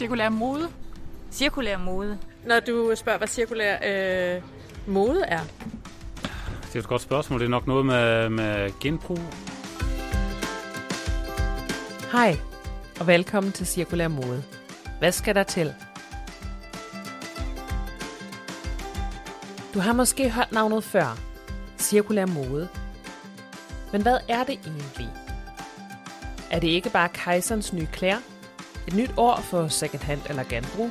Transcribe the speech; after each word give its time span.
Cirkulær 0.00 0.28
mode. 0.28 0.68
Cirkulær 1.32 1.78
mode. 1.78 2.18
Når 2.46 2.60
du 2.60 2.92
spørger, 2.96 3.18
hvad 3.18 3.28
cirkulær 3.28 3.76
øh, 3.84 4.42
mode 4.86 5.24
er? 5.24 5.40
Det 6.66 6.74
er 6.74 6.78
et 6.78 6.86
godt 6.86 7.02
spørgsmål. 7.02 7.40
Det 7.40 7.46
er 7.46 7.50
nok 7.50 7.66
noget 7.66 7.86
med, 7.86 8.28
med 8.28 8.80
genbrug. 8.80 9.18
Hej, 12.12 12.36
og 13.00 13.06
velkommen 13.06 13.52
til 13.52 13.66
Cirkulær 13.66 14.08
Mode. 14.08 14.42
Hvad 14.98 15.12
skal 15.12 15.34
der 15.34 15.42
til? 15.42 15.74
Du 19.74 19.78
har 19.78 19.92
måske 19.92 20.30
hørt 20.30 20.52
navnet 20.52 20.84
før. 20.84 21.18
Cirkulær 21.78 22.26
mode. 22.26 22.68
Men 23.92 24.02
hvad 24.02 24.18
er 24.28 24.44
det 24.44 24.58
egentlig? 24.66 25.10
Er 26.50 26.60
det 26.60 26.68
ikke 26.68 26.90
bare 26.90 27.08
kejserens 27.08 27.72
nye 27.72 27.88
klæder? 27.92 28.39
Et 28.86 28.94
nyt 28.94 29.10
år 29.16 29.40
for 29.40 29.68
second-hand 29.68 30.20
eller 30.28 30.44
genbrug? 30.44 30.90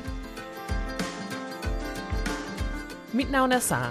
Mit 3.12 3.30
navn 3.30 3.52
er 3.52 3.58
Sara. 3.58 3.90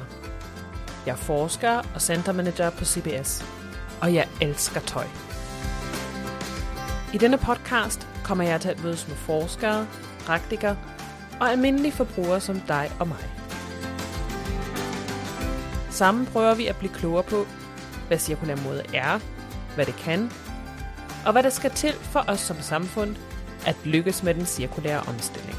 Jeg 1.06 1.12
er 1.12 1.16
forsker 1.16 1.82
og 1.96 2.02
centermanager 2.02 2.70
på 2.70 2.86
CBS. 2.86 3.46
Og 4.02 4.14
jeg 4.14 4.28
elsker 4.42 4.80
tøj. 4.80 5.06
I 7.14 7.18
denne 7.18 7.38
podcast 7.38 8.08
kommer 8.24 8.44
jeg 8.44 8.62
til 8.62 8.70
at 8.70 8.84
mødes 8.84 9.08
med 9.08 9.16
forskere, 9.16 9.88
praktikere 10.20 10.78
og 11.40 11.52
almindelige 11.52 11.92
forbrugere 11.92 12.42
som 12.42 12.60
dig 12.60 12.92
og 13.00 13.08
mig. 13.08 13.26
Sammen 15.90 16.26
prøver 16.26 16.56
vi 16.56 16.68
at 16.68 16.76
blive 16.76 16.94
klogere 16.94 17.24
på, 17.24 17.46
hvad 18.08 18.18
cirkulær 18.18 18.56
mode 18.56 18.84
er, 18.94 19.20
hvad 19.76 19.86
det 19.86 19.96
kan, 19.96 20.32
og 21.26 21.32
hvad 21.32 21.44
der 21.44 21.50
skal 21.50 21.72
til 21.72 21.94
for 21.94 22.26
os 22.28 22.40
som 22.40 22.62
samfund 22.62 23.16
at 23.66 23.76
lykkes 23.86 24.24
med 24.24 24.34
den 24.34 24.46
cirkulære 24.46 25.00
omstilling. 25.00 25.56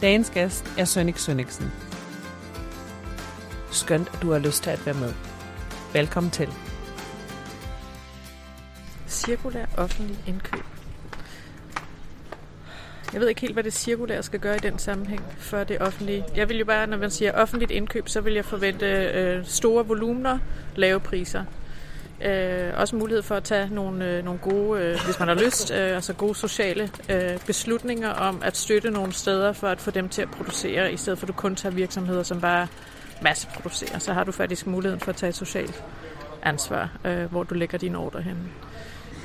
Dagens 0.00 0.30
gæst 0.30 0.64
er 0.78 0.84
Sønik 0.84 1.18
Søniksen. 1.18 1.72
Skønt, 3.70 4.08
at 4.14 4.22
du 4.22 4.32
har 4.32 4.38
lyst 4.38 4.62
til 4.62 4.70
at 4.70 4.86
være 4.86 4.94
med. 4.94 5.12
Velkommen 5.92 6.30
til. 6.30 6.48
Cirkulær 9.08 9.66
offentlig 9.76 10.18
indkøb. 10.26 10.64
Jeg 13.12 13.20
ved 13.20 13.28
ikke 13.28 13.40
helt, 13.40 13.52
hvad 13.52 13.64
det 13.64 13.72
cirkulære 13.72 14.22
skal 14.22 14.40
gøre 14.40 14.56
i 14.56 14.58
den 14.58 14.78
sammenhæng 14.78 15.22
for 15.38 15.64
det 15.64 15.80
offentlige. 15.80 16.24
Jeg 16.36 16.48
vil 16.48 16.58
jo 16.58 16.64
bare, 16.64 16.86
når 16.86 16.96
man 16.96 17.10
siger 17.10 17.32
offentligt 17.32 17.70
indkøb, 17.70 18.08
så 18.08 18.20
vil 18.20 18.34
jeg 18.34 18.44
forvente 18.44 18.86
øh, 18.86 19.46
store 19.46 19.86
volumener, 19.86 20.38
lave 20.76 21.00
priser. 21.00 21.44
Øh, 22.24 22.72
også 22.76 22.96
mulighed 22.96 23.22
for 23.22 23.34
at 23.34 23.44
tage 23.44 23.68
nogle, 23.72 24.10
øh, 24.10 24.24
nogle 24.24 24.40
gode, 24.40 24.82
øh, 24.82 24.96
hvis 25.04 25.18
man 25.18 25.28
har 25.28 25.34
lyst, 25.34 25.70
øh, 25.70 25.94
altså 25.94 26.12
gode 26.12 26.34
sociale 26.34 26.90
øh, 27.10 27.38
beslutninger 27.46 28.08
om 28.08 28.42
at 28.44 28.56
støtte 28.56 28.90
nogle 28.90 29.12
steder 29.12 29.52
for 29.52 29.68
at 29.68 29.80
få 29.80 29.90
dem 29.90 30.08
til 30.08 30.22
at 30.22 30.30
producere, 30.30 30.92
i 30.92 30.96
stedet 30.96 31.18
for 31.18 31.24
at 31.24 31.28
du 31.28 31.32
kun 31.32 31.56
tager 31.56 31.74
virksomheder, 31.74 32.22
som 32.22 32.40
bare 32.40 32.66
masseproducerer. 33.22 33.98
Så 33.98 34.12
har 34.12 34.24
du 34.24 34.32
faktisk 34.32 34.66
muligheden 34.66 35.00
for 35.00 35.10
at 35.10 35.16
tage 35.16 35.28
et 35.28 35.36
socialt 35.36 35.84
ansvar, 36.42 36.98
øh, 37.04 37.24
hvor 37.24 37.42
du 37.42 37.54
lægger 37.54 37.78
dine 37.78 37.98
ordre 37.98 38.22
hen. 38.22 38.36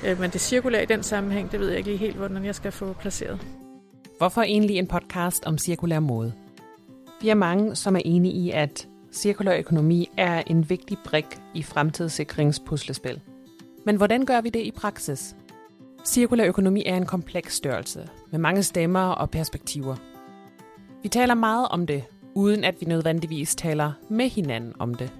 Øh, 0.05 0.19
men 0.19 0.29
det 0.29 0.41
cirkulære 0.41 0.83
i 0.83 0.85
den 0.85 1.03
sammenhæng, 1.03 1.51
det 1.51 1.59
ved 1.59 1.67
jeg 1.67 1.77
ikke 1.77 1.89
lige 1.89 1.97
helt, 1.97 2.15
hvordan 2.15 2.45
jeg 2.45 2.55
skal 2.55 2.71
få 2.71 2.93
placeret. 2.93 3.39
Hvorfor 4.17 4.41
egentlig 4.41 4.77
en 4.77 4.87
podcast 4.87 5.45
om 5.45 5.57
cirkulær 5.57 5.99
mode? 5.99 6.33
Vi 7.21 7.29
er 7.29 7.35
mange, 7.35 7.75
som 7.75 7.95
er 7.95 8.01
enige 8.05 8.33
i, 8.33 8.51
at 8.51 8.87
cirkulær 9.13 9.57
økonomi 9.57 10.09
er 10.17 10.43
en 10.47 10.69
vigtig 10.69 10.97
brik 11.05 11.25
i 11.53 11.63
fremtidssikringspuslespil. 11.63 13.21
Men 13.85 13.95
hvordan 13.95 14.25
gør 14.25 14.41
vi 14.41 14.49
det 14.49 14.59
i 14.59 14.71
praksis? 14.71 15.35
Cirkulær 16.05 16.45
økonomi 16.45 16.83
er 16.85 16.97
en 16.97 17.05
kompleks 17.05 17.55
størrelse 17.55 18.09
med 18.31 18.39
mange 18.39 18.63
stemmer 18.63 18.99
og 18.99 19.29
perspektiver. 19.29 19.95
Vi 21.03 21.09
taler 21.09 21.33
meget 21.33 21.67
om 21.67 21.87
det, 21.87 22.03
uden 22.35 22.63
at 22.63 22.75
vi 22.79 22.85
nødvendigvis 22.85 23.55
taler 23.55 23.91
med 24.09 24.29
hinanden 24.29 24.73
om 24.79 24.95
det. 24.95 25.11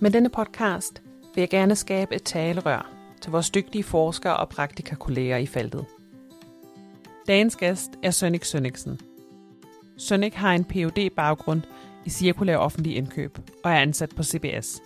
Med 0.00 0.10
denne 0.10 0.28
podcast 0.28 1.02
vil 1.34 1.42
jeg 1.42 1.50
gerne 1.50 1.76
skabe 1.76 2.14
et 2.14 2.22
talerør 2.22 2.90
til 3.20 3.32
vores 3.32 3.50
dygtige 3.50 3.84
forskere 3.84 4.36
og 4.36 4.48
praktikakolleger 4.48 5.36
i 5.36 5.46
feltet. 5.46 5.84
Dagens 7.26 7.56
gæst 7.56 7.90
er 8.02 8.10
Sønnik 8.10 8.44
Sønniksen. 8.44 9.00
Sønnik 9.98 10.34
har 10.34 10.52
en 10.52 10.64
phd 10.64 11.10
baggrund 11.16 11.62
i 12.04 12.10
cirkulær 12.10 12.56
offentlig 12.56 12.96
indkøb 12.96 13.38
og 13.64 13.70
er 13.70 13.76
ansat 13.76 14.10
på 14.16 14.22
CBS. 14.22 14.82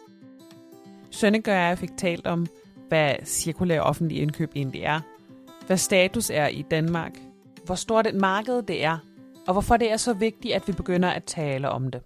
Sønneke 1.10 1.50
og 1.50 1.56
jeg 1.56 1.78
fik 1.78 1.90
talt 1.98 2.26
om, 2.26 2.46
hvad 2.88 3.14
cirkulær 3.24 3.80
offentlig 3.80 4.18
indkøb 4.22 4.50
egentlig 4.56 4.82
er, 4.82 5.00
hvad 5.66 5.76
status 5.76 6.30
er 6.30 6.46
i 6.46 6.62
Danmark, 6.62 7.12
hvor 7.64 7.74
stort 7.74 8.06
et 8.06 8.14
marked 8.14 8.62
det 8.62 8.84
er, 8.84 8.98
og 9.46 9.52
hvorfor 9.52 9.76
det 9.76 9.90
er 9.90 9.96
så 9.96 10.12
vigtigt, 10.12 10.54
at 10.54 10.68
vi 10.68 10.72
begynder 10.72 11.10
at 11.10 11.24
tale 11.24 11.68
om 11.68 11.90
det. 11.90 12.02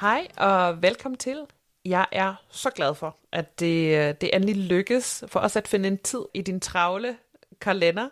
Hej 0.00 0.28
og 0.36 0.82
velkommen 0.82 1.18
til. 1.18 1.46
Jeg 1.84 2.06
er 2.12 2.34
så 2.50 2.70
glad 2.70 2.94
for, 2.94 3.16
at 3.32 3.60
det, 3.60 3.98
øh, 3.98 4.14
det 4.20 4.30
endelig 4.36 4.56
lykkes 4.56 5.24
for 5.26 5.40
os 5.40 5.56
at 5.56 5.68
finde 5.68 5.88
en 5.88 5.98
tid 5.98 6.20
i 6.34 6.42
din 6.42 6.60
travle 6.60 7.16
kalender. 7.60 8.08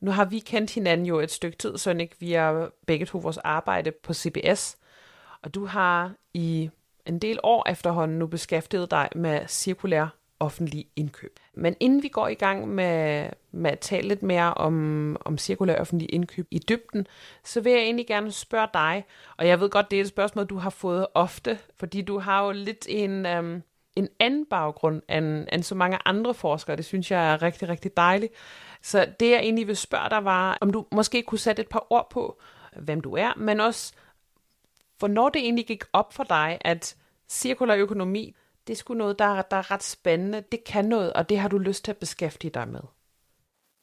Nu 0.00 0.10
har 0.10 0.24
vi 0.24 0.38
kendt 0.38 0.74
hinanden 0.74 1.06
jo 1.06 1.20
et 1.20 1.30
stykke 1.30 1.58
tid, 1.58 1.78
Sønik, 1.78 2.20
via 2.20 2.66
begge 2.86 3.06
to 3.06 3.18
vores 3.18 3.38
arbejde 3.38 3.90
på 3.90 4.14
CBS. 4.14 4.78
Og 5.42 5.54
du 5.54 5.66
har 5.66 6.12
i 6.34 6.70
en 7.06 7.18
del 7.18 7.38
år 7.42 7.68
efterhånden 7.70 8.18
nu 8.18 8.26
beskæftiget 8.26 8.90
dig 8.90 9.08
med 9.14 9.40
cirkulær 9.48 10.16
offentlig 10.40 10.86
indkøb. 10.96 11.38
Men 11.54 11.76
inden 11.80 12.02
vi 12.02 12.08
går 12.08 12.28
i 12.28 12.34
gang 12.34 12.68
med, 12.68 13.28
med 13.52 13.70
at 13.70 13.78
tale 13.78 14.08
lidt 14.08 14.22
mere 14.22 14.54
om, 14.54 15.16
om 15.20 15.38
cirkulær 15.38 15.80
offentlig 15.80 16.14
indkøb 16.14 16.46
i 16.50 16.58
dybden, 16.58 17.06
så 17.44 17.60
vil 17.60 17.72
jeg 17.72 17.80
egentlig 17.80 18.06
gerne 18.06 18.32
spørge 18.32 18.68
dig, 18.74 19.04
og 19.36 19.46
jeg 19.46 19.60
ved 19.60 19.70
godt, 19.70 19.90
det 19.90 19.96
er 19.96 20.00
et 20.00 20.08
spørgsmål, 20.08 20.46
du 20.46 20.56
har 20.56 20.70
fået 20.70 21.06
ofte, 21.14 21.58
fordi 21.76 22.02
du 22.02 22.18
har 22.18 22.44
jo 22.44 22.52
lidt 22.52 22.86
en, 22.88 23.26
Øhm, 23.26 23.62
en 23.96 24.08
anden 24.20 24.46
baggrund 24.46 25.02
end, 25.08 25.46
end 25.52 25.62
så 25.62 25.74
mange 25.74 25.98
andre 26.04 26.34
forskere. 26.34 26.76
Det 26.76 26.84
synes 26.84 27.10
jeg 27.10 27.32
er 27.32 27.42
rigtig, 27.42 27.68
rigtig 27.68 27.96
dejligt. 27.96 28.32
Så 28.82 29.12
det 29.20 29.30
jeg 29.30 29.38
egentlig 29.38 29.66
vil 29.66 29.76
spørge 29.76 30.10
dig 30.10 30.24
var, 30.24 30.58
om 30.60 30.70
du 30.70 30.86
måske 30.92 31.22
kunne 31.22 31.38
sætte 31.38 31.62
et 31.62 31.68
par 31.68 31.86
ord 31.90 32.10
på, 32.10 32.38
hvem 32.76 33.00
du 33.00 33.14
er, 33.14 33.32
men 33.36 33.60
også, 33.60 33.92
hvornår 34.98 35.28
det 35.28 35.42
egentlig 35.42 35.66
gik 35.66 35.84
op 35.92 36.12
for 36.12 36.24
dig, 36.24 36.58
at 36.60 36.96
cirkulær 37.28 37.76
økonomi, 37.76 38.34
det 38.66 38.72
er 38.72 38.76
sgu 38.76 38.94
noget, 38.94 39.18
der, 39.18 39.42
der 39.42 39.56
er 39.56 39.70
ret 39.70 39.82
spændende. 39.82 40.44
Det 40.52 40.64
kan 40.64 40.84
noget, 40.84 41.12
og 41.12 41.28
det 41.28 41.38
har 41.38 41.48
du 41.48 41.58
lyst 41.58 41.84
til 41.84 41.92
at 41.92 41.96
beskæftige 41.96 42.50
dig 42.50 42.68
med. 42.68 42.80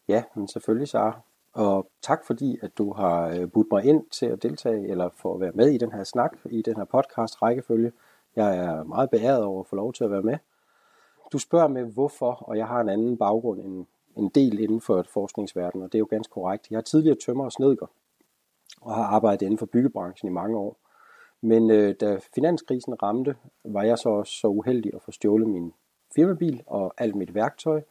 Ja, 0.08 0.24
men 0.36 0.48
selvfølgelig, 0.48 0.88
Sara. 0.88 1.22
Og 1.54 1.92
tak 2.02 2.20
fordi, 2.28 2.58
at 2.62 2.78
du 2.78 2.94
har 2.94 3.28
øh, 3.28 3.52
budt 3.52 3.68
mig 3.72 3.86
ind 3.86 4.10
til 4.12 4.26
at 4.26 4.44
deltage, 4.44 4.90
eller 4.90 5.10
for 5.18 5.34
at 5.34 5.42
være 5.42 5.52
med 5.52 5.70
i 5.70 5.78
den 5.78 5.92
her 5.92 6.04
snak, 6.04 6.32
i 6.46 6.62
den 6.62 6.76
her 6.76 6.86
podcast 6.86 7.42
rækkefølge. 7.42 7.92
Jeg 8.36 8.58
er 8.58 8.84
meget 8.84 9.10
beæret 9.10 9.44
over 9.44 9.60
at 9.60 9.68
få 9.68 9.76
lov 9.76 9.94
til 9.94 10.04
at 10.04 10.12
være 10.12 10.22
med. 10.22 10.38
Du 11.32 11.38
spørger 11.38 11.68
med 11.68 11.84
hvorfor, 11.84 12.32
og 12.32 12.58
jeg 12.58 12.68
har 12.68 12.82
en 12.82 12.90
anden 12.90 13.18
baggrund 13.18 13.60
end 13.60 13.86
en 14.18 14.30
del 14.30 14.60
inden 14.60 14.82
for 14.82 15.00
et 15.00 15.08
forskningsverden, 15.08 15.82
og 15.82 15.92
det 15.92 15.98
er 15.98 16.00
jo 16.00 16.08
ganske 16.10 16.32
korrekt. 16.32 16.68
Jeg 16.70 16.78
har 16.78 16.82
tidligere 16.82 17.18
tømmer 17.26 17.46
og 17.46 17.52
snedker, 17.52 17.86
og 18.82 18.96
har 18.96 19.04
arbejdet 19.04 19.42
inden 19.42 19.58
for 19.58 19.66
byggebranchen 19.66 20.30
i 20.30 20.34
mange 20.34 20.58
år. 20.58 20.78
Men 21.42 21.72
øh, 21.72 21.96
da 22.00 22.20
finanskrisen 22.36 23.04
ramte, 23.04 23.36
var 23.64 23.84
jeg 23.84 23.98
så 23.98 24.10
også 24.10 24.34
så 24.34 24.48
uheldig 24.48 24.94
at 24.94 25.02
få 25.02 25.12
stjålet 25.12 25.50
min 25.50 25.74
firmabil 26.16 26.64
og 26.68 26.94
alt 26.98 27.16
mit 27.16 27.36
værktøj, 27.36 27.82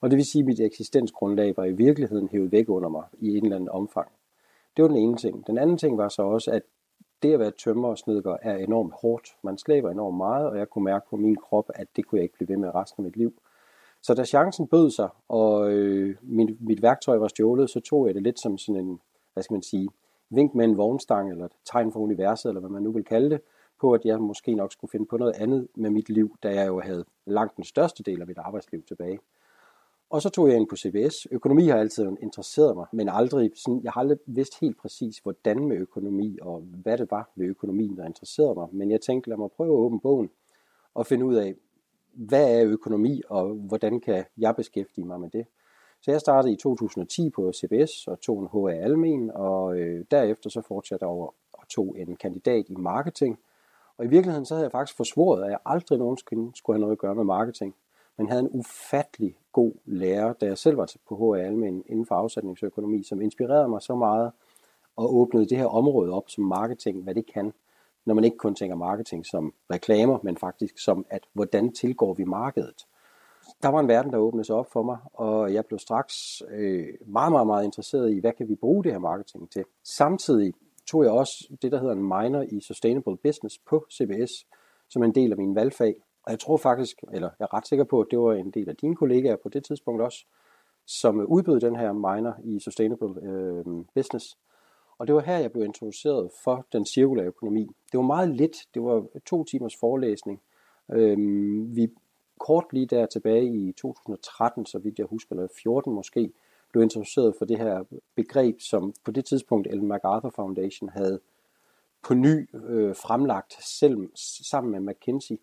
og 0.00 0.10
det 0.10 0.16
vil 0.16 0.26
sige, 0.26 0.42
at 0.42 0.46
mit 0.46 0.60
eksistensgrundlag 0.60 1.56
var 1.56 1.64
i 1.64 1.72
virkeligheden 1.72 2.28
hævet 2.28 2.52
væk 2.52 2.68
under 2.68 2.88
mig 2.88 3.04
i 3.18 3.36
en 3.36 3.44
eller 3.44 3.56
anden 3.56 3.68
omfang. 3.68 4.08
Det 4.76 4.82
var 4.82 4.88
den 4.88 4.96
ene 4.96 5.16
ting. 5.16 5.46
Den 5.46 5.58
anden 5.58 5.78
ting 5.78 5.98
var 5.98 6.08
så 6.08 6.22
også, 6.22 6.50
at 6.50 6.62
det 7.22 7.32
at 7.32 7.40
være 7.40 7.50
tømmer 7.50 7.88
og 7.88 7.98
snedker 7.98 8.36
er 8.42 8.56
enormt 8.56 8.94
hårdt. 9.02 9.36
Man 9.42 9.58
slæber 9.58 9.90
enormt 9.90 10.16
meget, 10.16 10.48
og 10.48 10.58
jeg 10.58 10.70
kunne 10.70 10.84
mærke 10.84 11.06
på 11.10 11.16
min 11.16 11.36
krop, 11.36 11.70
at 11.74 11.86
det 11.96 12.06
kunne 12.06 12.16
jeg 12.18 12.22
ikke 12.22 12.34
blive 12.34 12.48
ved 12.48 12.56
med 12.56 12.74
resten 12.74 13.00
af 13.00 13.04
mit 13.04 13.16
liv. 13.16 13.32
Så 14.02 14.14
da 14.14 14.24
chancen 14.24 14.66
bød 14.66 14.90
sig, 14.90 15.08
og 15.28 15.72
øh, 15.72 16.16
mit, 16.22 16.60
mit 16.60 16.82
værktøj 16.82 17.18
var 17.18 17.28
stjålet, 17.28 17.70
så 17.70 17.80
tog 17.80 18.06
jeg 18.06 18.14
det 18.14 18.22
lidt 18.22 18.40
som 18.40 18.58
sådan 18.58 18.80
en, 18.80 19.00
hvad 19.32 19.42
skal 19.42 19.54
man 19.54 19.62
sige, 19.62 19.88
vink 20.30 20.54
med 20.54 20.64
en 20.64 20.76
vognstang, 20.76 21.30
eller 21.30 21.44
et 21.44 21.52
tegn 21.64 21.92
for 21.92 22.00
universet, 22.00 22.48
eller 22.48 22.60
hvad 22.60 22.70
man 22.70 22.82
nu 22.82 22.92
vil 22.92 23.04
kalde 23.04 23.30
det, 23.30 23.40
på 23.80 23.92
at 23.92 24.04
jeg 24.04 24.20
måske 24.20 24.54
nok 24.54 24.72
skulle 24.72 24.90
finde 24.90 25.06
på 25.06 25.16
noget 25.16 25.34
andet 25.36 25.68
med 25.74 25.90
mit 25.90 26.08
liv, 26.08 26.36
da 26.42 26.54
jeg 26.54 26.66
jo 26.66 26.80
havde 26.80 27.04
langt 27.26 27.56
den 27.56 27.64
største 27.64 28.02
del 28.02 28.20
af 28.20 28.26
mit 28.26 28.38
arbejdsliv 28.38 28.82
tilbage. 28.82 29.18
Og 30.10 30.22
så 30.22 30.28
tog 30.28 30.48
jeg 30.48 30.56
ind 30.56 30.68
på 30.68 30.76
CBS. 30.76 31.26
Økonomi 31.30 31.66
har 31.66 31.78
altid 31.78 32.12
interesseret 32.22 32.76
mig, 32.76 32.86
men 32.92 33.08
aldrig 33.08 33.50
sådan, 33.54 33.80
jeg 33.84 33.92
har 33.92 34.00
aldrig 34.00 34.18
vidst 34.26 34.60
helt 34.60 34.78
præcis, 34.78 35.18
hvordan 35.18 35.68
med 35.68 35.76
økonomi, 35.76 36.38
og 36.42 36.60
hvad 36.60 36.98
det 36.98 37.10
var 37.10 37.30
ved 37.36 37.46
økonomien, 37.46 37.96
der 37.96 38.06
interesserede 38.06 38.54
mig. 38.54 38.68
Men 38.72 38.90
jeg 38.90 39.00
tænkte, 39.00 39.30
lad 39.30 39.36
mig 39.36 39.50
prøve 39.56 39.72
at 39.72 39.84
åbne 39.84 40.00
bogen 40.00 40.30
og 40.94 41.06
finde 41.06 41.24
ud 41.24 41.34
af, 41.34 41.54
hvad 42.12 42.60
er 42.60 42.66
økonomi, 42.66 43.22
og 43.28 43.54
hvordan 43.54 44.00
kan 44.00 44.24
jeg 44.38 44.56
beskæftige 44.56 45.06
mig 45.06 45.20
med 45.20 45.30
det. 45.30 45.46
Så 46.00 46.10
jeg 46.10 46.20
startede 46.20 46.52
i 46.52 46.56
2010 46.56 47.30
på 47.30 47.52
CBS 47.52 48.06
og 48.08 48.20
tog 48.20 48.42
en 48.42 48.48
HA 48.52 48.82
Almen, 48.84 49.30
og 49.34 49.78
øh, 49.78 50.04
derefter 50.10 50.50
så 50.50 50.60
fortsatte 50.60 51.04
jeg 51.04 51.10
over 51.10 51.34
og 51.52 51.68
tog 51.68 51.96
en 51.98 52.16
kandidat 52.16 52.64
i 52.68 52.74
marketing. 52.74 53.38
Og 53.96 54.04
i 54.04 54.08
virkeligheden 54.08 54.46
så 54.46 54.54
havde 54.54 54.64
jeg 54.64 54.72
faktisk 54.72 54.96
forsvoret, 54.96 55.44
at 55.44 55.50
jeg 55.50 55.58
aldrig 55.66 55.98
nogensinde 55.98 56.52
skulle 56.56 56.76
have 56.76 56.80
noget 56.80 56.92
at 56.92 56.98
gøre 56.98 57.14
med 57.14 57.24
marketing 57.24 57.74
men 58.20 58.28
havde 58.28 58.42
en 58.42 58.50
ufattelig 58.52 59.36
god 59.52 59.72
lærer, 59.84 60.32
da 60.32 60.46
jeg 60.46 60.58
selv 60.58 60.76
var 60.76 60.92
på 61.08 61.34
HA 61.34 61.40
Almen 61.40 61.82
inden 61.86 62.06
for 62.06 62.14
afsætningsøkonomi, 62.14 63.02
som 63.02 63.20
inspirerede 63.20 63.68
mig 63.68 63.82
så 63.82 63.94
meget 63.94 64.32
og 64.96 65.14
åbnede 65.14 65.48
det 65.48 65.58
her 65.58 65.66
område 65.66 66.12
op 66.12 66.24
som 66.28 66.44
marketing, 66.44 67.02
hvad 67.02 67.14
det 67.14 67.32
kan, 67.34 67.52
når 68.06 68.14
man 68.14 68.24
ikke 68.24 68.36
kun 68.36 68.54
tænker 68.54 68.76
marketing 68.76 69.26
som 69.26 69.54
reklamer, 69.70 70.18
men 70.22 70.36
faktisk 70.36 70.78
som, 70.78 71.06
at 71.10 71.22
hvordan 71.32 71.72
tilgår 71.72 72.14
vi 72.14 72.24
markedet. 72.24 72.86
Der 73.62 73.68
var 73.68 73.80
en 73.80 73.88
verden, 73.88 74.12
der 74.12 74.18
åbnede 74.18 74.44
sig 74.44 74.56
op 74.56 74.72
for 74.72 74.82
mig, 74.82 74.98
og 75.14 75.54
jeg 75.54 75.66
blev 75.66 75.78
straks 75.78 76.14
øh, 76.50 76.88
meget, 77.06 77.32
meget, 77.32 77.46
meget 77.46 77.64
interesseret 77.64 78.12
i, 78.12 78.18
hvad 78.18 78.32
kan 78.32 78.48
vi 78.48 78.54
bruge 78.54 78.84
det 78.84 78.92
her 78.92 78.98
marketing 78.98 79.50
til. 79.50 79.64
Samtidig 79.84 80.54
tog 80.86 81.04
jeg 81.04 81.12
også 81.12 81.48
det, 81.62 81.72
der 81.72 81.80
hedder 81.80 81.94
en 81.94 82.02
minor 82.02 82.42
i 82.42 82.60
Sustainable 82.60 83.16
Business 83.16 83.58
på 83.58 83.86
CBS, 83.92 84.46
som 84.88 85.02
en 85.02 85.14
del 85.14 85.30
af 85.32 85.38
min 85.38 85.54
valgfag. 85.54 85.94
Og 86.22 86.30
jeg 86.30 86.38
tror 86.38 86.56
faktisk, 86.56 87.02
eller 87.12 87.30
jeg 87.38 87.44
er 87.44 87.54
ret 87.54 87.66
sikker 87.66 87.84
på, 87.84 88.00
at 88.00 88.06
det 88.10 88.18
var 88.18 88.32
en 88.32 88.50
del 88.50 88.68
af 88.68 88.76
dine 88.76 88.96
kollegaer 88.96 89.36
på 89.36 89.48
det 89.48 89.64
tidspunkt 89.64 90.02
også, 90.02 90.24
som 90.86 91.20
udbød 91.20 91.60
den 91.60 91.76
her 91.76 91.92
minor 91.92 92.36
i 92.44 92.60
Sustainable 92.60 93.22
øh, 93.22 93.64
Business. 93.94 94.38
Og 94.98 95.06
det 95.06 95.14
var 95.14 95.20
her, 95.20 95.38
jeg 95.38 95.52
blev 95.52 95.64
introduceret 95.64 96.30
for 96.44 96.66
den 96.72 96.86
cirkulære 96.86 97.26
økonomi. 97.26 97.70
Det 97.92 97.98
var 97.98 98.04
meget 98.04 98.28
lidt. 98.28 98.56
Det 98.74 98.82
var 98.82 99.06
to 99.26 99.44
timers 99.44 99.76
forelæsning. 99.76 100.40
Øhm, 100.92 101.76
vi 101.76 101.88
kort 102.40 102.64
lige 102.72 102.86
der 102.86 103.06
tilbage 103.06 103.46
i 103.46 103.72
2013, 103.72 104.66
så 104.66 104.78
vidt 104.78 104.98
jeg 104.98 105.06
husker, 105.06 105.34
eller 105.34 105.48
14 105.62 105.92
måske, 105.92 106.32
blev 106.72 106.82
introduceret 106.82 107.34
for 107.38 107.44
det 107.44 107.58
her 107.58 107.84
begreb, 108.14 108.60
som 108.60 108.94
på 109.04 109.10
det 109.10 109.24
tidspunkt 109.24 109.66
Ellen 109.66 109.88
MacArthur 109.88 110.30
Foundation 110.30 110.88
havde 110.88 111.20
på 112.02 112.14
ny 112.14 112.48
øh, 112.54 112.96
fremlagt 112.96 113.64
selv 113.64 113.96
sammen 114.50 114.70
med 114.70 114.94
McKinsey. 114.94 115.36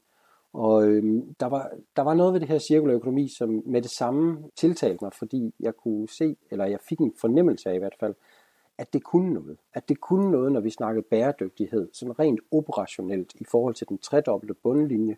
Og 0.57 0.87
øhm, 0.87 1.35
der, 1.39 1.45
var, 1.45 1.71
der 1.95 2.01
var 2.01 2.13
noget 2.13 2.33
ved 2.33 2.39
det 2.39 2.47
her 2.47 2.59
cirkulær 2.59 2.95
økonomi, 2.95 3.29
som 3.37 3.63
med 3.65 3.81
det 3.81 3.91
samme 3.91 4.43
tiltalte 4.55 5.03
mig, 5.03 5.13
fordi 5.13 5.53
jeg 5.59 5.75
kunne 5.75 6.09
se, 6.09 6.35
eller 6.51 6.65
jeg 6.65 6.79
fik 6.89 6.99
en 6.99 7.13
fornemmelse 7.21 7.69
af 7.69 7.75
i 7.75 7.77
hvert 7.77 7.95
fald, 7.99 8.15
at 8.77 8.93
det 8.93 9.03
kunne 9.03 9.33
noget. 9.33 9.57
At 9.73 9.89
det 9.89 10.01
kunne 10.01 10.31
noget, 10.31 10.51
når 10.51 10.59
vi 10.59 10.69
snakkede 10.69 11.05
bæredygtighed, 11.11 11.89
sådan 11.93 12.19
rent 12.19 12.39
operationelt 12.51 13.33
i 13.35 13.43
forhold 13.51 13.75
til 13.75 13.89
den 13.89 13.97
tredobbelte 13.97 14.53
bundlinje, 14.53 15.17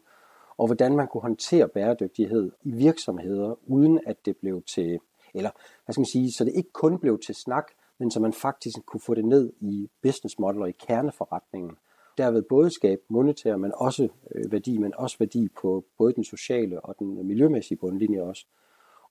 og 0.57 0.65
hvordan 0.65 0.95
man 0.95 1.07
kunne 1.07 1.21
håndtere 1.21 1.67
bæredygtighed 1.67 2.51
i 2.63 2.71
virksomheder, 2.71 3.59
uden 3.67 3.99
at 4.05 4.25
det 4.25 4.37
blev 4.37 4.61
til, 4.61 4.99
eller 5.33 5.49
hvad 5.85 5.93
skal 5.93 6.01
man 6.01 6.05
sige, 6.05 6.31
så 6.31 6.43
det 6.43 6.53
ikke 6.55 6.71
kun 6.71 6.99
blev 6.99 7.19
til 7.19 7.35
snak, 7.35 7.71
men 7.97 8.11
så 8.11 8.19
man 8.19 8.33
faktisk 8.33 8.85
kunne 8.85 9.01
få 9.01 9.13
det 9.13 9.25
ned 9.25 9.53
i 9.59 9.89
business 10.01 10.39
model 10.39 10.61
og 10.61 10.69
i 10.69 10.75
kerneforretningen. 10.87 11.77
Derved 12.17 12.41
både 12.41 12.69
skabe 12.69 13.01
monetær, 13.09 13.55
men 13.55 13.71
også 13.75 14.07
øh, 14.35 14.51
værdi, 14.51 14.77
men 14.77 14.93
også 14.95 15.15
værdi 15.19 15.47
på 15.61 15.85
både 15.97 16.13
den 16.13 16.23
sociale 16.23 16.81
og 16.81 16.95
den 16.99 17.27
miljømæssige 17.27 17.77
bundlinje 17.77 18.21
også. 18.21 18.45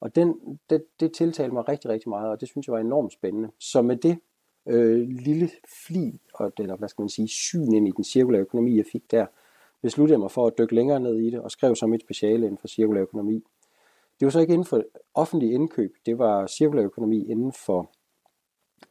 Og 0.00 0.14
den, 0.14 0.58
det, 0.70 0.84
det 1.00 1.12
tiltalte 1.12 1.54
mig 1.54 1.68
rigtig, 1.68 1.90
rigtig 1.90 2.08
meget, 2.08 2.30
og 2.30 2.40
det 2.40 2.48
synes 2.48 2.66
jeg 2.66 2.72
var 2.72 2.80
enormt 2.80 3.12
spændende. 3.12 3.50
Så 3.58 3.82
med 3.82 3.96
det 3.96 4.18
øh, 4.66 5.08
lille 5.08 5.50
fli, 5.86 6.20
og 6.34 6.52
eller 6.58 6.76
hvad 6.76 6.88
skal 6.88 7.02
man 7.02 7.08
sige, 7.08 7.28
syn 7.28 7.74
ind 7.74 7.88
i 7.88 7.92
den 7.96 8.04
cirkulære 8.04 8.42
økonomi, 8.42 8.76
jeg 8.76 8.84
fik 8.92 9.10
der, 9.10 9.26
besluttede 9.82 10.14
jeg 10.14 10.20
mig 10.20 10.30
for 10.30 10.46
at 10.46 10.58
dykke 10.58 10.74
længere 10.74 11.00
ned 11.00 11.16
i 11.18 11.30
det, 11.30 11.40
og 11.40 11.50
skrev 11.50 11.76
så 11.76 11.86
mit 11.86 12.00
speciale 12.00 12.46
inden 12.46 12.58
for 12.58 12.68
cirkulær 12.68 13.02
økonomi. 13.02 13.44
Det 14.20 14.26
var 14.26 14.30
så 14.30 14.40
ikke 14.40 14.52
inden 14.52 14.66
for 14.66 14.82
offentlig 15.14 15.52
indkøb, 15.52 15.94
det 16.06 16.18
var 16.18 16.46
cirkulær 16.46 16.82
økonomi 16.82 17.30
inden 17.30 17.52
for, 17.52 17.90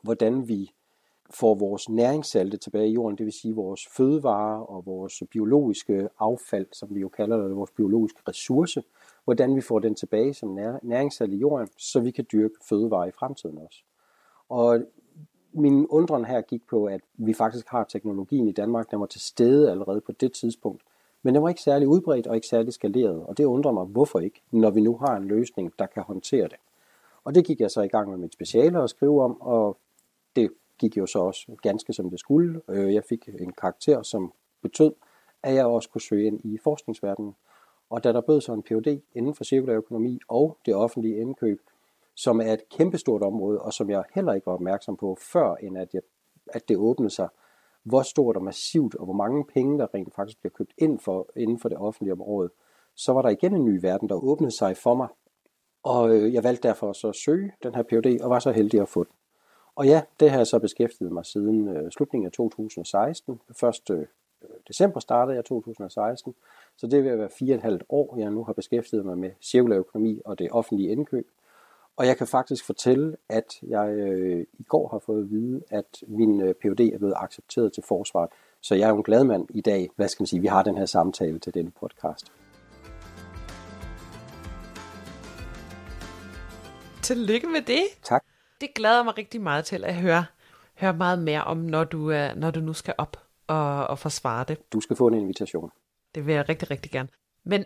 hvordan 0.01 0.47
vi 0.47 0.71
får 1.29 1.55
vores 1.55 1.89
næringssalte 1.89 2.57
tilbage 2.57 2.89
i 2.89 2.93
jorden, 2.93 3.17
det 3.17 3.25
vil 3.25 3.33
sige 3.33 3.55
vores 3.55 3.87
fødevarer 3.87 4.59
og 4.59 4.85
vores 4.85 5.23
biologiske 5.31 6.09
affald, 6.19 6.67
som 6.71 6.95
vi 6.95 6.99
jo 6.99 7.09
kalder 7.09 7.37
det, 7.37 7.55
vores 7.55 7.71
biologiske 7.71 8.19
ressource, 8.27 8.83
hvordan 9.23 9.55
vi 9.55 9.61
får 9.61 9.79
den 9.79 9.95
tilbage 9.95 10.33
som 10.33 10.59
næringssalt 10.81 11.33
i 11.33 11.37
jorden, 11.37 11.67
så 11.77 11.99
vi 11.99 12.11
kan 12.11 12.25
dyrke 12.31 12.55
fødevarer 12.69 13.05
i 13.05 13.11
fremtiden 13.11 13.57
også. 13.57 13.83
Og 14.49 14.83
min 15.53 15.87
undren 15.87 16.25
her 16.25 16.41
gik 16.41 16.61
på, 16.69 16.85
at 16.85 17.01
vi 17.13 17.33
faktisk 17.33 17.67
har 17.69 17.83
teknologien 17.83 18.47
i 18.47 18.51
Danmark, 18.51 18.91
der 18.91 18.97
var 18.97 19.05
til 19.05 19.21
stede 19.21 19.71
allerede 19.71 20.01
på 20.01 20.11
det 20.11 20.33
tidspunkt. 20.33 20.81
Men 21.23 21.35
den 21.35 21.43
var 21.43 21.49
ikke 21.49 21.61
særlig 21.61 21.87
udbredt 21.87 22.27
og 22.27 22.35
ikke 22.35 22.47
særlig 22.47 22.73
skaleret, 22.73 23.23
og 23.23 23.37
det 23.37 23.45
undrer 23.45 23.71
mig, 23.71 23.85
hvorfor 23.85 24.19
ikke, 24.19 24.41
når 24.51 24.69
vi 24.69 24.81
nu 24.81 24.97
har 24.97 25.17
en 25.17 25.27
løsning, 25.27 25.73
der 25.79 25.85
kan 25.85 26.03
håndtere 26.03 26.43
det. 26.43 26.57
Og 27.23 27.35
det 27.35 27.45
gik 27.45 27.59
jeg 27.59 27.71
så 27.71 27.81
i 27.81 27.87
gang 27.87 28.09
med 28.09 28.17
mit 28.17 28.33
speciale 28.33 28.83
at 28.83 28.89
skrive 28.89 29.23
om, 29.23 29.41
og 29.41 29.77
gik 30.79 30.97
jo 30.97 31.05
så 31.05 31.19
også 31.19 31.55
ganske 31.61 31.93
som 31.93 32.09
det 32.09 32.19
skulle. 32.19 32.61
Øh, 32.69 32.93
jeg 32.93 33.03
fik 33.03 33.29
en 33.39 33.53
karakter, 33.53 34.01
som 34.01 34.33
betød, 34.61 34.93
at 35.43 35.55
jeg 35.55 35.65
også 35.65 35.89
kunne 35.89 36.01
søge 36.01 36.27
ind 36.27 36.45
i 36.45 36.57
forskningsverdenen. 36.63 37.35
Og 37.89 38.03
da 38.03 38.13
der 38.13 38.21
bød 38.21 38.41
sig 38.41 38.53
en 38.53 38.63
Ph.D. 38.63 39.01
inden 39.15 39.35
for 39.35 39.43
cirkulær 39.43 39.77
økonomi 39.77 40.19
og 40.27 40.57
det 40.65 40.75
offentlige 40.75 41.17
indkøb, 41.17 41.61
som 42.15 42.41
er 42.41 42.53
et 42.53 42.69
kæmpestort 42.69 43.21
område, 43.21 43.61
og 43.61 43.73
som 43.73 43.89
jeg 43.89 44.03
heller 44.15 44.33
ikke 44.33 44.45
var 44.45 44.53
opmærksom 44.53 44.97
på, 44.97 45.17
før 45.33 45.55
end 45.55 45.77
at, 45.77 45.93
jeg, 45.93 46.01
at 46.47 46.69
det 46.69 46.77
åbnede 46.77 47.09
sig, 47.09 47.27
hvor 47.83 48.01
stort 48.01 48.37
og 48.37 48.43
massivt, 48.43 48.95
og 48.95 49.05
hvor 49.05 49.13
mange 49.13 49.45
penge, 49.45 49.79
der 49.79 49.87
rent 49.93 50.15
faktisk 50.15 50.39
bliver 50.39 50.51
købt 50.51 50.73
ind 50.77 50.99
for, 50.99 51.29
inden 51.35 51.59
for 51.59 51.69
det 51.69 51.77
offentlige 51.77 52.13
område, 52.13 52.49
så 52.95 53.13
var 53.13 53.21
der 53.21 53.29
igen 53.29 53.55
en 53.55 53.65
ny 53.65 53.79
verden, 53.81 54.09
der 54.09 54.15
åbnede 54.15 54.57
sig 54.57 54.77
for 54.77 54.95
mig. 54.95 55.07
Og 55.83 56.09
øh, 56.15 56.33
jeg 56.33 56.43
valgte 56.43 56.67
derfor 56.67 56.93
så 56.93 57.07
at 57.07 57.15
søge 57.15 57.51
den 57.63 57.75
her 57.75 57.83
PhD, 57.83 58.21
og 58.21 58.29
var 58.29 58.39
så 58.39 58.51
heldig 58.51 58.81
at 58.81 58.89
få 58.89 59.03
den. 59.03 59.13
Og 59.77 59.85
ja, 59.85 60.01
det 60.19 60.31
har 60.31 60.37
jeg 60.37 60.47
så 60.47 60.59
beskæftiget 60.59 61.11
mig 61.11 61.25
siden 61.25 61.67
øh, 61.67 61.91
slutningen 61.91 62.25
af 62.25 62.31
2016. 62.31 63.41
1. 63.63 63.89
Øh, 63.89 64.05
december 64.67 64.99
startede 64.99 65.35
jeg 65.35 65.45
2016, 65.45 66.35
så 66.77 66.87
det 66.87 67.03
vil 67.03 67.17
være 67.17 67.29
fire 67.29 67.53
og 67.53 67.57
et 67.57 67.61
halvt 67.61 67.83
år, 67.89 68.17
jeg 68.17 68.31
nu 68.31 68.43
har 68.43 68.53
beskæftiget 68.53 69.05
mig 69.05 69.17
med 69.17 69.31
cirkulær 69.41 69.77
økonomi 69.77 70.21
og 70.25 70.39
det 70.39 70.51
offentlige 70.51 70.89
indkøb. 70.91 71.27
Og 71.97 72.07
jeg 72.07 72.17
kan 72.17 72.27
faktisk 72.27 72.65
fortælle, 72.65 73.15
at 73.29 73.59
jeg 73.61 73.89
øh, 73.89 74.45
i 74.59 74.63
går 74.63 74.87
har 74.87 74.99
fået 74.99 75.23
at 75.23 75.29
vide, 75.29 75.61
at 75.69 76.03
min 76.07 76.41
øh, 76.41 76.53
PhD 76.53 76.79
er 76.93 76.97
blevet 76.97 77.13
accepteret 77.17 77.73
til 77.73 77.83
forsvaret. 77.87 78.29
Så 78.61 78.75
jeg 78.75 78.85
er 78.85 78.89
jo 78.89 78.97
en 78.97 79.03
glad 79.03 79.23
mand 79.23 79.47
i 79.49 79.61
dag, 79.61 79.89
hvad 79.95 80.07
skal 80.07 80.21
man 80.21 80.27
sige, 80.27 80.41
vi 80.41 80.47
har 80.47 80.63
den 80.63 80.77
her 80.77 80.85
samtale 80.85 81.39
til 81.39 81.53
denne 81.53 81.71
podcast. 81.71 82.31
Tillykke 87.03 87.47
med 87.47 87.61
det. 87.61 87.83
Tak. 88.03 88.23
Det 88.61 88.73
glæder 88.75 89.03
mig 89.03 89.17
rigtig 89.17 89.41
meget 89.41 89.65
til 89.65 89.83
at 89.83 89.95
høre, 89.95 90.25
høre 90.75 90.93
meget 90.93 91.19
mere 91.19 91.43
om, 91.43 91.57
når 91.57 91.83
du, 91.83 92.11
øh, 92.11 92.35
når 92.35 92.51
du 92.51 92.59
nu 92.59 92.73
skal 92.73 92.93
op 92.97 93.17
og, 93.47 93.87
og 93.87 93.99
forsvare 93.99 94.45
det. 94.47 94.73
Du 94.73 94.81
skal 94.81 94.95
få 94.95 95.07
en 95.07 95.13
invitation. 95.13 95.71
Det 96.15 96.27
vil 96.27 96.35
jeg 96.35 96.49
rigtig, 96.49 96.71
rigtig 96.71 96.91
gerne. 96.91 97.09
Men 97.43 97.65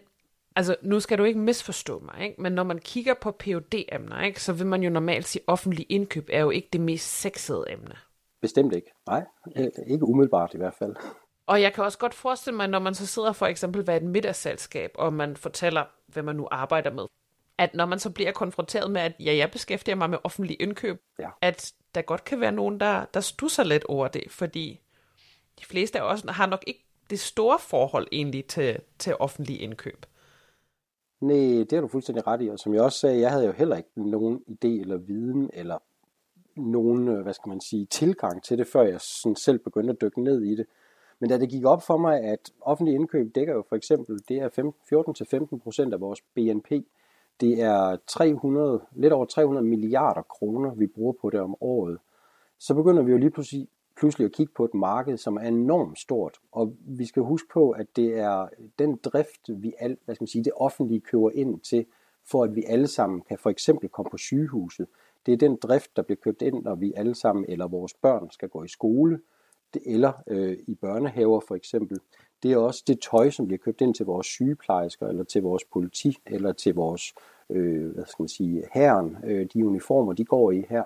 altså, 0.55 0.75
nu 0.81 0.99
skal 0.99 1.17
du 1.17 1.23
ikke 1.23 1.39
misforstå 1.39 1.99
mig, 1.99 2.23
ikke? 2.23 2.41
men 2.41 2.51
når 2.51 2.63
man 2.63 2.79
kigger 2.79 3.13
på 3.13 3.31
phd 3.31 3.73
emner 3.91 4.21
ikke, 4.21 4.43
så 4.43 4.53
vil 4.53 4.67
man 4.67 4.83
jo 4.83 4.89
normalt 4.89 5.27
sige, 5.27 5.43
at 5.47 5.53
offentlig 5.53 5.85
indkøb 5.89 6.29
er 6.31 6.41
jo 6.41 6.49
ikke 6.49 6.69
det 6.73 6.81
mest 6.81 7.21
sexede 7.21 7.65
emne. 7.69 7.95
Bestemt 8.41 8.75
ikke. 8.75 8.91
Nej, 9.07 9.23
ikke 9.87 10.05
umiddelbart 10.05 10.53
i 10.53 10.57
hvert 10.57 10.73
fald. 10.73 10.95
Og 11.47 11.61
jeg 11.61 11.73
kan 11.73 11.83
også 11.83 11.97
godt 11.97 12.13
forestille 12.13 12.57
mig, 12.57 12.67
når 12.67 12.79
man 12.79 12.95
så 12.95 13.07
sidder 13.07 13.33
for 13.33 13.45
eksempel 13.45 13.87
ved 13.87 13.95
et 13.95 14.03
middagsselskab, 14.03 14.91
og 14.95 15.13
man 15.13 15.35
fortæller, 15.35 15.83
hvad 16.07 16.23
man 16.23 16.35
nu 16.35 16.47
arbejder 16.51 16.91
med, 16.91 17.05
at 17.61 17.73
når 17.73 17.85
man 17.85 17.99
så 17.99 18.09
bliver 18.09 18.31
konfronteret 18.31 18.91
med, 18.91 19.01
at 19.01 19.13
ja, 19.19 19.35
jeg 19.35 19.51
beskæftiger 19.51 19.95
mig 19.95 20.09
med 20.09 20.17
offentlig 20.23 20.61
indkøb, 20.61 21.01
ja. 21.19 21.29
at 21.41 21.73
der 21.95 22.01
godt 22.01 22.23
kan 22.23 22.39
være 22.39 22.51
nogen, 22.51 22.79
der, 22.79 23.05
der 23.13 23.19
stusser 23.19 23.63
lidt 23.63 23.83
over 23.83 24.07
det, 24.07 24.23
fordi 24.31 24.81
de 25.59 25.65
fleste 25.65 25.99
af 25.99 26.13
os 26.13 26.25
har 26.27 26.45
nok 26.45 26.63
ikke 26.67 26.85
det 27.09 27.19
store 27.19 27.59
forhold 27.59 28.07
egentlig 28.11 28.45
til, 28.45 28.79
til 28.99 29.15
offentlig 29.19 29.61
indkøb. 29.61 30.05
Nej, 31.21 31.35
det 31.37 31.71
har 31.71 31.81
du 31.81 31.87
fuldstændig 31.87 32.27
ret 32.27 32.41
i, 32.41 32.49
og 32.49 32.59
som 32.59 32.73
jeg 32.73 32.81
også 32.81 32.99
sagde, 32.99 33.19
jeg 33.19 33.31
havde 33.31 33.45
jo 33.45 33.51
heller 33.51 33.77
ikke 33.77 33.89
nogen 33.95 34.41
idé 34.49 34.67
eller 34.67 34.97
viden, 34.97 35.49
eller 35.53 35.77
nogen, 36.55 37.07
øh, 37.07 37.21
hvad 37.21 37.33
skal 37.33 37.49
man 37.49 37.61
sige, 37.61 37.85
tilgang 37.85 38.43
til 38.43 38.57
det, 38.57 38.67
før 38.67 38.81
jeg 38.81 39.01
sådan 39.01 39.35
selv 39.35 39.59
begyndte 39.59 39.91
at 39.91 40.01
dykke 40.01 40.23
ned 40.23 40.41
i 40.41 40.55
det. 40.55 40.65
Men 41.19 41.29
da 41.29 41.37
det 41.37 41.49
gik 41.49 41.65
op 41.65 41.83
for 41.83 41.97
mig, 41.97 42.21
at 42.21 42.51
offentlige 42.61 42.95
indkøb 42.95 43.35
dækker 43.35 43.53
jo 43.53 43.63
for 43.69 43.75
eksempel, 43.75 44.19
det 44.27 44.37
er 44.37 44.49
14-15 45.53 45.57
procent 45.59 45.93
af 45.93 46.01
vores 46.01 46.21
BNP. 46.21 46.71
Det 47.41 47.61
er 47.61 47.97
300, 48.07 48.81
lidt 48.91 49.13
over 49.13 49.25
300 49.25 49.65
milliarder 49.65 50.21
kroner, 50.21 50.73
vi 50.73 50.87
bruger 50.87 51.13
på 51.21 51.29
det 51.29 51.39
om 51.39 51.55
året. 51.61 51.97
Så 52.59 52.73
begynder 52.73 53.03
vi 53.03 53.11
jo 53.11 53.17
lige 53.17 53.31
pludselig 53.31 53.67
pludselig 54.01 54.25
at 54.25 54.31
kigge 54.31 54.53
på 54.55 54.65
et 54.65 54.73
marked, 54.73 55.17
som 55.17 55.37
er 55.37 55.41
enormt 55.41 55.99
stort. 55.99 56.37
Og 56.51 56.75
vi 56.79 57.05
skal 57.05 57.23
huske 57.23 57.47
på, 57.53 57.69
at 57.69 57.95
det 57.95 58.17
er 58.17 58.47
den 58.79 58.99
drift, 59.03 59.41
vi 59.47 59.73
al, 59.79 59.97
hvad 60.05 60.15
skal 60.15 60.23
man 60.23 60.27
sige, 60.27 60.43
det 60.43 60.53
offentlige 60.55 61.01
køber 61.01 61.29
ind 61.33 61.59
til, 61.59 61.85
for 62.25 62.43
at 62.43 62.55
vi 62.55 62.63
alle 62.67 62.87
sammen 62.87 63.21
kan 63.21 63.37
for 63.37 63.49
eksempel 63.49 63.89
komme 63.89 64.09
på 64.09 64.17
sygehuset. 64.17 64.87
Det 65.25 65.33
er 65.33 65.37
den 65.37 65.55
drift, 65.55 65.95
der 65.95 66.01
bliver 66.01 66.17
købt 66.23 66.41
ind, 66.41 66.63
når 66.63 66.75
vi 66.75 66.93
alle 66.95 67.15
sammen 67.15 67.45
eller 67.49 67.67
vores 67.67 67.93
børn 67.93 68.31
skal 68.31 68.49
gå 68.49 68.63
i 68.63 68.67
skole, 68.67 69.19
eller 69.85 70.11
øh, 70.27 70.57
i 70.67 70.75
børnehaver 70.75 71.39
for 71.47 71.55
eksempel. 71.55 71.99
Det 72.43 72.51
er 72.51 72.57
også 72.57 72.83
det 72.87 72.99
tøj, 72.99 73.29
som 73.29 73.47
bliver 73.47 73.57
købt 73.57 73.81
ind 73.81 73.95
til 73.95 74.05
vores 74.05 74.27
sygeplejersker, 74.27 75.07
eller 75.07 75.23
til 75.23 75.41
vores 75.41 75.63
politi, 75.63 76.17
eller 76.25 76.53
til 76.53 76.75
vores, 76.75 77.13
øh, 77.49 77.93
hvad 77.93 78.05
skal 78.05 78.23
man 78.23 78.29
sige, 78.29 78.63
herren. 78.73 79.17
Øh, 79.23 79.47
de 79.53 79.65
uniformer, 79.65 80.13
de 80.13 80.25
går 80.25 80.51
i 80.51 80.65
her 80.69 80.83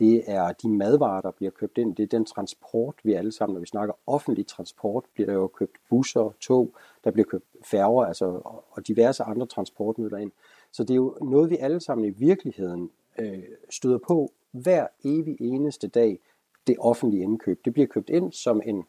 det 0.00 0.22
er 0.26 0.52
de 0.52 0.68
madvarer, 0.68 1.20
der 1.20 1.30
bliver 1.30 1.50
købt 1.50 1.78
ind, 1.78 1.96
det 1.96 2.02
er 2.02 2.06
den 2.06 2.24
transport, 2.24 2.94
vi 3.02 3.12
alle 3.12 3.32
sammen, 3.32 3.54
når 3.54 3.60
vi 3.60 3.66
snakker 3.66 3.94
offentlig 4.06 4.46
transport, 4.46 5.04
bliver 5.14 5.26
der 5.26 5.34
jo 5.34 5.46
købt 5.46 5.76
busser, 5.88 6.34
tog, 6.40 6.74
der 7.04 7.10
bliver 7.10 7.26
købt 7.26 7.44
færger 7.64 8.04
altså, 8.04 8.40
og 8.70 8.88
diverse 8.88 9.22
andre 9.22 9.46
transportmidler 9.46 10.18
ind. 10.18 10.32
Så 10.72 10.82
det 10.82 10.90
er 10.90 10.96
jo 10.96 11.16
noget, 11.22 11.50
vi 11.50 11.56
alle 11.56 11.80
sammen 11.80 12.04
i 12.04 12.10
virkeligheden 12.10 12.90
øh, 13.18 13.42
støder 13.70 13.98
på 13.98 14.32
hver 14.50 14.86
evig 15.04 15.36
eneste 15.40 15.88
dag, 15.88 16.18
det 16.66 16.76
offentlige 16.78 17.22
indkøb. 17.22 17.64
Det 17.64 17.72
bliver 17.72 17.86
købt 17.86 18.10
ind 18.10 18.32
som 18.32 18.62
en 18.64 18.84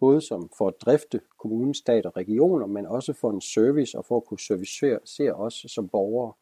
både 0.00 0.20
som 0.20 0.50
for 0.58 0.68
at 0.68 0.74
drifte 0.80 1.20
kommunen, 1.38 1.74
stat 1.74 2.06
og 2.06 2.16
regioner, 2.16 2.66
men 2.66 2.86
også 2.86 3.12
for 3.12 3.30
en 3.30 3.40
service 3.40 3.98
og 3.98 4.04
for 4.04 4.16
at 4.16 4.24
kunne 4.24 4.40
servicere 4.40 5.34
os 5.34 5.64
som 5.68 5.88
borgere. 5.88 6.32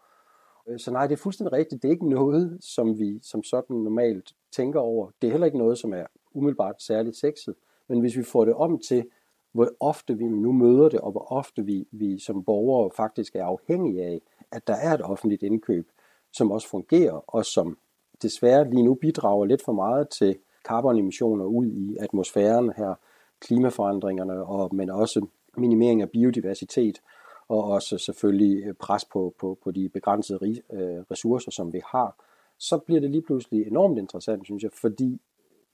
Øh, 0.68 0.78
så 0.78 0.90
nej, 0.90 1.06
det 1.06 1.12
er 1.12 1.22
fuldstændig 1.22 1.52
rigtigt. 1.52 1.82
Det 1.82 1.88
er 1.88 1.92
ikke 1.92 2.08
noget, 2.08 2.58
som 2.60 2.98
vi 2.98 3.18
som 3.22 3.42
sådan 3.42 3.76
normalt 3.76 4.34
tænker 4.52 4.80
over. 4.80 5.10
Det 5.22 5.26
er 5.26 5.30
heller 5.30 5.46
ikke 5.46 5.58
noget, 5.58 5.78
som 5.78 5.92
er 5.92 6.06
umiddelbart 6.34 6.82
særligt 6.82 7.16
sexet. 7.16 7.54
Men 7.88 8.00
hvis 8.00 8.16
vi 8.16 8.22
får 8.22 8.44
det 8.44 8.54
om 8.54 8.78
til, 8.78 9.04
hvor 9.52 9.68
ofte 9.80 10.18
vi 10.18 10.24
nu 10.24 10.52
møder 10.52 10.88
det, 10.88 11.00
og 11.00 11.10
hvor 11.10 11.32
ofte 11.32 11.64
vi, 11.64 11.88
vi 11.90 12.18
som 12.18 12.44
borgere 12.44 12.90
faktisk 12.96 13.36
er 13.36 13.44
afhængige 13.44 14.04
af, 14.04 14.20
at 14.52 14.66
der 14.66 14.74
er 14.74 14.94
et 14.94 15.02
offentligt 15.02 15.42
indkøb, 15.42 15.90
som 16.32 16.50
også 16.50 16.68
fungerer, 16.68 17.24
og 17.26 17.44
som 17.44 17.78
desværre 18.22 18.70
lige 18.70 18.82
nu 18.82 18.94
bidrager 18.94 19.44
lidt 19.44 19.64
for 19.64 19.72
meget 19.72 20.08
til 20.08 20.38
carbonemissioner 20.64 21.44
ud 21.44 21.66
i 21.66 21.96
atmosfæren 22.00 22.72
her, 22.76 22.94
klimaforandringerne, 23.40 24.44
og, 24.44 24.74
men 24.74 24.90
også 24.90 25.26
minimering 25.56 26.02
af 26.02 26.10
biodiversitet, 26.10 27.02
og 27.48 27.64
også 27.64 27.98
selvfølgelig 27.98 28.66
øh, 28.66 28.74
pres 28.74 29.04
på, 29.04 29.34
på, 29.38 29.58
på 29.64 29.70
de 29.70 29.88
begrænsede 29.88 30.62
øh, 30.72 31.04
ressourcer, 31.10 31.50
som 31.50 31.72
vi 31.72 31.80
har, 31.92 32.16
så 32.58 32.78
bliver 32.78 33.00
det 33.00 33.10
lige 33.10 33.22
pludselig 33.22 33.66
enormt 33.66 33.98
interessant, 33.98 34.44
synes 34.44 34.62
jeg, 34.62 34.72
fordi 34.72 35.20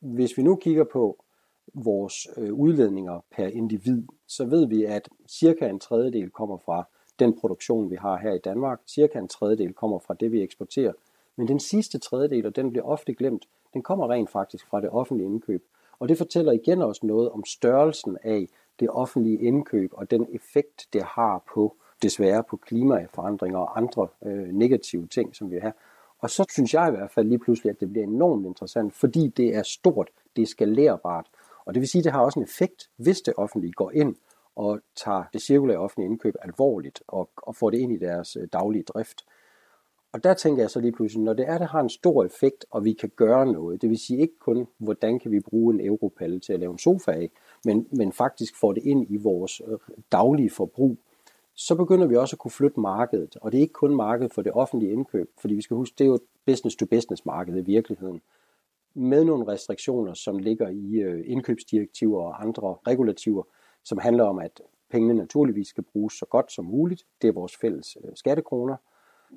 hvis 0.01 0.37
vi 0.39 0.43
nu 0.43 0.57
kigger 0.57 0.85
på 0.85 1.25
vores 1.75 2.29
øh, 2.37 2.55
udledninger 2.55 3.25
per 3.37 3.47
individ, 3.47 4.03
så 4.27 4.45
ved 4.45 4.67
vi, 4.67 4.85
at 4.85 5.09
cirka 5.29 5.69
en 5.69 5.81
tredjedel 5.81 6.31
kommer 6.31 6.57
fra 6.57 6.85
den 7.19 7.39
produktion, 7.41 7.91
vi 7.91 7.97
har 7.97 8.19
her 8.19 8.33
i 8.33 8.39
Danmark. 8.39 8.81
Cirka 8.87 9.19
en 9.19 9.29
tredjedel 9.29 9.73
kommer 9.73 9.99
fra 9.99 10.15
det, 10.21 10.33
vi 10.33 10.43
eksporterer. 10.43 10.93
Men 11.37 11.49
den 11.49 11.61
sidste 11.61 11.99
tredjedel, 11.99 12.47
og 12.47 12.57
den 12.57 12.71
bliver 12.71 12.85
ofte 12.85 13.15
glemt, 13.15 13.47
den 13.75 13.83
kommer 13.83 14.11
rent 14.11 14.31
faktisk 14.31 14.67
fra 14.67 14.81
det 14.81 14.91
offentlige 14.91 15.27
indkøb. 15.27 15.65
Og 16.03 16.09
det 16.09 16.19
fortæller 16.19 16.53
igen 16.53 16.83
også 16.83 17.07
noget 17.07 17.31
om 17.31 17.45
størrelsen 17.45 18.19
af 18.23 18.49
det 18.81 18.89
offentlige 18.91 19.39
indkøb 19.39 19.91
og 19.95 20.11
den 20.11 20.27
effekt, 20.33 20.87
det 20.93 21.03
har 21.03 21.43
på 21.55 21.77
desværre 22.03 22.45
på 22.51 22.57
klimaforandringer 22.57 23.59
og 23.59 23.79
andre 23.79 24.09
øh, 24.27 24.49
negative 24.49 25.07
ting, 25.07 25.37
som 25.37 25.51
vi 25.51 25.59
har. 25.59 25.75
Og 26.19 26.31
så 26.31 26.45
synes 26.51 26.75
jeg 26.75 26.89
i 26.89 26.91
hvert 26.91 27.11
fald 27.11 27.29
lige 27.29 27.39
pludselig, 27.39 27.71
at 27.71 27.81
det 27.81 27.93
bliver 27.93 28.07
enormt 28.07 28.47
interessant, 28.47 28.95
fordi 28.95 29.29
det 29.29 29.55
er 29.57 29.63
stort, 29.63 30.09
det 30.37 30.43
er 30.43 30.47
skalerbart. 30.47 31.27
Og 31.65 31.75
det 31.75 31.81
vil 31.81 31.89
sige, 31.89 32.01
at 32.01 32.05
det 32.05 32.13
har 32.13 32.21
også 32.21 32.39
en 32.39 32.45
effekt, 32.45 32.91
hvis 32.97 33.21
det 33.21 33.35
offentlige 33.37 33.73
går 33.73 33.91
ind 33.91 34.17
og 34.57 34.81
tager 34.97 35.25
det 35.33 35.43
cirkulære 35.43 35.79
offentlige 35.79 36.11
indkøb 36.11 36.35
alvorligt 36.43 37.03
og, 37.09 37.31
og 37.37 37.57
får 37.57 37.71
det 37.71 37.79
ind 37.79 37.93
i 37.93 37.99
deres 37.99 38.37
øh, 38.37 38.49
daglige 38.53 38.83
drift. 38.83 39.25
Og 40.13 40.25
der 40.25 40.35
tænker 40.35 40.63
jeg 40.63 40.71
så 40.71 40.81
lige 40.81 40.93
pludselig, 40.93 41.25
når 41.25 41.33
det 41.33 41.49
er, 41.49 41.59
det 41.59 41.67
har 41.67 41.81
en 41.81 41.89
stor 41.89 42.25
effekt, 42.25 42.67
og 42.71 42.85
vi 42.85 42.93
kan 42.93 43.11
gøre 43.17 43.47
noget, 43.47 43.83
det 43.83 43.91
vil 43.91 43.99
sige 43.99 44.21
ikke 44.21 44.39
kun, 44.39 44.67
hvordan 44.79 45.19
kan 45.19 45.31
vi 45.31 45.41
bruge 45.41 45.75
en 45.75 45.87
europalle 45.87 46.41
til 46.41 46.53
at 46.53 46.61
lave 46.61 46.73
en 46.73 46.79
sofa 46.79 47.11
af, 47.11 47.31
men, 47.65 47.87
men 47.93 48.13
faktisk 48.13 48.57
få 48.61 48.73
det 48.73 48.83
ind 48.83 49.07
i 49.11 49.17
vores 49.17 49.63
øh, 49.67 49.79
daglige 50.13 50.51
forbrug, 50.51 50.99
så 51.55 51.75
begynder 51.75 52.07
vi 52.07 52.17
også 52.17 52.37
at 52.37 52.39
kunne 52.39 52.51
flytte 52.51 52.81
markedet. 52.81 53.37
Og 53.41 53.53
det 53.53 53.59
er 53.59 53.63
ikke 53.63 53.73
kun 53.73 53.97
markedet 53.97 54.33
for 54.33 54.43
det 54.43 54.53
offentlige 54.53 54.93
indkøb, 54.93 55.31
fordi 55.41 55.55
vi 55.55 55.63
skal 55.63 55.77
huske, 55.77 55.95
det 55.99 56.05
er 56.05 56.09
jo 56.09 56.19
business-to-business 56.47 57.27
marked 57.27 57.57
i 57.57 57.61
virkeligheden, 57.61 58.21
med 58.95 59.25
nogle 59.25 59.47
restriktioner, 59.47 60.15
som 60.15 60.39
ligger 60.39 60.69
i 60.69 60.95
øh, 60.95 61.25
indkøbsdirektiver 61.27 62.23
og 62.23 62.43
andre 62.43 62.77
regulativer, 62.87 63.43
som 63.85 63.99
handler 63.99 64.25
om, 64.25 64.39
at 64.39 64.61
pengene 64.91 65.15
naturligvis 65.15 65.69
skal 65.69 65.85
bruges 65.85 66.15
så 66.15 66.27
godt 66.27 66.53
som 66.53 66.65
muligt. 66.65 67.07
Det 67.23 67.29
er 67.29 67.33
vores 67.33 67.57
fælles 67.57 67.97
øh, 68.05 68.11
skattekroner. 68.15 68.77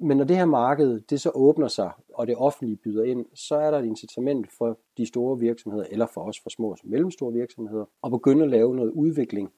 Men 0.02 0.18
når 0.18 0.26
det 0.26 0.38
her 0.38 0.46
marked 0.46 1.00
det 1.00 1.22
så 1.22 1.32
åbner 1.34 1.68
sig, 1.68 1.92
og 2.14 2.28
det 2.28 2.36
offentlige 2.36 2.76
byder 2.76 3.04
ind, 3.04 3.26
så 3.34 3.56
er 3.56 3.72
der 3.72 3.80
et 3.80 3.86
incitament 3.86 4.52
for 4.52 4.78
de 4.98 5.06
store 5.06 5.40
virksomheder, 5.40 5.86
eller 5.90 6.06
for 6.14 6.22
os 6.22 6.40
for 6.40 6.50
små 6.50 6.72
og 6.72 6.78
mellemstore 6.84 7.34
virksomheder, 7.34 7.86
at 8.04 8.12
begynde 8.12 8.44
at 8.44 8.50
lave 8.50 8.76
noget 8.76 8.92
udvikling 8.92 9.52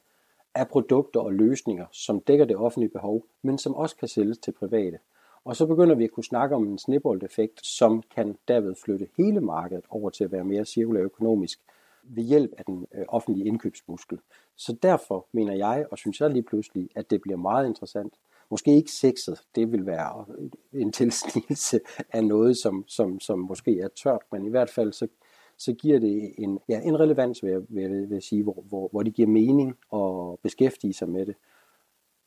af 0.55 0.67
produkter 0.67 1.19
og 1.19 1.33
løsninger, 1.33 1.85
som 1.91 2.19
dækker 2.19 2.45
det 2.45 2.55
offentlige 2.55 2.89
behov, 2.89 3.25
men 3.41 3.57
som 3.57 3.75
også 3.75 3.95
kan 3.95 4.07
sælges 4.07 4.37
til 4.37 4.51
private. 4.51 4.97
Og 5.43 5.55
så 5.55 5.65
begynder 5.65 5.95
vi 5.95 6.03
at 6.03 6.11
kunne 6.11 6.23
snakke 6.23 6.55
om 6.55 6.67
en 6.67 6.77
snibboldeffekt, 6.77 7.65
som 7.65 8.03
kan 8.15 8.37
derved 8.47 8.75
flytte 8.75 9.07
hele 9.17 9.41
markedet 9.41 9.85
over 9.89 10.09
til 10.09 10.23
at 10.23 10.31
være 10.31 10.43
mere 10.43 10.65
cirkulær 10.65 11.01
økonomisk 11.01 11.59
ved 12.03 12.23
hjælp 12.23 12.53
af 12.57 12.65
den 12.65 12.87
øh, 12.95 13.05
offentlige 13.07 13.47
indkøbsmuskel. 13.47 14.19
Så 14.55 14.75
derfor 14.83 15.25
mener 15.31 15.53
jeg, 15.53 15.85
og 15.91 15.97
synes 15.97 16.21
jeg 16.21 16.29
lige 16.29 16.43
pludselig, 16.43 16.89
at 16.95 17.09
det 17.09 17.21
bliver 17.21 17.37
meget 17.37 17.67
interessant. 17.67 18.13
Måske 18.49 18.75
ikke 18.75 18.91
sexet, 18.91 19.41
det 19.55 19.71
vil 19.71 19.85
være 19.85 20.25
en 20.73 20.91
tilsnigelse 20.91 21.79
af 22.13 22.23
noget, 22.23 22.57
som, 22.57 22.83
som, 22.87 23.19
som 23.19 23.39
måske 23.39 23.79
er 23.79 23.87
tørt, 24.03 24.21
men 24.31 24.45
i 24.45 24.49
hvert 24.49 24.69
fald 24.69 24.93
så, 24.93 25.07
så 25.57 25.73
giver 25.73 25.99
det 25.99 26.33
en, 26.37 26.59
ja, 26.69 26.81
en 26.81 26.99
relevans, 26.99 27.43
vil 27.43 27.51
jeg, 27.51 27.61
vil, 27.69 27.83
jeg, 27.83 27.91
vil 27.91 28.09
jeg 28.09 28.23
sige, 28.23 28.43
hvor, 28.43 28.63
hvor, 28.69 28.87
hvor 28.87 29.03
det 29.03 29.13
giver 29.13 29.27
mening 29.27 29.77
at 29.93 30.39
beskæftige 30.43 30.93
sig 30.93 31.09
med 31.09 31.25
det. 31.25 31.35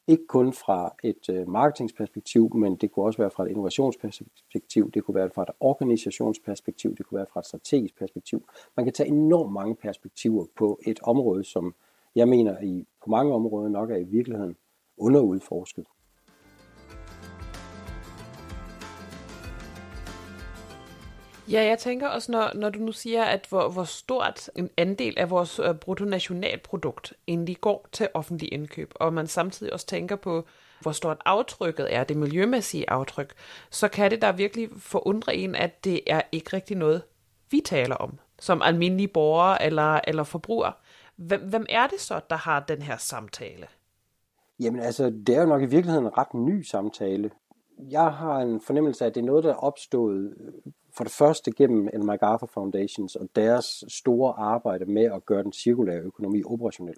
Ikke 0.06 0.26
kun 0.26 0.52
fra 0.52 0.94
et 1.04 1.28
øh, 1.30 1.48
marketingsperspektiv, 1.48 2.56
men 2.56 2.76
det 2.76 2.92
kunne 2.92 3.04
også 3.04 3.18
være 3.18 3.30
fra 3.30 3.44
et 3.44 3.48
innovationsperspektiv, 3.48 4.90
det 4.90 5.04
kunne 5.04 5.14
være 5.14 5.30
fra 5.34 5.42
et 5.42 5.50
organisationsperspektiv, 5.60 6.96
det 6.96 7.06
kunne 7.06 7.16
være 7.16 7.26
fra 7.32 7.40
et 7.40 7.46
strategisk 7.46 7.98
perspektiv. 7.98 8.48
Man 8.76 8.86
kan 8.86 8.92
tage 8.92 9.08
enormt 9.08 9.52
mange 9.52 9.76
perspektiver 9.76 10.46
på 10.56 10.80
et 10.86 11.00
område, 11.02 11.44
som 11.44 11.74
jeg 12.14 12.28
mener 12.28 12.60
i, 12.60 12.86
på 13.04 13.10
mange 13.10 13.34
områder 13.34 13.68
nok 13.68 13.90
er 13.90 13.96
i 13.96 14.04
virkeligheden 14.04 14.56
underudforsket. 14.96 15.86
Ja, 21.50 21.64
jeg 21.64 21.78
tænker 21.78 22.08
også, 22.08 22.32
når, 22.32 22.50
når 22.54 22.70
du 22.70 22.78
nu 22.78 22.92
siger, 22.92 23.24
at 23.24 23.46
hvor, 23.48 23.68
hvor 23.68 23.84
stort 23.84 24.50
en 24.56 24.70
andel 24.76 25.14
af 25.18 25.30
vores 25.30 25.58
øh, 25.58 25.74
bruttonationalprodukt 25.74 27.14
egentlig 27.28 27.56
går 27.60 27.86
til 27.92 28.08
offentlig 28.14 28.52
indkøb, 28.52 28.92
og 28.94 29.12
man 29.12 29.26
samtidig 29.26 29.72
også 29.72 29.86
tænker 29.86 30.16
på, 30.16 30.44
hvor 30.80 30.92
stort 30.92 31.16
aftrykket 31.24 31.94
er, 31.94 32.04
det 32.04 32.16
miljømæssige 32.16 32.90
aftryk, 32.90 33.34
så 33.70 33.88
kan 33.88 34.10
det 34.10 34.22
da 34.22 34.30
virkelig 34.30 34.68
forundre 34.78 35.36
en, 35.36 35.54
at 35.54 35.84
det 35.84 36.00
er 36.06 36.22
ikke 36.32 36.50
rigtig 36.52 36.76
noget, 36.76 37.02
vi 37.50 37.60
taler 37.64 37.94
om, 37.94 38.18
som 38.38 38.62
almindelige 38.62 39.08
borgere 39.08 39.62
eller, 39.62 40.00
eller 40.06 40.24
forbrugere. 40.24 40.72
Hvem, 41.16 41.40
hvem 41.40 41.66
er 41.68 41.86
det 41.86 42.00
så, 42.00 42.20
der 42.30 42.36
har 42.36 42.60
den 42.60 42.82
her 42.82 42.96
samtale? 42.96 43.66
Jamen 44.60 44.80
altså, 44.80 45.10
det 45.26 45.28
er 45.28 45.40
jo 45.40 45.46
nok 45.46 45.62
i 45.62 45.66
virkeligheden 45.66 46.06
en 46.06 46.18
ret 46.18 46.34
ny 46.34 46.62
samtale. 46.62 47.30
Jeg 47.90 48.12
har 48.12 48.38
en 48.38 48.60
fornemmelse 48.60 49.04
af, 49.04 49.08
at 49.08 49.14
det 49.14 49.20
er 49.20 49.24
noget, 49.24 49.44
der 49.44 49.50
er 49.50 49.64
opstået 49.64 50.34
for 50.92 51.04
det 51.04 51.12
første 51.12 51.52
gennem 51.52 51.88
en 51.94 52.06
MacArthur 52.06 52.46
Foundations 52.46 53.16
og 53.16 53.28
deres 53.36 53.84
store 53.88 54.34
arbejde 54.38 54.84
med 54.84 55.04
at 55.04 55.26
gøre 55.26 55.42
den 55.42 55.52
cirkulære 55.52 56.00
økonomi 56.00 56.42
operationel. 56.44 56.96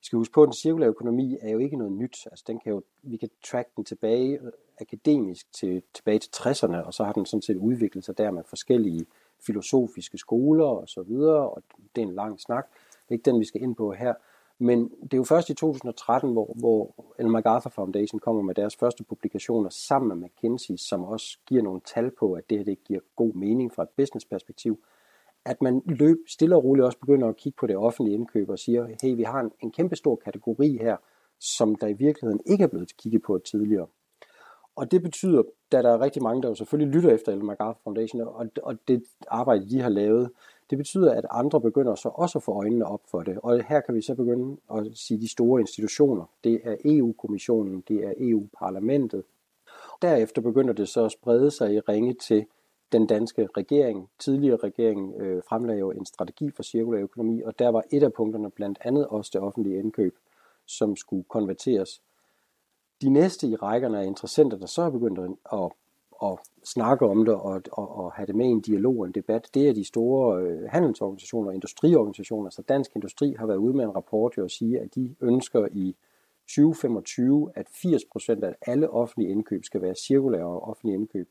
Vi 0.00 0.04
skal 0.04 0.16
huske 0.16 0.32
på, 0.32 0.42
at 0.42 0.46
den 0.46 0.52
cirkulære 0.52 0.88
økonomi 0.88 1.36
er 1.40 1.50
jo 1.50 1.58
ikke 1.58 1.76
noget 1.76 1.92
nyt. 1.92 2.26
Altså, 2.30 2.44
den 2.46 2.58
kan 2.58 2.72
jo, 2.72 2.82
vi 3.02 3.16
kan 3.16 3.28
track 3.44 3.68
den 3.76 3.84
tilbage 3.84 4.38
øh, 4.40 4.52
akademisk 4.80 5.52
til, 5.52 5.82
tilbage 5.94 6.18
til 6.18 6.30
60'erne, 6.36 6.76
og 6.76 6.94
så 6.94 7.04
har 7.04 7.12
den 7.12 7.26
sådan 7.26 7.42
set 7.42 7.56
udviklet 7.56 8.04
sig 8.04 8.18
der 8.18 8.30
med 8.30 8.42
forskellige 8.48 9.06
filosofiske 9.46 10.18
skoler 10.18 10.64
og 10.64 10.88
så 10.88 11.02
videre, 11.02 11.50
og 11.50 11.62
det 11.96 12.02
er 12.02 12.06
en 12.06 12.14
lang 12.14 12.40
snak. 12.40 12.66
Det 12.72 13.08
er 13.08 13.12
ikke 13.12 13.30
den, 13.30 13.40
vi 13.40 13.44
skal 13.44 13.62
ind 13.62 13.76
på 13.76 13.92
her. 13.92 14.14
Men 14.58 14.88
det 14.88 15.12
er 15.12 15.16
jo 15.16 15.24
først 15.24 15.50
i 15.50 15.54
2013, 15.54 16.32
hvor, 16.32 16.54
hvor 16.54 16.94
Ellen 17.18 17.32
MacArthur 17.32 17.70
Foundation 17.70 18.20
kommer 18.20 18.42
med 18.42 18.54
deres 18.54 18.76
første 18.76 19.04
publikationer 19.04 19.70
sammen 19.70 20.08
med 20.08 20.28
McKinsey, 20.28 20.76
som 20.76 21.04
også 21.04 21.38
giver 21.46 21.62
nogle 21.62 21.80
tal 21.94 22.10
på, 22.18 22.32
at 22.32 22.50
det 22.50 22.58
her 22.58 22.64
det 22.64 22.84
giver 22.84 23.00
god 23.16 23.34
mening 23.34 23.74
fra 23.74 23.82
et 23.82 23.88
businessperspektiv, 23.96 24.78
at 25.44 25.62
man 25.62 25.82
løb 25.86 26.16
stille 26.28 26.56
og 26.56 26.64
roligt 26.64 26.84
også 26.84 26.98
begynder 26.98 27.28
at 27.28 27.36
kigge 27.36 27.56
på 27.56 27.66
det 27.66 27.76
offentlige 27.76 28.14
indkøb 28.14 28.48
og 28.48 28.58
siger, 28.58 28.86
hey, 29.02 29.16
vi 29.16 29.22
har 29.22 29.40
en, 29.40 29.50
en 29.60 29.72
kæmpe 29.72 29.96
stor 29.96 30.16
kategori 30.16 30.78
her, 30.80 30.96
som 31.40 31.74
der 31.74 31.86
i 31.86 31.92
virkeligheden 31.92 32.40
ikke 32.46 32.64
er 32.64 32.68
blevet 32.68 32.96
kigget 32.96 33.22
på 33.22 33.38
tidligere. 33.38 33.86
Og 34.76 34.90
det 34.90 35.02
betyder, 35.02 35.42
da 35.72 35.82
der 35.82 35.90
er 35.90 36.00
rigtig 36.00 36.22
mange, 36.22 36.42
der 36.42 36.48
jo 36.48 36.54
selvfølgelig 36.54 36.94
lytter 36.94 37.10
efter 37.10 37.32
Ellen 37.32 37.46
MacArthur 37.46 37.80
Foundation, 37.84 38.20
og, 38.22 38.46
og 38.62 38.88
det 38.88 39.04
arbejde, 39.28 39.70
de 39.70 39.80
har 39.80 39.88
lavet, 39.88 40.30
det 40.70 40.78
betyder, 40.78 41.14
at 41.14 41.26
andre 41.30 41.60
begynder 41.60 41.94
så 41.94 42.08
også 42.08 42.38
at 42.38 42.42
få 42.42 42.52
øjnene 42.52 42.86
op 42.86 43.00
for 43.10 43.22
det. 43.22 43.38
Og 43.42 43.64
her 43.68 43.80
kan 43.80 43.94
vi 43.94 44.02
så 44.02 44.14
begynde 44.14 44.56
at 44.74 44.86
sige 44.94 45.20
de 45.20 45.28
store 45.28 45.60
institutioner. 45.60 46.24
Det 46.44 46.60
er 46.64 46.76
EU-kommissionen, 46.84 47.84
det 47.88 48.04
er 48.04 48.12
EU-parlamentet. 48.18 49.24
Derefter 50.02 50.42
begynder 50.42 50.72
det 50.72 50.88
så 50.88 51.04
at 51.04 51.12
sprede 51.12 51.50
sig 51.50 51.74
i 51.74 51.80
ringe 51.80 52.14
til 52.14 52.46
den 52.92 53.06
danske 53.06 53.48
regering. 53.56 54.10
Tidligere 54.18 54.56
regering 54.56 55.14
øh, 55.20 55.42
fremlagde 55.48 55.80
jo 55.80 55.90
en 55.90 56.06
strategi 56.06 56.50
for 56.50 56.62
cirkulær 56.62 57.00
økonomi, 57.00 57.42
og 57.42 57.58
der 57.58 57.68
var 57.68 57.82
et 57.90 58.02
af 58.02 58.12
punkterne 58.12 58.50
blandt 58.50 58.78
andet 58.80 59.06
også 59.06 59.30
det 59.34 59.40
offentlige 59.40 59.78
indkøb, 59.78 60.16
som 60.66 60.96
skulle 60.96 61.24
konverteres. 61.24 62.02
De 63.02 63.08
næste 63.10 63.46
i 63.46 63.56
rækkerne 63.56 64.00
af 64.00 64.06
interessenter, 64.06 64.58
der 64.58 64.66
så 64.66 64.82
er 64.82 64.90
begyndt 64.90 65.38
at 65.52 65.72
at 66.22 66.38
snakke 66.64 67.06
om 67.06 67.24
det 67.24 67.34
og, 67.34 67.62
og, 67.72 67.96
og 67.96 68.12
have 68.12 68.26
det 68.26 68.34
med 68.34 68.46
i 68.46 68.48
en 68.48 68.60
dialog 68.60 68.98
og 68.98 69.06
en 69.06 69.12
debat, 69.12 69.50
det 69.54 69.68
er 69.68 69.72
de 69.72 69.84
store 69.84 70.42
øh, 70.42 70.68
handelsorganisationer 70.68 71.48
og 71.48 71.54
industriorganisationer. 71.54 72.50
Så 72.50 72.62
Dansk 72.62 72.90
Industri 72.94 73.34
har 73.38 73.46
været 73.46 73.58
ude 73.58 73.74
med 73.76 73.84
en 73.84 73.94
rapport 73.94 74.38
og 74.38 74.50
sige, 74.50 74.80
at 74.80 74.94
de 74.94 75.14
ønsker 75.20 75.68
i 75.72 75.96
2025, 76.48 77.52
at 77.54 77.66
80% 77.66 78.44
af 78.44 78.54
alle 78.66 78.90
offentlige 78.90 79.30
indkøb 79.30 79.64
skal 79.64 79.82
være 79.82 79.94
cirkulære 79.94 80.44
og 80.44 80.68
offentlige 80.68 80.94
indkøb. 80.94 81.28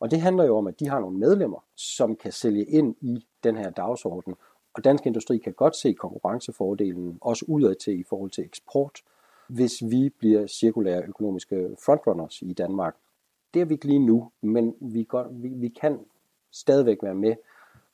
Og 0.00 0.10
det 0.10 0.20
handler 0.20 0.44
jo 0.44 0.56
om, 0.56 0.66
at 0.66 0.80
de 0.80 0.88
har 0.88 1.00
nogle 1.00 1.18
medlemmer, 1.18 1.64
som 1.76 2.16
kan 2.16 2.32
sælge 2.32 2.64
ind 2.64 2.94
i 3.00 3.26
den 3.44 3.56
her 3.56 3.70
dagsorden. 3.70 4.34
Og 4.74 4.84
dansk 4.84 5.06
industri 5.06 5.38
kan 5.38 5.52
godt 5.52 5.76
se 5.76 5.92
konkurrencefordelen 5.92 7.18
også 7.20 7.44
udad 7.48 7.74
til 7.74 8.00
i 8.00 8.04
forhold 8.08 8.30
til 8.30 8.44
eksport, 8.44 9.00
hvis 9.48 9.82
vi 9.90 10.08
bliver 10.18 10.46
cirkulære 10.46 11.02
økonomiske 11.08 11.76
frontrunners 11.84 12.42
i 12.42 12.52
Danmark. 12.52 12.96
Det 13.56 13.62
er 13.62 13.66
vi 13.66 13.74
ikke 13.74 13.86
lige 13.86 14.06
nu, 14.06 14.30
men 14.40 14.74
vi, 14.80 15.04
godt, 15.04 15.26
vi, 15.42 15.48
vi 15.48 15.68
kan 15.68 15.98
stadigvæk 16.52 17.02
være 17.02 17.14
med, 17.14 17.34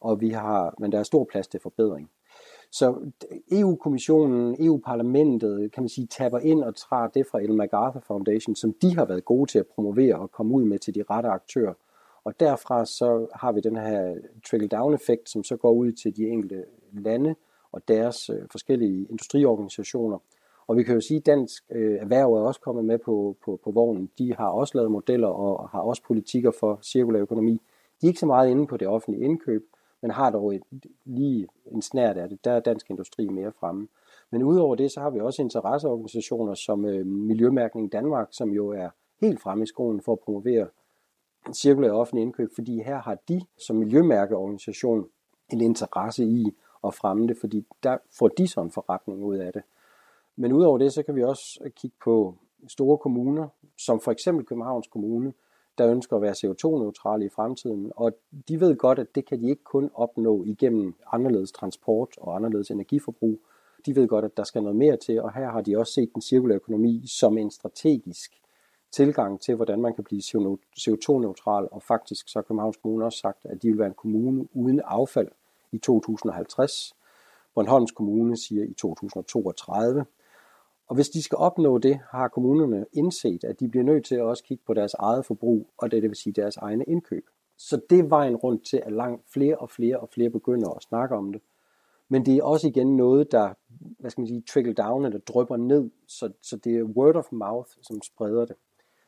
og 0.01 0.21
vi 0.21 0.31
har, 0.31 0.75
men 0.79 0.93
der 0.93 0.99
er 0.99 1.03
stor 1.03 1.25
plads 1.25 1.49
til 1.49 1.61
forbedring. 1.61 2.11
Så 2.71 3.11
EU-kommissionen, 3.53 4.57
EU-parlamentet, 4.67 5.73
kan 5.73 5.83
man 5.83 5.89
sige, 5.89 6.07
tapper 6.07 6.39
ind 6.39 6.65
og 6.65 6.75
træder 6.77 7.09
det 7.09 7.27
fra 7.27 7.41
Ellen 7.41 7.57
MacArthur 7.57 8.01
Foundation, 8.01 8.57
som 8.57 8.75
de 8.83 8.95
har 8.97 9.05
været 9.05 9.25
gode 9.25 9.51
til 9.51 9.59
at 9.59 9.67
promovere 9.67 10.19
og 10.19 10.31
komme 10.31 10.55
ud 10.55 10.65
med 10.65 10.79
til 10.79 10.95
de 10.95 11.05
rette 11.11 11.29
aktører. 11.29 11.75
Og 12.25 12.41
derfra 12.41 12.85
så 12.85 13.27
har 13.35 13.53
vi 13.53 13.61
den 13.61 13.77
her 13.77 14.15
trickle-down-effekt, 14.47 15.31
som 15.31 15.45
så 15.45 15.57
går 15.57 15.73
ud 15.73 15.93
til 15.93 16.17
de 16.17 16.29
enkelte 16.29 16.65
lande 16.93 17.35
og 17.73 17.89
deres 17.89 18.31
øh, 18.31 18.43
forskellige 18.51 19.07
industriorganisationer. 19.11 20.19
Og 20.67 20.77
vi 20.77 20.83
kan 20.83 20.95
jo 20.95 21.01
sige, 21.01 21.19
at 21.19 21.27
dansk 21.27 21.65
øh, 21.71 21.99
erhverv 22.01 22.33
er 22.33 22.41
også 22.41 22.61
kommet 22.61 22.85
med 22.85 22.99
på, 22.99 23.37
på, 23.45 23.61
på 23.65 23.71
vognen. 23.71 24.11
De 24.19 24.35
har 24.35 24.49
også 24.49 24.79
lavet 24.79 24.91
modeller 24.91 25.29
og 25.29 25.69
har 25.69 25.81
også 25.81 26.03
politikker 26.03 26.51
for 26.61 26.79
cirkulær 26.83 27.21
økonomi. 27.21 27.53
De 28.01 28.07
er 28.07 28.09
ikke 28.09 28.21
så 28.21 28.27
meget 28.27 28.51
inde 28.51 28.67
på 28.67 28.77
det 28.77 28.89
offentlige 28.89 29.25
indkøb, 29.25 29.65
men 30.03 30.11
har 30.11 30.31
dog 30.31 30.55
et, 30.55 30.63
lige 31.05 31.49
en 31.67 31.83
snært 31.83 32.17
af 32.17 32.29
det. 32.29 32.45
Der 32.45 32.53
er 32.53 32.61
dansk 32.61 32.91
industri 32.91 33.29
mere 33.29 33.53
fremme. 33.53 33.89
Men 34.31 34.43
udover 34.43 34.75
det, 34.75 34.91
så 34.91 35.01
har 35.01 35.11
vi 35.11 35.21
også 35.21 35.43
interesseorganisationer 35.43 36.55
som 36.55 36.85
øh, 36.85 37.07
Miljømærkning 37.07 37.93
Danmark, 37.93 38.29
som 38.31 38.51
jo 38.51 38.69
er 38.69 38.89
helt 39.21 39.41
fremme 39.41 39.65
i 39.65 39.67
skolen 39.67 40.01
for 40.01 40.13
at 40.13 40.19
promovere 40.19 40.67
cirkulær 41.53 41.91
offentlig 41.91 42.23
indkøb, 42.23 42.55
fordi 42.55 42.83
her 42.83 42.99
har 42.99 43.19
de 43.29 43.41
som 43.59 43.77
miljømærkeorganisation 43.77 45.09
en 45.53 45.61
interesse 45.61 46.25
i 46.25 46.53
at 46.85 46.95
fremme 46.95 47.29
det, 47.29 47.37
fordi 47.41 47.67
der 47.83 47.99
får 48.19 48.29
de 48.29 48.49
sådan 48.49 48.67
en 48.67 48.73
forretning 48.73 49.25
ud 49.25 49.37
af 49.37 49.53
det. 49.53 49.63
Men 50.37 50.53
udover 50.53 50.79
det, 50.79 50.93
så 50.93 51.03
kan 51.03 51.17
vi 51.17 51.23
også 51.23 51.61
øh, 51.65 51.71
kigge 51.71 51.97
på 52.05 52.35
store 52.69 52.99
kommuner, 52.99 53.49
som 53.79 54.01
for 54.01 54.13
eksempel 54.13 54.47
Københavns 54.47 54.87
Kommune, 54.87 55.33
der 55.79 55.91
ønsker 55.91 56.17
at 56.17 56.23
være 56.23 56.33
CO2-neutrale 56.33 57.25
i 57.25 57.29
fremtiden. 57.29 57.93
Og 57.97 58.13
de 58.49 58.61
ved 58.61 58.77
godt, 58.77 58.99
at 58.99 59.15
det 59.15 59.27
kan 59.27 59.41
de 59.41 59.51
ikke 59.51 59.65
kun 59.65 59.91
opnå 59.95 60.45
igennem 60.45 60.95
anderledes 61.13 61.53
transport 61.53 62.09
og 62.17 62.37
anderledes 62.37 62.71
energiforbrug. 62.71 63.41
De 63.87 63.97
ved 63.97 64.09
godt, 64.09 64.25
at 64.25 64.37
der 64.37 64.45
skal 64.45 64.63
noget 64.63 64.77
mere 64.77 64.97
til, 64.97 65.23
og 65.23 65.35
her 65.35 65.51
har 65.51 65.61
de 65.61 65.79
også 65.79 65.93
set 65.93 66.11
den 66.15 66.23
cirkulære 66.23 66.57
økonomi 66.57 67.05
som 67.07 67.39
en 67.39 67.51
strategisk 67.51 68.43
tilgang 68.93 69.41
til, 69.41 69.55
hvordan 69.55 69.81
man 69.81 69.95
kan 69.95 70.05
blive 70.05 70.21
CO2-neutral, 70.79 71.69
og 71.71 71.83
faktisk 71.83 72.29
så 72.29 72.39
har 72.39 72.43
Københavns 72.43 72.77
Kommune 72.77 73.05
også 73.05 73.19
sagt, 73.19 73.45
at 73.45 73.63
de 73.63 73.69
vil 73.69 73.79
være 73.79 73.89
en 73.89 73.95
kommune 73.95 74.49
uden 74.57 74.81
affald 74.85 75.29
i 75.73 75.79
2050. 75.79 76.95
Bornholms 77.55 77.93
Kommune 77.93 78.37
siger 78.37 78.65
i 78.65 78.73
2032. 78.75 80.05
Og 80.89 80.95
hvis 80.95 81.09
de 81.09 81.23
skal 81.23 81.39
opnå 81.39 81.79
det, 81.79 82.01
har 82.11 82.29
kommunerne 82.29 82.87
indset, 82.93 83.45
at 83.45 83.61
de 83.61 83.69
bliver 83.69 83.85
nødt 83.85 84.05
til 84.05 84.15
at 84.15 84.23
også 84.23 84.45
kigge 84.45 84.65
på 84.67 84.75
deres 84.75 84.95
eget 84.95 85.27
forbrug, 85.27 85.71
og 85.79 85.91
det, 85.91 86.03
det 86.03 86.11
vil 86.11 86.17
sige 86.17 86.33
deres 86.33 86.57
egne 86.57 86.85
indkøb. 86.85 87.25
Så 87.59 87.81
det 87.91 87.99
er 87.99 88.03
vejen 88.03 88.37
rundt 88.37 88.67
til, 88.67 88.83
at 88.87 88.93
langt 88.93 89.33
flere 89.33 89.59
og 89.59 89.71
flere 89.71 89.99
og 89.99 90.09
flere 90.09 90.31
begynder 90.31 90.71
at 90.71 90.83
snakke 90.83 91.15
om 91.15 91.33
det. 91.33 91.43
Men 92.09 92.27
det 92.27 92.37
er 92.37 92.43
også 92.43 92.69
igen 92.69 92.97
noget, 92.97 93.33
der 93.33 93.55
hvad 93.99 94.11
skal 94.11 94.21
man 94.21 94.29
sige, 94.29 94.43
trickle 94.49 94.75
down 94.75 95.05
eller 95.05 95.19
drypper 95.19 95.57
ned, 95.57 95.91
så, 96.07 96.33
så 96.43 96.57
det 96.57 96.77
er 96.77 96.83
word 96.83 97.17
of 97.17 97.33
mouth, 97.33 97.71
som 97.83 98.03
spreder 98.03 98.45
det. 98.45 98.57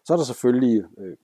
Så 0.04 0.12
er 0.12 0.16
der 0.16 0.24
selvfølgelig 0.24 0.84
øh, 0.98 1.16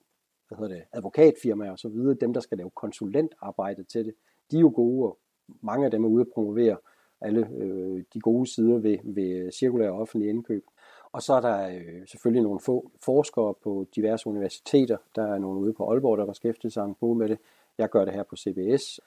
hvad 0.47 0.57
hedder 0.57 0.75
det, 0.75 0.83
advokatfirmaer 0.93 1.71
og 1.71 1.79
så 1.79 1.89
videre, 1.89 2.17
dem 2.21 2.33
der 2.33 2.41
skal 2.41 2.57
lave 2.57 2.69
konsulentarbejde 2.69 3.83
til 3.83 4.05
det. 4.05 4.13
De 4.51 4.55
er 4.55 4.59
jo 4.59 4.71
gode, 4.75 5.09
og 5.09 5.17
mange 5.61 5.85
af 5.85 5.91
dem 5.91 6.03
er 6.03 6.09
ude 6.09 6.21
at 6.21 6.27
promovere 6.33 6.77
alle 7.21 7.47
øh, 7.57 8.03
de 8.13 8.19
gode 8.19 8.53
sider 8.53 8.77
ved, 8.77 8.97
ved 9.03 9.29
øh, 9.29 9.51
cirkulære 9.51 9.91
offentlige 9.91 10.29
indkøb. 10.29 10.65
Og 11.11 11.21
så 11.21 11.33
er 11.33 11.41
der 11.41 11.67
øh, 11.67 12.07
selvfølgelig 12.07 12.43
nogle 12.43 12.59
få 12.59 12.91
forskere 13.01 13.53
på 13.63 13.85
diverse 13.95 14.27
universiteter. 14.27 14.97
Der 15.15 15.33
er 15.33 15.37
nogle 15.37 15.59
ude 15.59 15.73
på 15.73 15.91
Aalborg, 15.91 16.17
der 16.17 16.25
beskæftiger 16.25 16.71
sig 16.71 16.83
en 16.83 17.17
med 17.17 17.29
det. 17.29 17.37
Jeg 17.77 17.89
gør 17.89 18.05
det 18.05 18.13
her 18.13 18.23
på 18.23 18.35
CBS. 18.35 18.99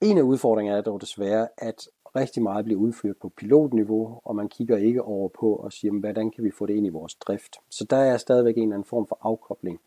En 0.00 0.18
af 0.18 0.22
udfordringerne 0.22 0.78
er 0.78 0.82
dog 0.82 1.00
desværre, 1.00 1.48
at 1.58 1.88
rigtig 2.16 2.42
meget 2.42 2.64
bliver 2.64 2.80
udført 2.80 3.16
på 3.16 3.28
pilotniveau, 3.28 4.20
og 4.24 4.36
man 4.36 4.48
kigger 4.48 4.76
ikke 4.76 5.02
over 5.02 5.28
på 5.28 5.54
og 5.54 5.72
siger, 5.72 6.00
hvordan 6.00 6.30
kan 6.30 6.44
vi 6.44 6.50
få 6.50 6.66
det 6.66 6.74
ind 6.74 6.86
i 6.86 6.90
vores 6.90 7.14
drift. 7.14 7.56
Så 7.70 7.84
der 7.90 7.96
er 7.96 8.16
stadigvæk 8.16 8.56
en 8.56 8.62
eller 8.62 8.74
anden 8.74 8.88
form 8.88 9.06
for 9.06 9.18
afkobling, 9.20 9.80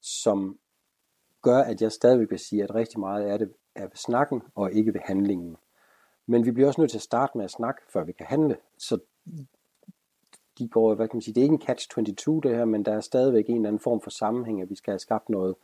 som 0.00 0.58
gør, 1.42 1.58
at 1.58 1.82
jeg 1.82 1.92
stadigvæk 1.92 2.30
vil 2.30 2.38
sige, 2.38 2.62
at 2.62 2.74
rigtig 2.74 3.00
meget 3.00 3.30
er 3.30 3.36
det 3.36 3.52
er 3.74 3.82
ved 3.82 3.96
snakken 3.96 4.42
og 4.54 4.72
ikke 4.72 4.94
ved 4.94 5.00
handlingen. 5.04 5.56
Men 6.26 6.44
vi 6.44 6.50
bliver 6.50 6.68
også 6.68 6.80
nødt 6.80 6.90
til 6.90 6.98
at 6.98 7.02
starte 7.02 7.38
med 7.38 7.44
at 7.44 7.50
snakke, 7.50 7.82
før 7.88 8.04
vi 8.04 8.12
kan 8.12 8.26
handle. 8.26 8.56
Så 8.78 8.98
de 10.58 10.68
går, 10.68 10.94
hvad 10.94 11.08
kan 11.08 11.16
man 11.16 11.22
sige, 11.22 11.34
det 11.34 11.40
er 11.40 11.44
ikke 11.44 11.52
en 11.52 11.62
catch-22 11.70 12.40
det 12.42 12.56
her, 12.56 12.64
men 12.64 12.84
der 12.84 12.92
er 12.92 13.00
stadigvæk 13.00 13.48
en 13.48 13.56
eller 13.56 13.68
anden 13.68 13.80
form 13.80 14.00
for 14.00 14.10
sammenhæng, 14.10 14.62
at 14.62 14.70
vi 14.70 14.74
skal 14.74 14.92
have 14.92 14.98
skabt 14.98 15.28
noget 15.28 15.54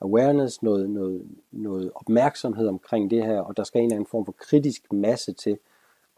awareness, 0.00 0.62
noget, 0.62 0.90
noget, 0.90 1.28
noget 1.50 1.92
opmærksomhed 1.94 2.68
omkring 2.68 3.10
det 3.10 3.24
her, 3.24 3.40
og 3.40 3.56
der 3.56 3.64
skal 3.64 3.78
en 3.78 3.84
eller 3.84 3.96
anden 3.96 4.10
form 4.10 4.24
for 4.24 4.32
kritisk 4.32 4.92
masse 4.92 5.32
til 5.32 5.58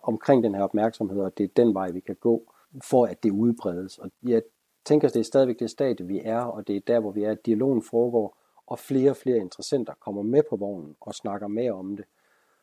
omkring 0.03 0.45
den 0.45 0.55
her 0.55 0.63
opmærksomhed, 0.63 1.21
og 1.21 1.39
det 1.39 1.45
er 1.45 1.49
den 1.57 1.75
vej, 1.75 1.91
vi 1.91 2.01
kan 2.01 2.17
gå, 2.21 2.53
for 2.85 3.07
at 3.07 3.23
det 3.23 3.31
udbredes. 3.31 3.99
Og 3.99 4.11
jeg 4.23 4.43
tænker, 4.85 5.09
at 5.09 5.15
det 5.15 5.21
er 5.21 5.25
stadigvæk 5.25 5.59
det 5.59 5.71
stadie, 5.71 6.07
vi 6.07 6.21
er, 6.25 6.41
og 6.41 6.67
det 6.67 6.77
er 6.77 6.81
der, 6.81 7.01
hvor 7.01 7.11
vi 7.11 7.23
er, 7.23 7.31
at 7.31 7.47
dialogen 7.47 7.83
foregår, 7.83 8.37
og 8.67 8.79
flere 8.79 9.11
og 9.11 9.17
flere 9.17 9.39
interessenter 9.39 9.95
kommer 10.01 10.23
med 10.23 10.43
på 10.51 10.57
vognen 10.57 10.97
og 11.01 11.15
snakker 11.15 11.49
mere 11.49 11.73
om 11.73 11.97
det. 11.97 12.05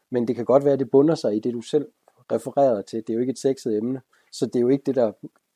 Men 0.09 0.27
det 0.27 0.35
kan 0.35 0.45
godt 0.45 0.65
være, 0.65 0.73
at 0.73 0.79
det 0.79 0.91
bunder 0.91 1.15
sig 1.15 1.35
i 1.35 1.39
det, 1.39 1.53
du 1.53 1.61
selv 1.61 1.87
refererede 2.31 2.83
til. 2.83 2.97
Det 3.07 3.09
er 3.09 3.13
jo 3.13 3.19
ikke 3.19 3.31
et 3.31 3.39
sexet 3.39 3.77
emne, 3.77 4.01
så 4.31 4.45
det 4.45 4.55
er 4.55 4.59
jo 4.59 4.69
ikke 4.69 4.83
det, 4.85 4.95
der 4.95 5.11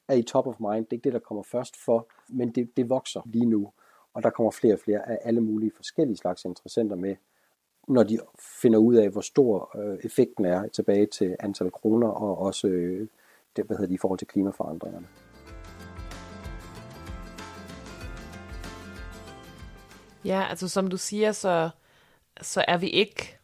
er 0.07 0.13
i 0.13 0.23
top 0.23 0.47
of 0.47 0.59
mind. 0.59 0.85
Det 0.85 0.93
er 0.93 0.93
ikke 0.93 1.03
det, 1.03 1.13
der 1.13 1.19
kommer 1.19 1.43
først 1.43 1.75
for, 1.85 2.07
men 2.29 2.51
det, 2.51 2.77
det 2.77 2.89
vokser 2.89 3.21
lige 3.25 3.45
nu. 3.45 3.71
Og 4.13 4.23
der 4.23 4.29
kommer 4.29 4.51
flere 4.51 4.73
og 4.73 4.79
flere 4.79 5.09
af 5.09 5.19
alle 5.21 5.41
mulige 5.41 5.71
forskellige 5.75 6.17
slags 6.17 6.45
interessenter 6.45 6.95
med, 6.95 7.15
når 7.87 8.03
de 8.03 8.19
finder 8.61 8.79
ud 8.79 8.95
af, 8.95 9.09
hvor 9.09 9.21
stor 9.21 9.77
øh, 9.77 9.99
effekten 10.03 10.45
er 10.45 10.67
tilbage 10.67 11.05
til 11.05 11.35
antal 11.39 11.71
kroner, 11.71 12.07
og 12.07 12.37
også 12.37 12.67
øh, 12.67 13.07
det, 13.55 13.65
hvad 13.65 13.77
hedder 13.77 13.87
det, 13.87 13.93
i 13.93 13.97
forhold 13.97 14.19
til 14.19 14.27
klimaforandringerne. 14.27 15.07
Ja, 20.25 20.43
altså 20.49 20.69
som 20.69 20.87
du 20.87 20.97
siger, 20.97 21.31
så, 21.31 21.69
så 22.41 22.65
er 22.67 22.77
vi 22.77 22.89
ikke 22.89 23.37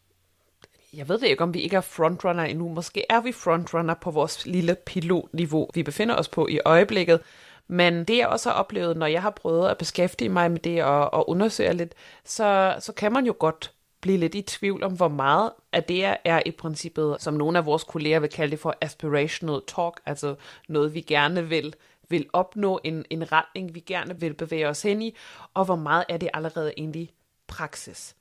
jeg 0.94 1.10
ved 1.10 1.20
det 1.20 1.28
ikke, 1.28 1.44
om 1.44 1.54
vi 1.54 1.60
ikke 1.60 1.76
er 1.76 1.82
frontrunner 1.82 2.44
endnu. 2.44 2.70
Måske 2.70 3.06
er 3.10 3.22
vi 3.22 3.32
frontrunner 3.32 3.94
på 3.94 4.12
vores 4.12 4.46
lille 4.46 4.76
pilotniveau, 4.76 5.70
vi 5.74 5.84
befinder 5.84 6.16
os 6.16 6.28
på 6.28 6.48
i 6.48 6.60
øjeblikket. 6.66 7.20
Men 7.68 8.04
det 8.04 8.18
jeg 8.18 8.28
også 8.28 8.50
har 8.50 8.56
oplevet, 8.56 8.98
når 8.98 9.06
jeg 9.06 9.22
har 9.22 9.30
prøvet 9.30 9.70
at 9.70 9.78
beskæftige 9.78 10.30
mig 10.30 10.52
med 10.52 10.60
det 10.60 10.84
og, 10.84 11.14
og 11.14 11.30
undersøge 11.30 11.74
lidt, 11.74 11.96
så, 12.24 12.76
så 12.80 12.94
kan 12.94 13.12
man 13.12 13.26
jo 13.26 13.36
godt 13.40 13.74
blive 14.02 14.18
lidt 14.18 14.36
i 14.36 14.42
tvivl 14.42 14.84
om, 14.84 14.94
hvor 14.94 15.08
meget 15.08 15.52
af 15.74 15.84
det 15.84 16.06
er 16.26 16.42
i 16.46 16.52
princippet, 16.52 17.18
som 17.20 17.34
nogle 17.34 17.58
af 17.58 17.66
vores 17.66 17.84
kolleger 17.84 18.20
vil 18.20 18.30
kalde 18.30 18.52
det 18.52 18.60
for 18.60 18.76
aspirational 18.82 19.62
talk, 19.68 20.00
altså 20.06 20.36
noget 20.68 20.94
vi 20.94 21.02
gerne 21.02 21.48
vil 21.48 21.74
vil 22.12 22.30
opnå 22.34 22.80
en, 22.84 23.06
en 23.10 23.32
retning, 23.32 23.76
vi 23.76 23.80
gerne 23.80 24.20
vil 24.20 24.34
bevæge 24.34 24.68
os 24.68 24.82
hen 24.82 25.02
i, 25.02 25.16
og 25.54 25.66
hvor 25.66 25.76
meget 25.76 26.06
er 26.10 26.18
det 26.18 26.30
allerede 26.34 26.74
egentlig 26.78 27.10
praksis 27.48 28.16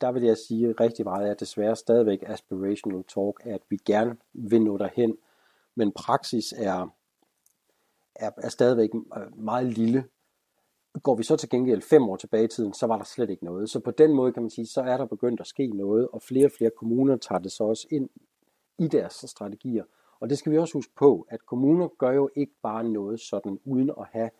der 0.00 0.12
vil 0.12 0.22
jeg 0.22 0.36
sige 0.36 0.72
rigtig 0.72 1.04
meget, 1.04 1.30
at 1.30 1.40
desværre 1.40 1.76
stadigvæk 1.76 2.22
aspirational 2.26 3.04
talk, 3.04 3.40
at 3.44 3.60
vi 3.68 3.78
gerne 3.86 4.16
vil 4.32 4.62
nå 4.62 4.78
derhen, 4.78 5.16
men 5.74 5.92
praksis 5.92 6.54
er, 6.56 6.94
er, 8.14 8.30
er 8.36 8.48
stadigvæk 8.48 8.90
øh, 8.94 9.38
meget 9.38 9.66
lille. 9.66 10.04
Går 11.02 11.14
vi 11.14 11.22
så 11.22 11.36
til 11.36 11.48
gengæld 11.48 11.82
fem 11.82 12.02
år 12.02 12.16
tilbage 12.16 12.44
i 12.44 12.48
tiden, 12.48 12.74
så 12.74 12.86
var 12.86 12.96
der 12.96 13.04
slet 13.04 13.30
ikke 13.30 13.44
noget. 13.44 13.70
Så 13.70 13.80
på 13.80 13.90
den 13.90 14.14
måde 14.14 14.32
kan 14.32 14.42
man 14.42 14.50
sige, 14.50 14.66
så 14.66 14.80
er 14.80 14.96
der 14.96 15.06
begyndt 15.06 15.40
at 15.40 15.46
ske 15.46 15.66
noget, 15.66 16.08
og 16.08 16.22
flere 16.22 16.46
og 16.46 16.52
flere 16.58 16.70
kommuner 16.70 17.16
tager 17.16 17.38
det 17.38 17.52
så 17.52 17.64
også 17.64 17.86
ind 17.90 18.08
i 18.78 18.88
deres 18.88 19.24
strategier. 19.26 19.84
Og 20.20 20.30
det 20.30 20.38
skal 20.38 20.52
vi 20.52 20.58
også 20.58 20.74
huske 20.74 20.92
på, 20.98 21.26
at 21.28 21.46
kommuner 21.46 21.88
gør 21.98 22.10
jo 22.10 22.30
ikke 22.34 22.52
bare 22.62 22.84
noget 22.84 23.20
sådan 23.20 23.58
uden 23.64 23.90
at 23.90 24.06
have 24.12 24.30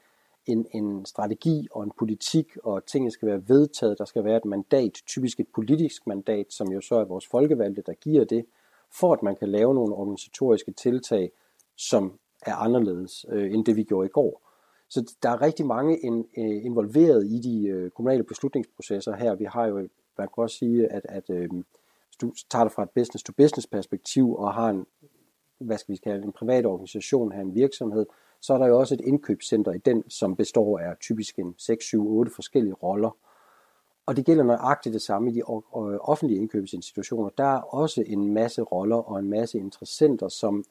en, 0.52 0.66
en 0.72 1.06
strategi 1.06 1.68
og 1.70 1.84
en 1.84 1.92
politik, 1.98 2.56
og 2.64 2.86
tingene 2.86 3.10
skal 3.10 3.28
være 3.28 3.48
vedtaget. 3.48 3.98
Der 3.98 4.04
skal 4.04 4.24
være 4.24 4.36
et 4.36 4.44
mandat, 4.44 4.92
typisk 5.06 5.40
et 5.40 5.48
politisk 5.54 6.06
mandat, 6.06 6.46
som 6.48 6.72
jo 6.72 6.80
så 6.80 6.94
er 6.94 7.04
vores 7.04 7.26
folkevalgte, 7.26 7.82
der 7.86 7.92
giver 7.92 8.24
det, 8.24 8.44
for 8.92 9.12
at 9.12 9.22
man 9.22 9.36
kan 9.36 9.48
lave 9.48 9.74
nogle 9.74 9.94
organisatoriske 9.94 10.72
tiltag, 10.72 11.30
som 11.76 12.18
er 12.42 12.54
anderledes 12.54 13.26
øh, 13.28 13.54
end 13.54 13.64
det, 13.64 13.76
vi 13.76 13.82
gjorde 13.82 14.06
i 14.06 14.10
går. 14.10 14.42
Så 14.88 15.14
der 15.22 15.30
er 15.30 15.42
rigtig 15.42 15.66
mange 15.66 15.98
in, 15.98 16.26
øh, 16.38 16.64
involveret 16.64 17.26
i 17.26 17.38
de 17.38 17.68
øh, 17.68 17.90
kommunale 17.90 18.24
beslutningsprocesser 18.24 19.16
her. 19.16 19.34
Vi 19.34 19.44
har 19.44 19.66
jo, 19.66 19.76
man 20.18 20.28
kan 20.28 20.42
også 20.42 20.56
sige, 20.56 20.92
at, 20.92 21.06
at 21.08 21.30
øh, 21.30 21.50
hvis 21.50 22.16
du 22.20 22.32
tager 22.50 22.64
det 22.64 22.72
fra 22.72 22.82
et 22.82 22.90
business-to-business 22.90 23.66
perspektiv 23.66 24.34
og 24.34 24.54
har 24.54 24.70
en, 24.70 24.86
hvad 25.58 25.78
skal 25.78 25.92
vi 25.92 25.96
kalde 25.96 26.24
en 26.24 26.32
privat 26.32 26.66
organisation, 26.66 27.32
har 27.32 27.40
en 27.40 27.54
virksomhed, 27.54 28.06
så 28.40 28.54
er 28.54 28.58
der 28.58 28.66
jo 28.66 28.78
også 28.78 28.94
et 28.94 29.00
indkøbscenter 29.00 29.72
i 29.72 29.78
den, 29.78 30.10
som 30.10 30.36
består 30.36 30.78
af 30.78 30.96
typisk 31.00 31.38
en 31.38 31.54
6, 31.58 31.84
7, 31.84 32.10
8 32.10 32.32
forskellige 32.34 32.74
roller. 32.74 33.16
Og 34.06 34.16
det 34.16 34.26
gælder 34.26 34.44
nøjagtigt 34.44 34.92
det 34.92 35.02
samme 35.02 35.30
i 35.30 35.34
de 35.34 35.38
øh, 35.38 35.98
offentlige 36.00 36.40
indkøbsinstitutioner. 36.40 37.30
Der 37.38 37.44
er 37.44 37.60
også 37.60 38.04
en 38.06 38.34
masse 38.34 38.62
roller 38.62 38.96
og 38.96 39.18
en 39.18 39.30
masse 39.30 39.58
interessenter, 39.58 40.28
som 40.28 40.64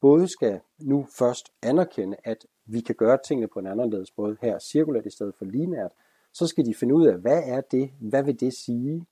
både 0.00 0.28
skal 0.28 0.60
nu 0.78 1.06
først 1.18 1.52
anerkende, 1.62 2.16
at 2.24 2.46
vi 2.66 2.80
kan 2.80 2.94
gøre 2.94 3.18
tingene 3.26 3.48
på 3.48 3.58
en 3.58 3.66
anderledes 3.66 4.16
måde 4.18 4.36
her, 4.42 4.58
cirkulært 4.58 5.06
i 5.06 5.10
stedet 5.10 5.34
for 5.38 5.44
lineært. 5.44 5.92
Så 6.32 6.46
skal 6.46 6.66
de 6.66 6.74
finde 6.74 6.94
ud 6.94 7.06
af, 7.06 7.18
hvad 7.18 7.42
er 7.44 7.60
det, 7.60 7.90
hvad 8.00 8.22
vil 8.22 8.40
det 8.40 8.52
sige, 8.54 9.06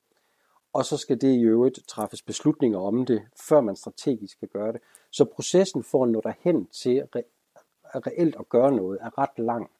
og 0.73 0.85
så 0.85 0.97
skal 0.97 1.21
det 1.21 1.35
i 1.35 1.43
øvrigt 1.43 1.79
træffes 1.89 2.23
beslutninger 2.23 2.79
om 2.79 3.07
det, 3.07 3.23
før 3.49 3.61
man 3.61 3.77
strategisk 3.77 4.39
kan 4.39 4.49
gøre 4.53 4.73
det. 4.73 4.81
Så 5.11 5.25
processen 5.25 5.83
for 5.83 6.05
at 6.05 6.11
nå 6.11 6.21
derhen 6.25 6.67
til 6.67 7.03
reelt 7.95 8.37
at 8.39 8.49
gøre 8.49 8.73
noget 8.73 8.99
er 9.01 9.19
ret 9.19 9.39
lang. 9.39 9.71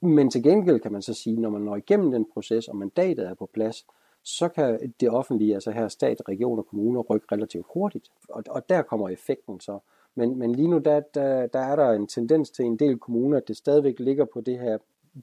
Men 0.00 0.30
til 0.30 0.42
gengæld 0.42 0.80
kan 0.80 0.92
man 0.92 1.02
så 1.02 1.14
sige, 1.14 1.40
når 1.40 1.50
man 1.50 1.60
når 1.60 1.76
igennem 1.76 2.10
den 2.10 2.26
proces, 2.32 2.68
og 2.68 2.76
mandatet 2.76 3.26
er 3.26 3.34
på 3.34 3.50
plads, 3.54 3.86
så 4.22 4.48
kan 4.48 4.94
det 5.00 5.10
offentlige, 5.10 5.54
altså 5.54 5.70
her 5.70 5.88
stat, 5.88 6.22
regioner 6.28 6.62
og 6.62 6.68
kommuner, 6.68 7.00
rykke 7.00 7.26
relativt 7.32 7.66
hurtigt. 7.74 8.08
Og, 8.28 8.44
og 8.50 8.68
der 8.68 8.82
kommer 8.82 9.08
effekten 9.08 9.60
så. 9.60 9.78
Men, 10.14 10.38
men 10.38 10.54
lige 10.54 10.68
nu, 10.68 10.78
der, 10.78 11.00
der, 11.00 11.46
der 11.46 11.58
er 11.58 11.76
der 11.76 11.90
en 11.90 12.06
tendens 12.06 12.50
til 12.50 12.64
en 12.64 12.76
del 12.76 12.98
kommuner, 12.98 13.36
at 13.36 13.48
det 13.48 13.56
stadigvæk 13.56 13.98
ligger 13.98 14.24
på 14.24 14.40
det 14.40 14.58
her, 14.58 14.78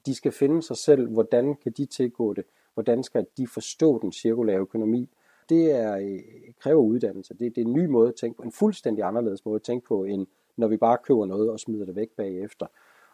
de 0.06 0.14
skal 0.14 0.32
finde 0.32 0.62
sig 0.62 0.76
selv, 0.76 1.08
hvordan 1.08 1.54
kan 1.54 1.72
de 1.72 1.86
tilgå 1.86 2.32
det, 2.32 2.44
hvordan 2.74 3.02
skal 3.02 3.26
de 3.36 3.46
forstå 3.46 3.98
den 4.02 4.12
cirkulære 4.12 4.58
økonomi. 4.58 5.10
Det 5.48 5.72
er, 5.72 5.96
øh, 5.96 6.20
kræver 6.60 6.82
uddannelse. 6.82 7.34
Det, 7.34 7.56
det 7.56 7.62
er 7.62 7.66
en 7.66 7.72
ny 7.72 7.86
måde 7.86 8.08
at 8.08 8.14
tænke 8.14 8.36
på, 8.36 8.42
en 8.42 8.52
fuldstændig 8.52 9.04
anderledes 9.04 9.44
måde 9.44 9.56
at 9.56 9.62
tænke 9.62 9.86
på, 9.86 10.04
end 10.04 10.26
når 10.56 10.68
vi 10.68 10.76
bare 10.76 10.98
køber 11.04 11.26
noget 11.26 11.50
og 11.50 11.60
smider 11.60 11.84
det 11.84 11.96
væk 11.96 12.08
bagefter, 12.16 12.66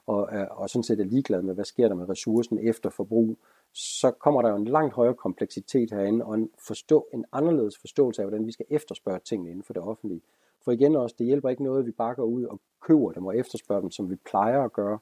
og, 0.06 0.28
og 0.50 0.70
sådan 0.70 0.82
set 0.82 1.00
er 1.00 1.04
ligeglad 1.04 1.42
med, 1.42 1.54
hvad 1.54 1.64
sker 1.64 1.88
der 1.88 1.94
med 1.94 2.08
ressourcen 2.08 2.58
efter 2.58 2.90
forbrug, 2.90 3.38
så 3.74 4.10
kommer 4.10 4.42
der 4.42 4.50
jo 4.50 4.56
en 4.56 4.64
langt 4.64 4.94
højere 4.94 5.14
kompleksitet 5.14 5.90
herinde, 5.90 6.24
og 6.24 6.34
en, 6.34 6.50
forstå, 6.66 7.06
en 7.14 7.24
anderledes 7.32 7.78
forståelse 7.78 8.22
af, 8.22 8.28
hvordan 8.28 8.46
vi 8.46 8.52
skal 8.52 8.66
efterspørge 8.70 9.18
tingene 9.18 9.50
inden 9.50 9.64
for 9.64 9.72
det 9.72 9.82
offentlige. 9.82 10.22
For 10.64 10.72
igen 10.72 10.96
også, 10.96 11.16
det 11.18 11.26
hjælper 11.26 11.48
ikke 11.48 11.62
noget, 11.62 11.80
at 11.80 11.86
vi 11.86 11.90
bare 11.90 12.14
går 12.14 12.24
ud 12.24 12.44
og 12.44 12.60
køber 12.80 13.12
dem 13.12 13.26
og 13.26 13.36
efterspørger 13.36 13.80
dem, 13.80 13.90
som 13.90 14.10
vi 14.10 14.16
plejer 14.16 14.62
at 14.62 14.72
gøre. 14.72 14.98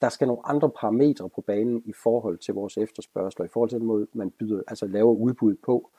Der 0.00 0.08
skal 0.08 0.26
nogle 0.26 0.46
andre 0.46 0.70
parametre 0.70 1.28
på 1.28 1.40
banen 1.40 1.82
i 1.84 1.92
forhold 1.92 2.38
til 2.38 2.54
vores 2.54 2.76
efterspørgsel, 2.76 3.40
og 3.40 3.46
i 3.46 3.48
forhold 3.48 3.70
til 3.70 3.78
den 3.78 3.86
måde, 3.86 4.06
man 4.12 4.30
byder, 4.30 4.62
altså 4.66 4.86
laver 4.86 5.12
udbud 5.12 5.54
på, 5.54 5.90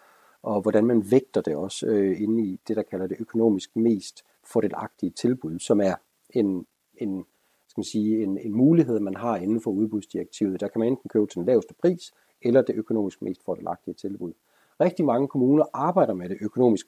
og 0.44 0.62
hvordan 0.62 0.86
man 0.86 1.12
vægter 1.12 1.42
det 1.42 1.56
også 1.56 1.88
øh, 1.88 2.22
inde 2.22 2.44
i 2.44 2.60
det, 2.68 2.76
der 2.76 2.84
kalder 2.84 3.08
det 3.08 3.18
økonomisk 3.20 3.76
mest 3.76 4.24
fordelagtige 4.44 5.10
tilbud, 5.10 5.60
som 5.60 5.82
er 5.82 5.96
en, 6.30 6.66
en, 6.98 7.26
skal 7.68 7.80
man 7.80 7.84
sige, 7.84 8.24
en, 8.24 8.38
en 8.38 8.54
mulighed, 8.54 9.00
man 9.00 9.16
har 9.16 9.38
inden 9.38 9.62
for 9.62 9.72
udbudsdirektivet. 9.72 10.60
Der 10.60 10.68
kan 10.68 10.80
man 10.80 10.88
enten 10.88 11.10
købe 11.10 11.26
til 11.26 11.38
den 11.38 11.46
laveste 11.46 11.74
pris, 11.74 12.14
eller 12.42 12.62
det 12.62 12.76
økonomisk 12.76 13.22
mest 13.22 13.44
fordelagtige 13.46 13.94
tilbud. 13.94 14.34
Rigtig 14.82 15.06
mange 15.06 15.28
kommuner 15.28 15.66
arbejder 15.74 16.14
med 16.14 16.30
det 16.30 16.38
økonomisk 16.42 16.88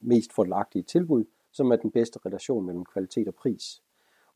mest 0.00 0.32
fordelagtige 0.32 0.82
tilbud, 0.82 1.24
som 1.52 1.70
er 1.70 1.76
den 1.76 1.90
bedste 1.90 2.18
relation 2.26 2.66
mellem 2.66 2.84
kvalitet 2.84 3.28
og 3.28 3.34
pris. 3.34 3.82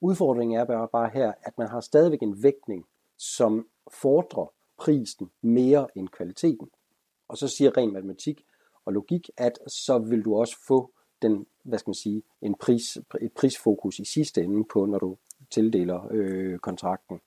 Udfordringen 0.00 0.60
er 0.60 0.64
bare, 0.64 0.88
bare 0.88 1.10
her, 1.14 1.32
at 1.42 1.58
man 1.58 1.68
har 1.68 1.80
stadigvæk 1.80 2.22
en 2.22 2.42
vægtning, 2.42 2.86
som 3.18 3.66
fordrer 3.92 4.52
prisen 4.78 5.30
mere 5.42 5.88
end 5.94 6.08
kvaliteten. 6.08 6.68
Og 7.28 7.38
så 7.38 7.48
siger 7.48 7.76
ren 7.76 7.92
matematik 7.92 8.44
og 8.84 8.92
logik, 8.92 9.30
at 9.36 9.58
så 9.66 9.98
vil 9.98 10.24
du 10.24 10.36
også 10.36 10.56
få 10.66 10.90
den, 11.22 11.46
hvad 11.62 11.78
skal 11.78 11.88
man 11.88 11.94
sige, 11.94 12.22
en 12.42 12.54
pris, 12.54 12.98
et 13.20 13.32
prisfokus 13.32 13.98
i 13.98 14.04
sidste 14.04 14.42
ende 14.42 14.64
på, 14.72 14.86
når 14.86 14.98
du 14.98 15.16
tildeler 15.50 16.08
øh, 16.10 16.58
kontrakten. 16.58 17.20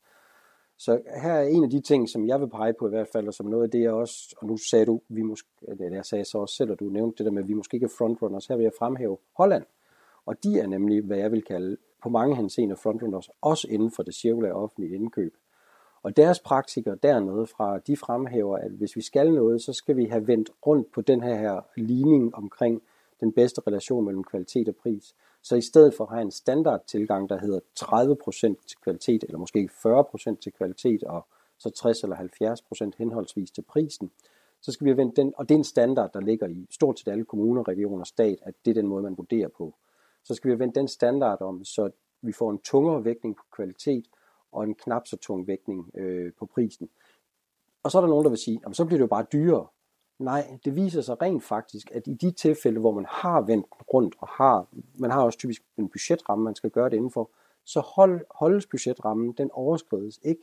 Så 0.78 1.02
her 1.22 1.34
er 1.34 1.48
en 1.48 1.64
af 1.64 1.70
de 1.70 1.82
ting, 1.82 2.10
som 2.10 2.28
jeg 2.28 2.42
vil 2.42 2.50
pege 2.50 2.74
på 2.74 2.88
i 2.88 2.90
hvert 2.90 3.08
fald, 3.08 3.28
og 3.28 3.34
som 3.34 3.46
noget 3.46 3.64
af 3.64 3.72
det, 3.72 3.82
jeg 3.82 3.92
også, 3.92 4.36
og 4.38 4.48
nu 4.48 4.58
sagde 4.58 4.86
du, 4.86 5.02
vi 5.10 5.22
måske, 5.22 5.50
eller 5.68 5.96
jeg 5.96 6.06
sagde 6.06 6.26
så 6.26 6.38
også 6.38 6.56
selv, 6.56 6.72
og 6.72 6.80
du 6.80 6.86
nævnte 6.86 7.18
det 7.18 7.26
der 7.26 7.32
med, 7.32 7.44
at 7.44 7.48
vi 7.48 7.54
måske 7.54 7.76
ikke 7.76 7.86
er 7.86 7.96
frontrunners, 7.98 8.48
her 8.48 8.56
vil 8.56 8.64
jeg 8.64 8.74
fremhæve 8.80 9.18
Holland. 9.38 9.66
Og 10.26 10.44
de 10.44 10.60
er 10.60 10.68
nemlig, 10.68 11.02
hvad 11.02 11.18
jeg 11.18 11.32
vil 11.32 11.42
kalde, 11.42 11.78
på 12.04 12.10
mange 12.10 12.36
henseender 12.36 12.76
frontrunners, 12.76 13.30
også 13.42 13.68
inden 13.68 13.92
for 13.92 14.04
det 14.04 14.16
cirkulære 14.16 14.54
offentlige 14.54 14.96
indkøb. 14.96 15.38
Og 16.06 16.18
deres 16.18 16.40
praktikere 16.40 16.98
dernede 17.04 17.48
fra, 17.48 17.80
de 17.80 17.98
fremhæver, 17.98 18.58
at 18.58 18.72
hvis 18.72 18.96
vi 18.96 19.02
skal 19.02 19.34
noget, 19.34 19.62
så 19.62 19.74
skal 19.74 19.98
vi 19.98 20.06
have 20.06 20.28
vendt 20.28 20.50
rundt 20.68 20.92
på 20.92 21.02
den 21.02 21.24
her, 21.24 21.36
her 21.36 21.62
ligning 21.76 22.36
omkring 22.36 22.82
den 23.20 23.32
bedste 23.32 23.62
relation 23.68 24.06
mellem 24.06 24.24
kvalitet 24.24 24.70
og 24.70 24.76
pris. 24.76 25.16
Så 25.42 25.56
i 25.56 25.62
stedet 25.62 25.94
for 25.94 26.04
at 26.04 26.10
have 26.10 26.22
en 26.22 26.32
standard 26.32 26.82
tilgang, 26.88 27.30
der 27.30 27.38
hedder 27.38 27.60
30% 27.80 28.66
til 28.68 28.78
kvalitet, 28.84 29.24
eller 29.24 29.38
måske 29.38 29.70
40% 29.86 30.40
til 30.40 30.52
kvalitet, 30.52 31.04
og 31.04 31.28
så 31.58 31.70
60 31.70 32.04
eller 32.04 32.16
70% 32.16 32.92
henholdsvis 32.98 33.52
til 33.52 33.62
prisen, 33.62 34.12
så 34.62 34.72
skal 34.72 34.86
vi 34.86 34.90
have 34.90 34.98
vendt 34.98 35.16
den, 35.16 35.34
og 35.38 35.50
det 35.50 35.56
er 35.56 35.60
en 35.60 35.64
standard, 35.64 36.14
der 36.14 36.20
ligger 36.20 36.48
i 36.48 36.68
stort 36.72 37.00
set 37.00 37.08
alle 37.08 37.26
kommuner, 37.26 37.68
regioner 37.68 38.00
og 38.00 38.08
stat, 38.08 38.38
at 38.42 38.54
det 38.66 38.72
er 38.72 38.76
den 38.82 38.88
måde, 38.88 39.04
man 39.04 39.18
vurderer 39.18 39.50
på. 39.58 39.76
Så 40.24 40.36
skal 40.36 40.48
vi 40.48 40.52
have 40.52 40.60
vendt 40.60 40.76
den 40.76 40.88
standard 40.88 41.42
om, 41.42 41.64
så 41.64 41.90
vi 42.22 42.32
får 42.32 42.52
en 42.52 42.60
tungere 42.60 43.06
vægtning 43.06 43.36
på 43.36 43.44
kvalitet, 43.56 44.06
og 44.56 44.64
en 44.64 44.76
knap 44.76 45.08
så 45.08 45.18
tung 45.18 45.48
vægtning 45.48 45.92
øh, 45.98 46.32
på 46.40 46.46
prisen. 46.46 46.90
Og 47.84 47.92
så 47.92 47.98
er 47.98 48.02
der 48.02 48.10
nogen, 48.10 48.24
der 48.24 48.30
vil 48.30 48.40
sige, 48.40 48.62
så 48.74 48.86
bliver 48.86 48.98
det 48.98 49.02
jo 49.02 49.08
bare 49.08 49.26
dyrere. 49.34 49.68
Nej, 50.20 50.58
det 50.66 50.76
viser 50.76 51.02
sig 51.02 51.22
rent 51.22 51.44
faktisk, 51.44 51.92
at 51.92 52.08
i 52.08 52.14
de 52.14 52.32
tilfælde, 52.32 52.80
hvor 52.80 52.92
man 52.92 53.06
har 53.10 53.42
vendt 53.42 53.66
rundt, 53.94 54.16
og 54.20 54.28
har, 54.28 54.68
man 55.00 55.12
har 55.12 55.24
også 55.24 55.40
typisk 55.40 55.62
en 55.78 55.90
budgetramme, 55.90 56.44
man 56.44 56.56
skal 56.56 56.70
gøre 56.70 56.90
det 56.90 56.96
indenfor, 56.96 57.32
så 57.66 57.80
hold, 57.80 58.26
holdes 58.36 58.68
budgetrammen, 58.68 59.32
den 59.32 59.50
overskrides 59.54 60.20
ikke. 60.24 60.42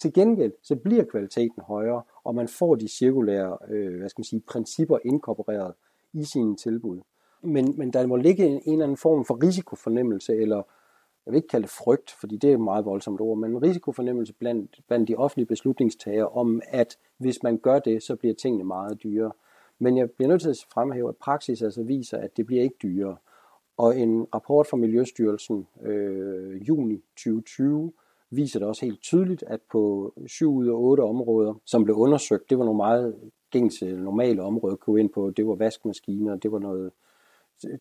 Til 0.00 0.12
gengæld, 0.12 0.52
så 0.62 0.76
bliver 0.76 1.04
kvaliteten 1.04 1.62
højere, 1.62 2.02
og 2.24 2.34
man 2.34 2.48
får 2.48 2.74
de 2.74 2.88
cirkulære 2.88 3.58
øh, 3.68 3.98
hvad 3.98 4.08
skal 4.08 4.20
man 4.20 4.24
sige, 4.24 4.42
principper 4.48 4.98
inkorporeret 5.04 5.74
i 6.12 6.24
sine 6.24 6.56
tilbud. 6.56 7.00
Men, 7.42 7.78
men 7.78 7.92
der 7.92 8.06
må 8.06 8.16
ligge 8.16 8.46
en, 8.46 8.52
en 8.52 8.72
eller 8.72 8.84
anden 8.84 8.96
form 8.96 9.24
for 9.24 9.42
risikofornemmelse, 9.42 10.36
eller 10.36 10.62
jeg 11.28 11.32
vil 11.32 11.38
ikke 11.38 11.48
kalde 11.48 11.62
det 11.62 11.70
frygt, 11.70 12.10
fordi 12.10 12.36
det 12.36 12.50
er 12.50 12.54
et 12.54 12.60
meget 12.60 12.84
voldsomt 12.84 13.20
ord, 13.20 13.38
men 13.38 13.50
en 13.50 13.62
risikofornemmelse 13.62 14.32
blandt, 14.32 14.80
blandt 14.86 15.08
de 15.08 15.14
offentlige 15.14 15.46
beslutningstagere 15.46 16.28
om, 16.28 16.62
at 16.68 16.98
hvis 17.18 17.42
man 17.42 17.58
gør 17.58 17.78
det, 17.78 18.02
så 18.02 18.16
bliver 18.16 18.34
tingene 18.34 18.64
meget 18.64 19.02
dyrere. 19.02 19.32
Men 19.78 19.96
jeg 19.96 20.10
bliver 20.10 20.28
nødt 20.28 20.42
til 20.42 20.48
at 20.48 20.66
fremhæve, 20.72 21.08
at 21.08 21.16
praksis 21.16 21.62
altså 21.62 21.82
viser, 21.82 22.18
at 22.18 22.36
det 22.36 22.46
bliver 22.46 22.62
ikke 22.62 22.76
dyrere. 22.82 23.16
Og 23.76 23.98
en 23.98 24.26
rapport 24.34 24.66
fra 24.66 24.76
Miljøstyrelsen 24.76 25.66
øh, 25.82 26.68
juni 26.68 27.02
2020 27.16 27.92
viser 28.30 28.58
det 28.58 28.68
også 28.68 28.84
helt 28.84 29.00
tydeligt, 29.00 29.42
at 29.46 29.60
på 29.70 30.12
7 30.26 30.54
ud 30.54 30.66
af 30.66 30.74
8 30.74 31.00
områder, 31.00 31.54
som 31.64 31.84
blev 31.84 31.96
undersøgt, 31.96 32.50
det 32.50 32.58
var 32.58 32.64
nogle 32.64 32.76
meget 32.76 33.16
gængse, 33.50 33.86
normale 33.86 34.42
områder 34.42 34.76
kunne 34.76 35.00
ind 35.00 35.10
på. 35.10 35.30
Det 35.30 35.46
var 35.46 35.54
vaskemaskiner, 35.54 36.36
det 36.36 36.52
var 36.52 36.58
noget 36.58 36.92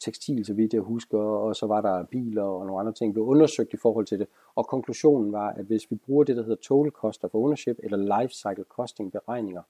tekstil, 0.01 0.45
så 0.45 0.53
vidt 0.53 0.73
jeg 0.73 0.81
husker, 0.81 1.17
og 1.17 1.55
så 1.55 1.67
var 1.67 1.81
der 1.81 2.03
biler 2.03 2.43
og 2.43 2.65
nogle 2.65 2.79
andre 2.79 2.93
ting, 2.93 3.13
blev 3.13 3.25
undersøgt 3.25 3.73
i 3.73 3.77
forhold 3.77 4.05
til 4.05 4.19
det, 4.19 4.27
og 4.55 4.67
konklusionen 4.67 5.31
var, 5.31 5.49
at 5.49 5.65
hvis 5.65 5.91
vi 5.91 5.95
bruger 5.95 6.23
det, 6.23 6.37
der 6.37 6.43
hedder 6.43 6.55
total 6.55 6.91
cost 6.91 7.23
of 7.23 7.33
ownership, 7.33 7.79
eller 7.83 8.21
life 8.21 8.33
cycle 8.33 8.63
costing 8.69 9.11
beregninger, 9.11 9.61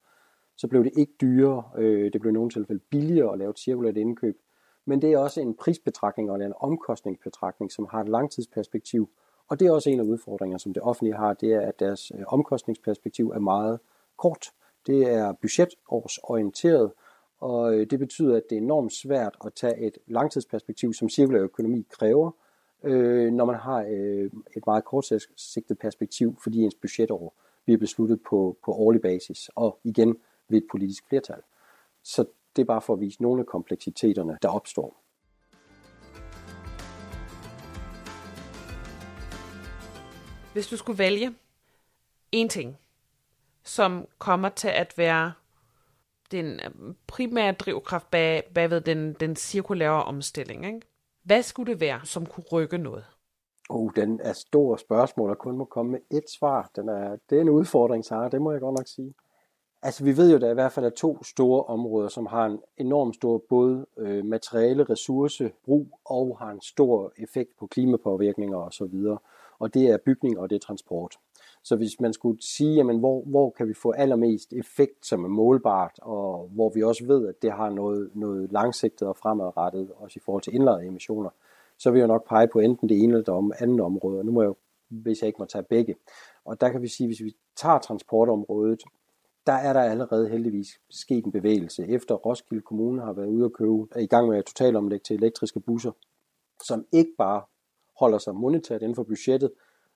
så 0.55 0.67
blev 0.67 0.83
det 0.83 0.91
ikke 0.97 1.13
dyrere, 1.21 1.63
øh, 1.77 2.13
det 2.13 2.21
blev 2.21 2.31
i 2.31 2.33
nogle 2.33 2.49
tilfælde 2.49 2.81
billigere 2.89 3.33
at 3.33 3.39
lave 3.39 3.49
et 3.49 3.59
cirkulært 3.59 3.97
indkøb, 3.97 4.37
men 4.85 5.01
det 5.01 5.13
er 5.13 5.17
også 5.17 5.41
en 5.41 5.53
prisbetragtning 5.53 6.31
og 6.31 6.45
en 6.45 6.53
omkostningsbetragtning, 6.59 7.71
som 7.71 7.87
har 7.91 8.01
et 8.01 8.09
langtidsperspektiv, 8.09 9.09
og 9.47 9.59
det 9.59 9.67
er 9.67 9.71
også 9.71 9.89
en 9.89 9.99
af 9.99 10.03
udfordringerne, 10.03 10.59
som 10.59 10.73
det 10.73 10.83
offentlige 10.83 11.15
har, 11.15 11.33
det 11.33 11.53
er, 11.53 11.61
at 11.61 11.79
deres 11.79 12.11
øh, 12.15 12.23
omkostningsperspektiv 12.27 13.29
er 13.29 13.39
meget 13.39 13.79
kort. 14.17 14.51
Det 14.87 15.13
er 15.13 15.33
budgetårsorienteret, 15.33 16.91
og 17.39 17.73
øh, 17.73 17.87
det 17.89 17.99
betyder, 17.99 18.37
at 18.37 18.43
det 18.49 18.57
er 18.57 18.61
enormt 18.61 18.93
svært 18.93 19.37
at 19.45 19.53
tage 19.53 19.87
et 19.87 19.97
langtidsperspektiv, 20.07 20.93
som 20.93 21.09
cirkulær 21.09 21.41
økonomi 21.41 21.85
kræver, 21.89 22.31
øh, 22.83 23.31
når 23.31 23.45
man 23.45 23.55
har 23.55 23.85
øh, 23.89 24.31
et 24.57 24.65
meget 24.65 24.85
kortsigtet 24.85 25.79
perspektiv, 25.79 26.37
fordi 26.43 26.61
ens 26.61 26.75
budgetår 26.75 27.33
bliver 27.65 27.77
besluttet 27.77 28.19
på, 28.29 28.57
på 28.65 28.71
årlig 28.71 29.01
basis, 29.01 29.49
og 29.55 29.79
igen 29.83 30.17
ved 30.49 30.57
et 30.57 30.67
politisk 30.71 31.07
flertal. 31.09 31.41
Så 32.03 32.25
det 32.55 32.61
er 32.61 32.65
bare 32.65 32.81
for 32.81 32.93
at 32.93 32.99
vise 32.99 33.21
nogle 33.21 33.39
af 33.39 33.45
kompleksiteterne, 33.45 34.37
der 34.41 34.49
opstår. 34.49 35.03
Hvis 40.53 40.67
du 40.67 40.77
skulle 40.77 40.99
vælge 40.99 41.35
en 42.31 42.49
ting, 42.49 42.77
som 43.63 44.07
kommer 44.17 44.49
til 44.49 44.67
at 44.67 44.97
være 44.97 45.33
den 46.31 46.59
primære 47.07 47.51
drivkraft 47.51 48.11
bag, 48.11 48.43
bagved 48.55 48.81
den, 48.81 49.13
den 49.13 49.35
cirkulære 49.35 50.03
omstilling. 50.03 50.65
Ikke? 50.65 50.81
Hvad 51.23 51.43
skulle 51.43 51.71
det 51.71 51.81
være, 51.81 51.99
som 52.03 52.25
kunne 52.25 52.45
rykke 52.51 52.77
noget? 52.77 53.05
Oh, 53.69 53.91
den 53.95 54.19
er 54.23 54.33
stor 54.33 54.75
spørgsmål, 54.75 55.29
og 55.29 55.37
kun 55.37 55.57
må 55.57 55.65
komme 55.65 55.91
med 55.91 55.99
et 56.11 56.29
svar. 56.39 56.71
Den 56.75 56.89
er, 56.89 57.17
det 57.29 57.37
er 57.37 57.41
en 57.41 57.49
udfordring, 57.49 58.05
Sara, 58.05 58.29
det 58.29 58.41
må 58.41 58.51
jeg 58.51 58.61
godt 58.61 58.77
nok 58.77 58.87
sige. 58.87 59.13
Altså, 59.81 60.03
vi 60.03 60.17
ved 60.17 60.29
jo, 60.29 60.35
at 60.35 60.41
der 60.41 60.51
i 60.51 60.53
hvert 60.53 60.71
fald 60.71 60.85
er 60.85 60.89
to 60.89 61.23
store 61.23 61.63
områder, 61.63 62.07
som 62.07 62.25
har 62.25 62.45
en 62.45 62.59
enorm 62.77 63.13
stor 63.13 63.43
både 63.49 63.85
øh, 63.97 64.25
materiale 64.25 64.83
ressourcebrug 64.83 65.99
og 66.05 66.37
har 66.39 66.51
en 66.51 66.61
stor 66.61 67.13
effekt 67.17 67.49
på 67.59 67.67
klimapåvirkninger 67.67 68.57
osv. 68.57 68.95
og 69.59 69.73
det 69.73 69.89
er 69.89 69.97
bygning 70.05 70.39
og 70.39 70.49
det 70.49 70.55
er 70.55 70.59
transport. 70.59 71.15
Så 71.67 71.75
hvis 71.75 71.99
man 71.99 72.13
skulle 72.13 72.41
sige, 72.41 72.75
jamen, 72.75 72.99
hvor, 72.99 73.23
hvor 73.25 73.49
kan 73.49 73.67
vi 73.67 73.73
få 73.73 73.91
allermest 73.91 74.53
effekt, 74.53 75.05
som 75.05 75.23
er 75.23 75.27
målbart, 75.27 75.99
og 76.01 76.49
hvor 76.53 76.69
vi 76.69 76.83
også 76.83 77.05
ved, 77.05 77.27
at 77.27 77.41
det 77.41 77.51
har 77.51 77.69
noget, 77.69 78.09
noget 78.13 78.51
langsigtet 78.51 79.07
og 79.07 79.17
fremadrettet, 79.17 79.91
også 79.95 80.19
i 80.19 80.23
forhold 80.25 80.43
til 80.43 80.55
indlejrede 80.55 80.87
emissioner, 80.87 81.29
så 81.77 81.91
vil 81.91 81.99
jeg 81.99 82.07
nok 82.07 82.27
pege 82.29 82.47
på 82.47 82.59
enten 82.59 82.89
det 82.89 83.03
ene 83.03 83.17
eller 83.17 83.41
det 83.41 83.55
andet 83.59 83.81
område. 83.81 84.23
Nu 84.23 84.31
må 84.31 84.41
jeg 84.41 84.53
hvis 84.89 85.21
jeg 85.21 85.27
ikke 85.27 85.39
må 85.39 85.45
tage 85.45 85.63
begge. 85.63 85.95
Og 86.45 86.61
der 86.61 86.69
kan 86.69 86.81
vi 86.81 86.87
sige, 86.87 87.07
hvis 87.07 87.23
vi 87.23 87.35
tager 87.55 87.79
transportområdet, 87.79 88.83
der 89.47 89.53
er 89.53 89.73
der 89.73 89.81
allerede 89.81 90.29
heldigvis 90.29 90.67
sket 90.89 91.25
en 91.25 91.31
bevægelse. 91.31 91.87
Efter 91.87 92.15
Roskilde 92.15 92.61
Kommune 92.61 93.01
har 93.01 93.13
været 93.13 93.27
ude 93.27 93.45
at 93.45 93.53
købe, 93.53 93.87
er 93.91 93.99
i 93.99 94.05
gang 94.05 94.29
med 94.29 94.37
at 94.37 94.45
totalomlægge 94.45 95.03
til 95.03 95.15
elektriske 95.15 95.59
busser, 95.59 95.91
som 96.63 96.85
ikke 96.91 97.11
bare 97.17 97.41
holder 97.99 98.17
sig 98.17 98.35
monetært 98.35 98.81
inden 98.81 98.95
for 98.95 99.03
budgettet, 99.03 99.51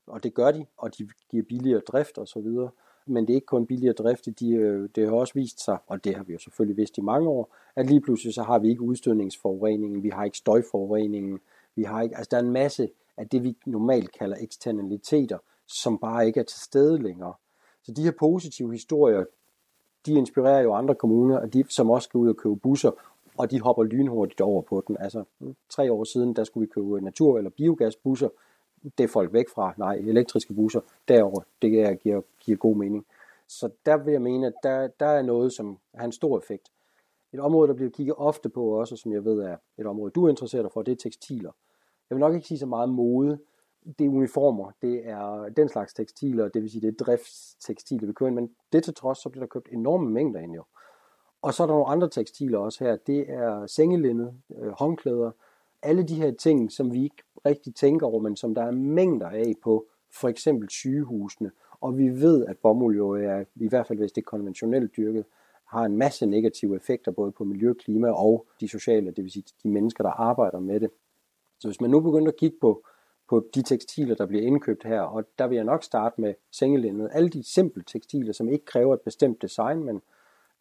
og 0.08 0.24
det 0.24 0.34
gør 0.34 0.52
de, 0.52 0.66
og 0.78 0.98
de 0.98 1.08
giver 1.32 1.44
billigere 1.44 1.80
drift 1.80 2.18
og 2.18 2.28
så 2.28 2.40
videre. 2.40 2.70
Men 3.06 3.28
det 3.28 3.34
er 3.34 3.36
ikke 3.36 3.46
kun 3.46 3.66
billigere 3.66 3.94
drift, 3.94 4.26
de, 4.40 4.52
øh, 4.52 4.90
det 4.96 5.08
har 5.08 5.16
også 5.16 5.34
vist 5.34 5.66
sig, 5.66 5.78
og 5.88 6.04
det 6.04 6.16
har 6.16 6.24
vi 6.24 6.34
jo 6.34 6.40
selvfølgelig 6.40 6.78
vidst 6.78 6.98
i 6.98 7.02
mange 7.02 7.30
år, 7.30 7.56
at 7.76 7.88
lige 7.88 8.02
pludselig 8.02 8.34
så 8.34 8.44
har 8.44 8.60
vi 8.60 8.70
ikke 8.70 8.82
udstødningsforureningen, 8.82 10.04
vi 10.04 10.10
har 10.10 10.24
ikke 10.24 10.38
støjforureningen, 10.38 11.40
vi 11.76 11.84
har 11.84 12.02
ikke, 12.02 12.18
altså 12.18 12.28
der 12.32 12.38
er 12.38 12.42
en 12.42 12.52
masse 12.52 12.90
af 13.18 13.30
det, 13.30 13.44
vi 13.44 13.58
normalt 13.66 14.12
kalder 14.12 14.38
eksternaliteter, 14.40 15.38
som 15.68 15.98
bare 15.98 16.28
ikke 16.28 16.40
er 16.40 16.44
til 16.44 16.60
stede 16.60 17.04
længere. 17.04 17.34
Så 17.84 17.92
de 17.92 18.04
her 18.04 18.12
positive 18.20 18.72
historier, 18.72 19.26
de 20.06 20.14
inspirerer 20.14 20.62
jo 20.62 20.74
andre 20.74 20.96
kommuner, 20.96 21.46
de, 21.46 21.64
som 21.70 21.90
også 21.90 22.06
skal 22.06 22.18
ud 22.18 22.30
og 22.30 22.38
købe 22.38 22.56
busser, 22.56 22.92
og 23.38 23.52
de 23.52 23.62
hopper 23.62 23.84
lynhurtigt 23.84 24.42
over 24.42 24.62
på 24.62 24.84
den. 24.88 24.98
Altså 25.00 25.24
mm, 25.40 25.56
tre 25.70 25.92
år 25.92 26.04
siden, 26.04 26.36
der 26.36 26.44
skulle 26.44 26.68
vi 26.68 26.72
købe 26.74 27.02
natur- 27.02 27.38
eller 27.38 27.50
biogasbusser. 27.50 28.30
Det 28.98 29.04
er 29.04 29.08
folk 29.08 29.34
væk 29.34 29.50
fra. 29.50 29.74
Nej, 29.78 29.94
elektriske 29.96 30.54
busser 30.54 30.82
derover, 31.08 31.42
det 31.62 32.00
giver, 32.02 32.22
giver 32.40 32.58
god 32.58 32.76
mening. 32.76 33.06
Så 33.48 33.70
der 33.86 33.98
vil 33.98 34.12
jeg 34.12 34.22
mene, 34.22 34.48
at 34.48 34.54
der, 34.64 34.88
der 34.88 35.06
er 35.06 35.22
noget, 35.22 35.54
som 35.54 35.78
har 35.96 36.06
en 36.06 36.12
stor 36.12 36.38
effekt. 36.38 36.72
Et 37.34 37.40
område, 37.40 37.68
der 37.68 37.74
bliver 37.74 37.92
kigget 37.92 38.16
ofte 38.18 38.50
på 38.50 38.64
også, 38.64 38.96
som 38.96 39.14
jeg 39.14 39.26
ved 39.26 39.40
er 39.40 39.58
et 39.78 39.86
område, 39.86 40.12
du 40.12 40.26
er 40.26 40.30
interesseret 40.30 40.72
for, 40.74 40.82
det 40.82 40.92
er 40.92 40.96
tekstiler. 40.96 41.52
Jeg 42.10 42.16
vil 42.16 42.20
nok 42.20 42.34
ikke 42.34 42.48
sige 42.48 42.58
så 42.58 42.66
meget 42.66 42.90
mode, 42.90 43.40
det 44.00 44.06
er 44.06 44.10
uniformer, 44.10 44.72
det 44.82 45.08
er 45.08 45.50
den 45.50 45.70
slags 45.70 45.94
tekstiler, 45.94 46.48
det 46.48 46.62
vil 46.62 46.72
sige, 46.72 46.82
det 46.82 46.88
er 46.88 47.06
driftstekstiler, 47.06 48.08
vi 48.08 48.14
kører 48.14 48.28
ind, 48.28 48.36
men 48.36 48.56
det 48.74 48.84
til 48.84 48.94
trods, 48.94 49.18
så 49.18 49.30
bliver 49.30 49.46
der 49.46 49.50
købt 49.50 49.70
enorme 49.72 50.10
mængder 50.10 50.40
ind 50.40 50.54
jo. 50.54 50.64
Og 51.42 51.54
så 51.54 51.64
er 51.64 51.68
der 51.68 51.74
nogle 51.74 51.88
andre 51.88 52.10
tekstiler 52.10 52.60
også 52.60 52.84
her, 52.84 52.96
det 52.96 53.30
er 53.30 53.68
sengelinde, 53.68 54.34
øh, 54.58 54.72
håndklæder, 54.72 55.32
alle 55.84 56.04
de 56.04 56.16
her 56.16 56.32
ting, 56.32 56.72
som 56.72 56.94
vi 56.94 57.04
ikke 57.04 57.24
rigtig 57.46 57.76
tænker 57.76 58.08
over, 58.08 58.20
men 58.20 58.36
som 58.36 58.56
der 58.56 58.64
er 58.64 58.72
mængder 58.72 59.30
af 59.30 59.54
på 59.64 59.88
for 60.14 60.28
eksempel 60.28 60.70
sygehusene. 60.70 61.52
Og 61.82 61.98
vi 61.98 62.10
ved, 62.10 62.46
at 62.46 62.58
bomuld 62.58 62.98
jo 62.98 63.10
er, 63.10 63.44
i 63.56 63.68
hvert 63.68 63.88
fald 63.88 64.00
hvis 64.00 64.12
det 64.12 64.22
er 64.22 64.26
konventionelt 64.26 64.98
dyrket, 64.98 65.26
har 65.68 65.86
en 65.86 65.98
masse 65.98 66.26
negative 66.26 66.76
effekter 66.76 67.12
både 67.12 67.32
på 67.32 67.44
miljø, 67.44 67.74
klima 67.74 68.10
og 68.10 68.48
de 68.60 68.68
sociale, 68.68 69.12
det 69.12 69.24
vil 69.24 69.32
sige 69.32 69.46
de 69.64 69.70
mennesker, 69.70 70.04
der 70.04 70.12
arbejder 70.12 70.60
med 70.60 70.80
det. 70.80 70.90
Så 71.60 71.68
hvis 71.68 71.82
man 71.82 71.90
nu 71.90 72.00
begynder 72.00 72.28
at 72.28 72.38
kigge 72.38 72.58
på, 72.62 72.86
på 73.30 73.50
de 73.56 73.62
tekstiler, 73.62 74.16
der 74.16 74.26
bliver 74.26 74.44
indkøbt 74.44 74.84
her, 74.84 75.02
og 75.02 75.24
der 75.40 75.48
vil 75.48 75.56
jeg 75.56 75.66
nok 75.66 75.84
starte 75.84 76.22
med 76.22 76.34
sengelindet, 76.52 77.10
alle 77.12 77.30
de 77.30 77.54
simple 77.54 77.84
tekstiler, 77.84 78.34
som 78.34 78.50
ikke 78.50 78.66
kræver 78.66 78.94
et 78.94 79.02
bestemt 79.02 79.42
design, 79.42 79.84
men 79.84 80.02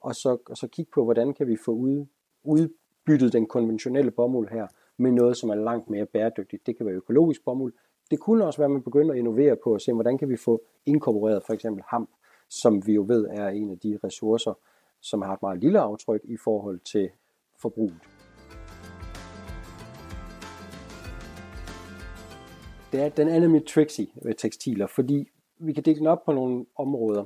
og 0.00 0.14
så, 0.14 0.38
og 0.46 0.56
så 0.56 0.68
kigge 0.68 0.90
på, 0.94 1.04
hvordan 1.04 1.34
kan 1.34 1.46
vi 1.46 1.56
få 1.56 1.72
ud, 1.72 2.06
udbyttet 2.44 3.32
den 3.32 3.46
konventionelle 3.46 4.10
bomuld 4.10 4.48
her 4.48 4.66
med 5.00 5.10
noget, 5.10 5.36
som 5.36 5.50
er 5.50 5.54
langt 5.54 5.90
mere 5.90 6.06
bæredygtigt. 6.06 6.66
Det 6.66 6.76
kan 6.76 6.86
være 6.86 6.94
økologisk 6.94 7.44
bomuld. 7.44 7.72
Det 8.10 8.20
kunne 8.20 8.46
også 8.46 8.58
være, 8.58 8.66
at 8.66 8.70
man 8.70 8.82
begynder 8.82 9.12
at 9.12 9.18
innovere 9.18 9.56
på 9.64 9.74
at 9.74 9.82
se, 9.82 9.92
hvordan 9.92 10.18
kan 10.18 10.28
vi 10.28 10.36
få 10.36 10.62
inkorporeret 10.86 11.42
for 11.46 11.52
eksempel 11.52 11.84
hamp, 11.88 12.10
som 12.48 12.86
vi 12.86 12.92
jo 12.92 13.04
ved 13.08 13.26
er 13.30 13.48
en 13.48 13.70
af 13.70 13.78
de 13.78 13.98
ressourcer, 14.04 14.52
som 15.00 15.22
har 15.22 15.32
et 15.32 15.42
meget 15.42 15.60
lille 15.60 15.80
aftryk 15.80 16.20
i 16.24 16.36
forhold 16.36 16.78
til 16.78 17.10
forbruget. 17.58 18.00
det 22.92 23.00
er, 23.00 23.08
den 23.08 23.28
anden 23.28 23.50
mit 23.50 23.64
tricksy 23.64 24.00
ved 24.22 24.34
tekstiler, 24.34 24.86
fordi 24.86 25.28
vi 25.58 25.72
kan 25.72 25.82
dele 25.82 25.98
den 25.98 26.06
op 26.06 26.24
på 26.24 26.32
nogle 26.32 26.66
områder. 26.76 27.24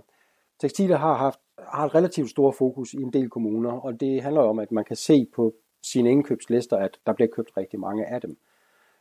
Tekstiler 0.60 0.96
har 0.96 1.14
haft 1.14 1.40
har 1.58 1.86
et 1.86 1.94
relativt 1.94 2.30
stort 2.30 2.54
fokus 2.54 2.94
i 2.94 2.96
en 2.96 3.12
del 3.12 3.30
kommuner, 3.30 3.72
og 3.72 4.00
det 4.00 4.22
handler 4.22 4.40
om, 4.40 4.58
at 4.58 4.72
man 4.72 4.84
kan 4.84 4.96
se 4.96 5.26
på 5.34 5.54
sine 5.84 6.10
indkøbslister, 6.10 6.76
at 6.76 6.98
der 7.06 7.12
bliver 7.12 7.28
købt 7.28 7.56
rigtig 7.56 7.80
mange 7.80 8.06
af 8.06 8.20
dem. 8.20 8.36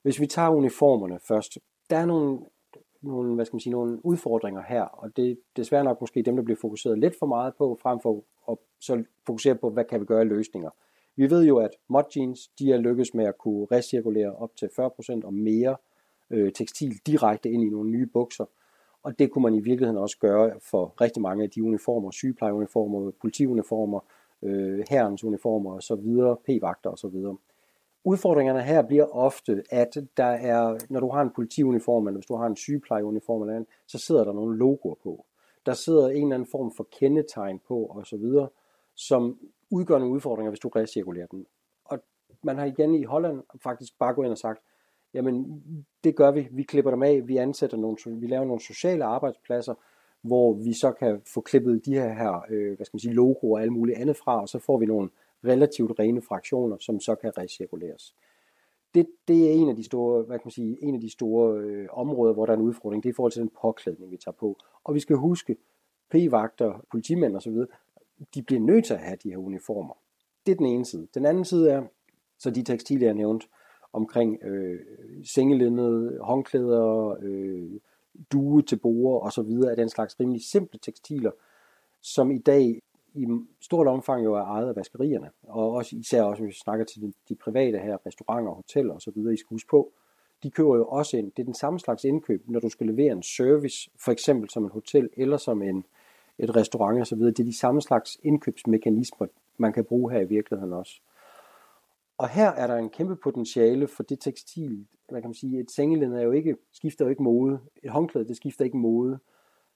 Hvis 0.02 0.20
vi 0.20 0.28
tager 0.28 0.50
uniformerne 0.50 1.20
først, 1.28 1.58
der 1.90 1.98
er 1.98 2.06
nogle, 2.06 2.40
nogle, 3.02 3.36
hvad 3.36 3.46
skal 3.46 3.56
man 3.56 3.60
sige, 3.60 3.74
nogle 3.74 4.06
udfordringer 4.06 4.62
her, 4.68 4.84
og 4.84 5.18
det 5.18 5.32
er 5.32 5.36
desværre 5.56 5.84
nok 5.84 6.02
måske 6.02 6.22
dem, 6.22 6.36
der 6.36 6.44
bliver 6.44 6.58
fokuseret 6.62 7.00
lidt 7.00 7.20
for 7.20 7.26
meget 7.26 7.56
på, 7.56 7.78
frem 7.82 8.00
for 8.00 8.24
at 8.52 8.58
så 8.80 9.04
fokusere 9.26 9.56
på, 9.56 9.70
hvad 9.70 9.86
kan 9.86 10.00
vi 10.00 10.06
gøre 10.06 10.22
i 10.22 10.28
løsninger. 10.28 10.70
Vi 11.16 11.30
ved 11.30 11.46
jo, 11.46 11.58
at 11.58 11.70
mod 11.88 12.04
jeans, 12.16 12.48
de 12.60 12.72
er 12.72 12.78
lykkes 12.78 13.14
med 13.14 13.26
at 13.26 13.38
kunne 13.38 13.68
recirkulere 13.72 14.36
op 14.36 14.56
til 14.56 14.70
40% 14.80 15.26
og 15.26 15.34
mere 15.34 15.76
øh, 16.30 16.52
tekstil 16.52 17.00
direkte 17.08 17.52
ind 17.52 17.64
i 17.64 17.70
nogle 17.70 17.90
nye 17.90 18.06
bukser. 18.06 18.46
Og 19.04 19.20
det 19.20 19.32
kunne 19.32 19.44
man 19.44 19.54
i 19.54 19.60
virkeligheden 19.60 19.98
også 19.98 20.18
gøre 20.20 20.52
for 20.62 20.94
rigtig 21.02 21.22
mange 21.22 21.44
af 21.44 21.50
de 21.50 21.64
uniformer, 21.64 22.12
sygeplejeuniformer, 22.12 23.12
politiuniformer, 23.22 24.00
øh, 24.44 24.84
herrens 24.90 25.24
uniformer 25.24 25.74
osv., 25.76 26.06
p-vagter 26.46 26.90
osv. 26.90 27.16
Udfordringerne 28.04 28.62
her 28.62 28.82
bliver 28.82 29.06
ofte, 29.06 29.64
at 29.70 29.98
der 30.18 30.24
er, 30.24 30.78
når 30.90 31.00
du 31.00 31.10
har 31.10 31.22
en 31.22 31.30
politiuniform, 31.36 32.08
eller 32.08 32.18
hvis 32.18 32.26
du 32.26 32.36
har 32.36 32.46
en 32.46 32.56
sygeplejeuniform, 32.56 33.42
eller 33.42 33.56
andet, 33.56 33.70
så 33.88 33.98
sidder 33.98 34.24
der 34.24 34.34
nogle 34.34 34.58
logoer 34.58 34.96
på. 35.04 35.26
Der 35.66 35.74
sidder 35.74 36.10
en 36.10 36.24
eller 36.24 36.36
anden 36.36 36.50
form 36.52 36.72
for 36.72 36.88
kendetegn 36.92 37.60
på 37.68 37.88
osv., 37.96 38.26
som 38.96 39.40
udgør 39.72 40.00
nogle 40.00 40.14
udfordringer, 40.14 40.52
hvis 40.52 40.60
du 40.60 40.68
recirkulerer 40.68 41.28
den. 41.28 41.46
Og 41.86 42.00
man 42.44 42.58
har 42.58 42.66
igen 42.66 42.96
i 42.96 43.04
Holland 43.04 43.44
faktisk 43.64 44.00
bare 44.00 44.14
gået 44.14 44.26
ind 44.26 44.32
og 44.32 44.38
sagt, 44.38 44.62
jamen 45.14 45.64
det 46.04 46.16
gør 46.16 46.32
vi. 46.32 46.48
Vi 46.52 46.64
klipper 46.64 46.92
dem 46.92 47.04
af, 47.04 47.28
vi 47.28 47.38
ansætter 47.38 47.78
nogle, 47.78 47.98
vi 48.06 48.28
laver 48.28 48.46
nogle 48.46 48.62
sociale 48.62 49.06
arbejdspladser, 49.06 49.74
hvor 50.24 50.54
vi 50.54 50.74
så 50.74 50.92
kan 50.92 51.22
få 51.34 51.42
klippet 51.42 51.86
de 51.86 51.94
her, 51.94 52.14
her 52.14 52.46
øh, 52.50 52.76
hvad 52.76 52.86
skal 52.86 52.96
man 52.96 53.00
sige, 53.00 53.14
logoer 53.14 53.58
og 53.58 53.62
alt 53.62 53.72
muligt 53.72 53.98
andet 53.98 54.18
fra, 54.18 54.42
og 54.42 54.50
så 54.50 54.60
får 54.60 54.78
vi 54.78 54.86
nogle 54.86 55.10
relativt 55.46 56.00
rene 56.00 56.22
fraktioner, 56.22 56.78
som 56.80 57.00
så 57.00 57.16
kan 57.16 57.38
recirkuleres. 57.38 58.16
Det, 58.94 59.08
det 59.28 59.50
er 59.50 59.54
en 59.54 59.70
af 59.70 59.76
de 59.76 59.84
store, 59.84 60.24
hvad 60.24 60.40
kan 60.40 60.46
man 60.46 60.52
sige, 60.52 60.84
en 60.84 60.96
af 60.96 61.02
de 61.02 61.10
store 61.10 61.60
øh, 61.60 61.88
områder, 61.92 62.34
hvor 62.34 62.46
der 62.46 62.54
er 62.54 62.58
en 62.58 62.64
udfordring. 62.64 63.04
Det 63.04 63.10
er 63.10 63.14
i 63.14 63.16
forhold 63.16 63.32
til 63.32 63.42
den 63.42 63.52
påklædning, 63.62 64.12
vi 64.12 64.18
tager 64.18 64.36
på. 64.40 64.58
Og 64.84 64.96
vi 64.96 65.00
skal 65.00 65.16
huske, 65.16 65.56
p-vagter, 66.12 66.86
politimænd 66.92 67.36
osv., 67.36 67.58
de 68.36 68.42
bliver 68.44 68.62
nødt 68.62 68.86
til 68.86 68.94
at 68.94 69.00
have 69.00 69.18
de 69.24 69.30
her 69.30 69.38
uniformer. 69.38 69.94
Det 70.46 70.52
er 70.52 70.56
den 70.56 70.66
ene 70.66 70.86
side. 70.86 71.08
Den 71.14 71.26
anden 71.26 71.46
side 71.46 71.72
er, 71.72 71.84
så 72.40 72.50
de 72.50 72.64
tekstiler, 72.64 73.08
jeg 73.08 73.14
nævnte, 73.14 73.48
omkring 73.94 74.44
øh, 74.44 74.80
sengelindet, 75.36 76.20
håndklæder, 76.22 77.18
øh, 77.22 77.72
due 78.32 78.62
til 78.62 78.76
borer 78.76 79.20
og 79.20 79.32
så 79.32 79.42
videre 79.42 79.72
af 79.72 79.78
den 79.78 79.90
slags 79.90 80.20
rimelig 80.20 80.42
simple 80.42 80.80
tekstiler, 80.80 81.32
som 82.02 82.32
i 82.32 82.38
dag 82.38 82.82
i 83.14 83.28
stort 83.62 83.88
omfang 83.88 84.24
jo 84.24 84.34
er 84.34 84.44
ejet 84.44 84.68
af 84.68 84.76
vaskerierne, 84.76 85.30
og 85.44 85.72
også 85.72 85.96
især 85.96 86.24
også, 86.24 86.44
hvis 86.44 86.50
vi 86.50 86.60
snakker 86.60 86.86
til 86.86 87.02
de, 87.02 87.14
de 87.30 87.36
private 87.36 87.80
her, 87.80 87.98
restauranter, 88.06 88.52
hoteller 88.52 88.94
og 88.94 89.02
så 89.02 89.12
videre, 89.12 89.34
I 89.34 89.38
skal 89.38 89.50
huske 89.50 89.70
på, 89.70 89.92
de 90.44 90.52
køber 90.52 90.76
jo 90.76 90.86
også 90.86 91.18
ind. 91.18 91.32
Det 91.32 91.40
er 91.40 91.46
den 91.46 91.54
samme 91.54 91.80
slags 91.80 92.04
indkøb, 92.04 92.44
når 92.48 92.60
du 92.60 92.70
skal 92.70 92.88
levere 92.88 93.12
en 93.12 93.24
service, 93.24 93.90
for 94.00 94.12
eksempel 94.12 94.50
som 94.50 94.64
en 94.64 94.70
hotel 94.70 95.10
eller 95.18 95.38
som 95.38 95.62
en, 95.62 95.86
et 96.38 96.56
restaurant 96.56 97.00
og 97.00 97.08
så 97.08 97.16
videre. 97.16 97.32
Det 97.32 97.40
er 97.40 97.48
de 97.48 97.58
samme 97.58 97.82
slags 97.82 98.18
indkøbsmekanismer, 98.24 99.28
man 99.58 99.74
kan 99.74 99.86
bruge 99.86 100.12
her 100.12 100.20
i 100.20 100.28
virkeligheden 100.28 100.74
også. 100.74 101.02
Og 102.18 102.30
her 102.30 102.50
er 102.50 102.68
der 102.68 102.76
en 102.76 102.90
kæmpe 102.90 103.16
potentiale 103.16 103.88
for 103.88 104.04
det 104.04 104.20
tekstil. 104.20 104.88
hvad 105.10 105.22
kan 105.22 105.34
sige, 105.34 105.60
et 105.60 105.72
sengelind 105.72 106.14
er 106.14 106.22
jo 106.22 106.32
ikke, 106.32 106.56
skifter 106.72 107.06
jo 107.06 107.10
ikke 107.10 107.24
mode. 107.24 107.60
Et 107.84 107.90
håndklæde, 107.90 108.28
det 108.28 108.36
skifter 108.36 108.66
ikke 108.66 108.78
mode. 108.78 109.20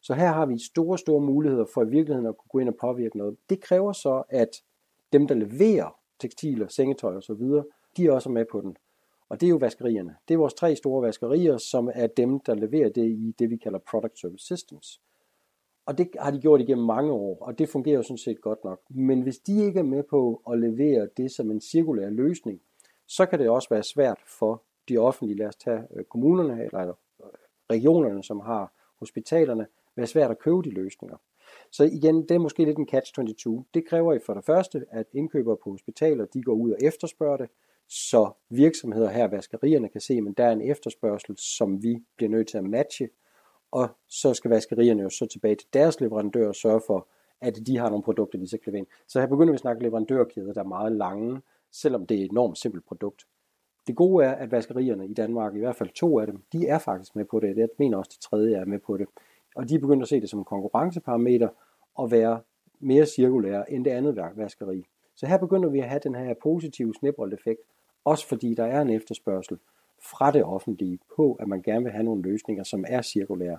Så 0.01 0.13
her 0.13 0.31
har 0.31 0.45
vi 0.45 0.59
store, 0.59 0.97
store 0.97 1.21
muligheder 1.21 1.65
for 1.73 1.83
i 1.83 1.89
virkeligheden 1.89 2.27
at 2.27 2.37
kunne 2.37 2.49
gå 2.49 2.59
ind 2.59 2.69
og 2.69 2.75
påvirke 2.75 3.17
noget. 3.17 3.37
Det 3.49 3.61
kræver 3.61 3.93
så, 3.93 4.23
at 4.29 4.49
dem, 5.13 5.27
der 5.27 5.35
leverer 5.35 5.99
tekstiler, 6.19 6.67
sengetøj 6.67 7.15
og 7.15 7.23
så 7.23 7.33
videre, 7.33 7.63
de 7.97 8.05
er 8.05 8.11
også 8.11 8.29
med 8.29 8.45
på 8.51 8.61
den. 8.61 8.77
Og 9.29 9.41
det 9.41 9.47
er 9.47 9.49
jo 9.49 9.57
vaskerierne. 9.57 10.15
Det 10.27 10.33
er 10.33 10.37
vores 10.37 10.53
tre 10.53 10.75
store 10.75 11.01
vaskerier, 11.01 11.57
som 11.57 11.89
er 11.93 12.07
dem, 12.07 12.39
der 12.39 12.55
leverer 12.55 12.89
det 12.89 13.05
i 13.05 13.35
det, 13.39 13.49
vi 13.49 13.57
kalder 13.57 13.79
Product 13.91 14.19
Service 14.19 14.45
Systems. 14.45 15.01
Og 15.87 15.97
det 15.97 16.09
har 16.19 16.31
de 16.31 16.39
gjort 16.39 16.61
igennem 16.61 16.85
mange 16.85 17.11
år, 17.11 17.37
og 17.41 17.59
det 17.59 17.69
fungerer 17.69 17.95
jo 17.95 18.03
sådan 18.03 18.17
set 18.17 18.41
godt 18.41 18.63
nok. 18.63 18.81
Men 18.89 19.21
hvis 19.21 19.37
de 19.37 19.65
ikke 19.65 19.79
er 19.79 19.83
med 19.83 20.03
på 20.03 20.41
at 20.51 20.59
levere 20.59 21.09
det 21.17 21.31
som 21.31 21.51
en 21.51 21.61
cirkulær 21.61 22.09
løsning, 22.09 22.61
så 23.07 23.25
kan 23.25 23.39
det 23.39 23.49
også 23.49 23.69
være 23.69 23.83
svært 23.83 24.19
for 24.25 24.63
de 24.89 24.97
offentlige, 24.97 25.37
lad 25.37 25.47
os 25.47 25.55
tage 25.55 25.81
øh, 25.95 26.03
kommunerne 26.03 26.63
eller 26.63 26.87
øh, 26.87 26.93
regionerne, 27.71 28.23
som 28.23 28.39
har 28.39 28.73
hospitalerne, 28.99 29.67
være 29.95 30.07
svært 30.07 30.31
at 30.31 30.39
købe 30.39 30.61
de 30.61 30.69
løsninger. 30.69 31.17
Så 31.71 31.83
igen, 31.83 32.21
det 32.21 32.31
er 32.31 32.39
måske 32.39 32.65
lidt 32.65 32.77
en 32.77 32.87
catch-22. 32.95 33.63
Det 33.73 33.87
kræver 33.87 34.19
for 34.25 34.33
det 34.33 34.45
første, 34.45 34.85
at 34.89 35.05
indkøbere 35.13 35.57
på 35.63 35.71
hospitaler, 35.71 36.25
de 36.25 36.43
går 36.43 36.53
ud 36.53 36.71
og 36.71 36.77
efterspørger 36.81 37.37
det. 37.37 37.49
så 37.89 38.31
virksomheder 38.49 39.09
her, 39.09 39.27
vaskerierne 39.27 39.89
kan 39.89 40.01
se, 40.01 40.13
at 40.13 40.37
der 40.37 40.45
er 40.45 40.51
en 40.51 40.71
efterspørgsel, 40.71 41.37
som 41.37 41.83
vi 41.83 42.03
bliver 42.17 42.29
nødt 42.29 42.47
til 42.47 42.57
at 42.57 42.63
matche, 42.63 43.09
og 43.71 43.89
så 44.07 44.33
skal 44.33 44.51
vaskerierne 44.51 45.03
jo 45.03 45.09
så 45.09 45.25
tilbage 45.25 45.55
til 45.55 45.67
deres 45.73 46.01
leverandør 46.01 46.47
og 46.47 46.55
sørge 46.55 46.81
for, 46.87 47.07
at 47.41 47.59
de 47.67 47.77
har 47.77 47.89
nogle 47.89 48.03
produkter, 48.03 48.39
de 48.39 48.47
så 48.47 48.57
kan 48.57 48.75
ind. 48.75 48.87
Så 49.07 49.19
her 49.19 49.27
begynder 49.27 49.51
vi 49.51 49.55
at 49.55 49.59
snakke 49.59 49.83
leverandørkæder, 49.83 50.53
der 50.53 50.61
er 50.61 50.67
meget 50.67 50.91
lange, 50.91 51.41
selvom 51.71 52.05
det 52.05 52.19
er 52.19 52.25
et 52.25 52.31
enormt 52.31 52.57
simpelt 52.57 52.85
produkt. 52.85 53.27
Det 53.87 53.95
gode 53.95 54.25
er, 54.25 54.31
at 54.31 54.51
vaskerierne 54.51 55.07
i 55.07 55.13
Danmark, 55.13 55.55
i 55.55 55.59
hvert 55.59 55.75
fald 55.75 55.89
to 55.89 56.19
af 56.19 56.27
dem, 56.27 56.43
de 56.51 56.67
er 56.67 56.79
faktisk 56.79 57.15
med 57.15 57.25
på 57.25 57.39
det. 57.39 57.57
Jeg 57.57 57.69
mener 57.79 57.97
også, 57.97 58.09
at 58.09 58.13
det 58.13 58.21
tredje 58.21 58.55
er 58.55 58.65
med 58.65 58.79
på 58.79 58.97
det. 58.97 59.07
Og 59.55 59.69
de 59.69 59.75
er 59.75 59.79
begyndt 59.79 60.01
at 60.01 60.09
se 60.09 60.21
det 60.21 60.29
som 60.29 60.39
en 60.39 60.45
konkurrenceparameter 60.45 61.49
og 61.95 62.11
være 62.11 62.41
mere 62.79 63.05
cirkulære 63.05 63.71
end 63.71 63.85
det 63.85 63.91
andet 63.91 64.17
vaskeri. 64.35 64.85
Så 65.15 65.25
her 65.25 65.37
begynder 65.37 65.69
vi 65.69 65.79
at 65.79 65.89
have 65.89 66.01
den 66.03 66.15
her 66.15 66.33
positive 66.43 66.93
snibboldeffekt, 66.93 67.61
også 68.05 68.27
fordi 68.27 68.53
der 68.53 68.65
er 68.65 68.81
en 68.81 68.89
efterspørgsel 68.89 69.57
fra 70.01 70.31
det 70.31 70.43
offentlige 70.43 70.99
på, 71.15 71.37
at 71.39 71.47
man 71.47 71.61
gerne 71.61 71.83
vil 71.83 71.91
have 71.91 72.03
nogle 72.03 72.21
løsninger, 72.21 72.63
som 72.63 72.85
er 72.87 73.01
cirkulære. 73.01 73.57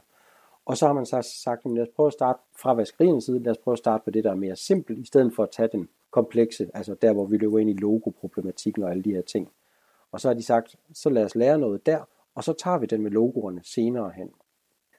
Og 0.66 0.76
så 0.76 0.86
har 0.86 0.92
man 0.92 1.06
så 1.06 1.22
sagt, 1.42 1.74
lad 1.74 1.82
os 1.82 1.88
prøve 1.96 2.06
at 2.06 2.12
starte 2.12 2.38
fra 2.56 2.74
vaskeriens 2.74 3.24
side, 3.24 3.38
lad 3.38 3.50
os 3.50 3.58
prøve 3.58 3.72
at 3.72 3.78
starte 3.78 4.04
på 4.04 4.10
det, 4.10 4.24
der 4.24 4.30
er 4.30 4.34
mere 4.34 4.56
simpelt, 4.56 4.98
i 4.98 5.04
stedet 5.04 5.32
for 5.34 5.42
at 5.42 5.50
tage 5.50 5.68
den 5.72 5.88
komplekse, 6.10 6.70
altså 6.74 6.94
der, 6.94 7.12
hvor 7.12 7.24
vi 7.24 7.36
løber 7.36 7.58
ind 7.58 7.70
i 7.70 7.72
logoproblematikken 7.72 8.82
og 8.82 8.90
alle 8.90 9.02
de 9.02 9.14
her 9.14 9.22
ting. 9.22 9.48
Og 10.12 10.20
så 10.20 10.28
har 10.28 10.34
de 10.34 10.42
sagt, 10.42 10.76
så 10.92 11.10
lad 11.10 11.24
os 11.24 11.34
lære 11.34 11.58
noget 11.58 11.86
der, 11.86 12.00
og 12.34 12.44
så 12.44 12.52
tager 12.52 12.78
vi 12.78 12.86
den 12.86 13.02
med 13.02 13.10
logoerne 13.10 13.60
senere 13.64 14.10
hen. 14.10 14.30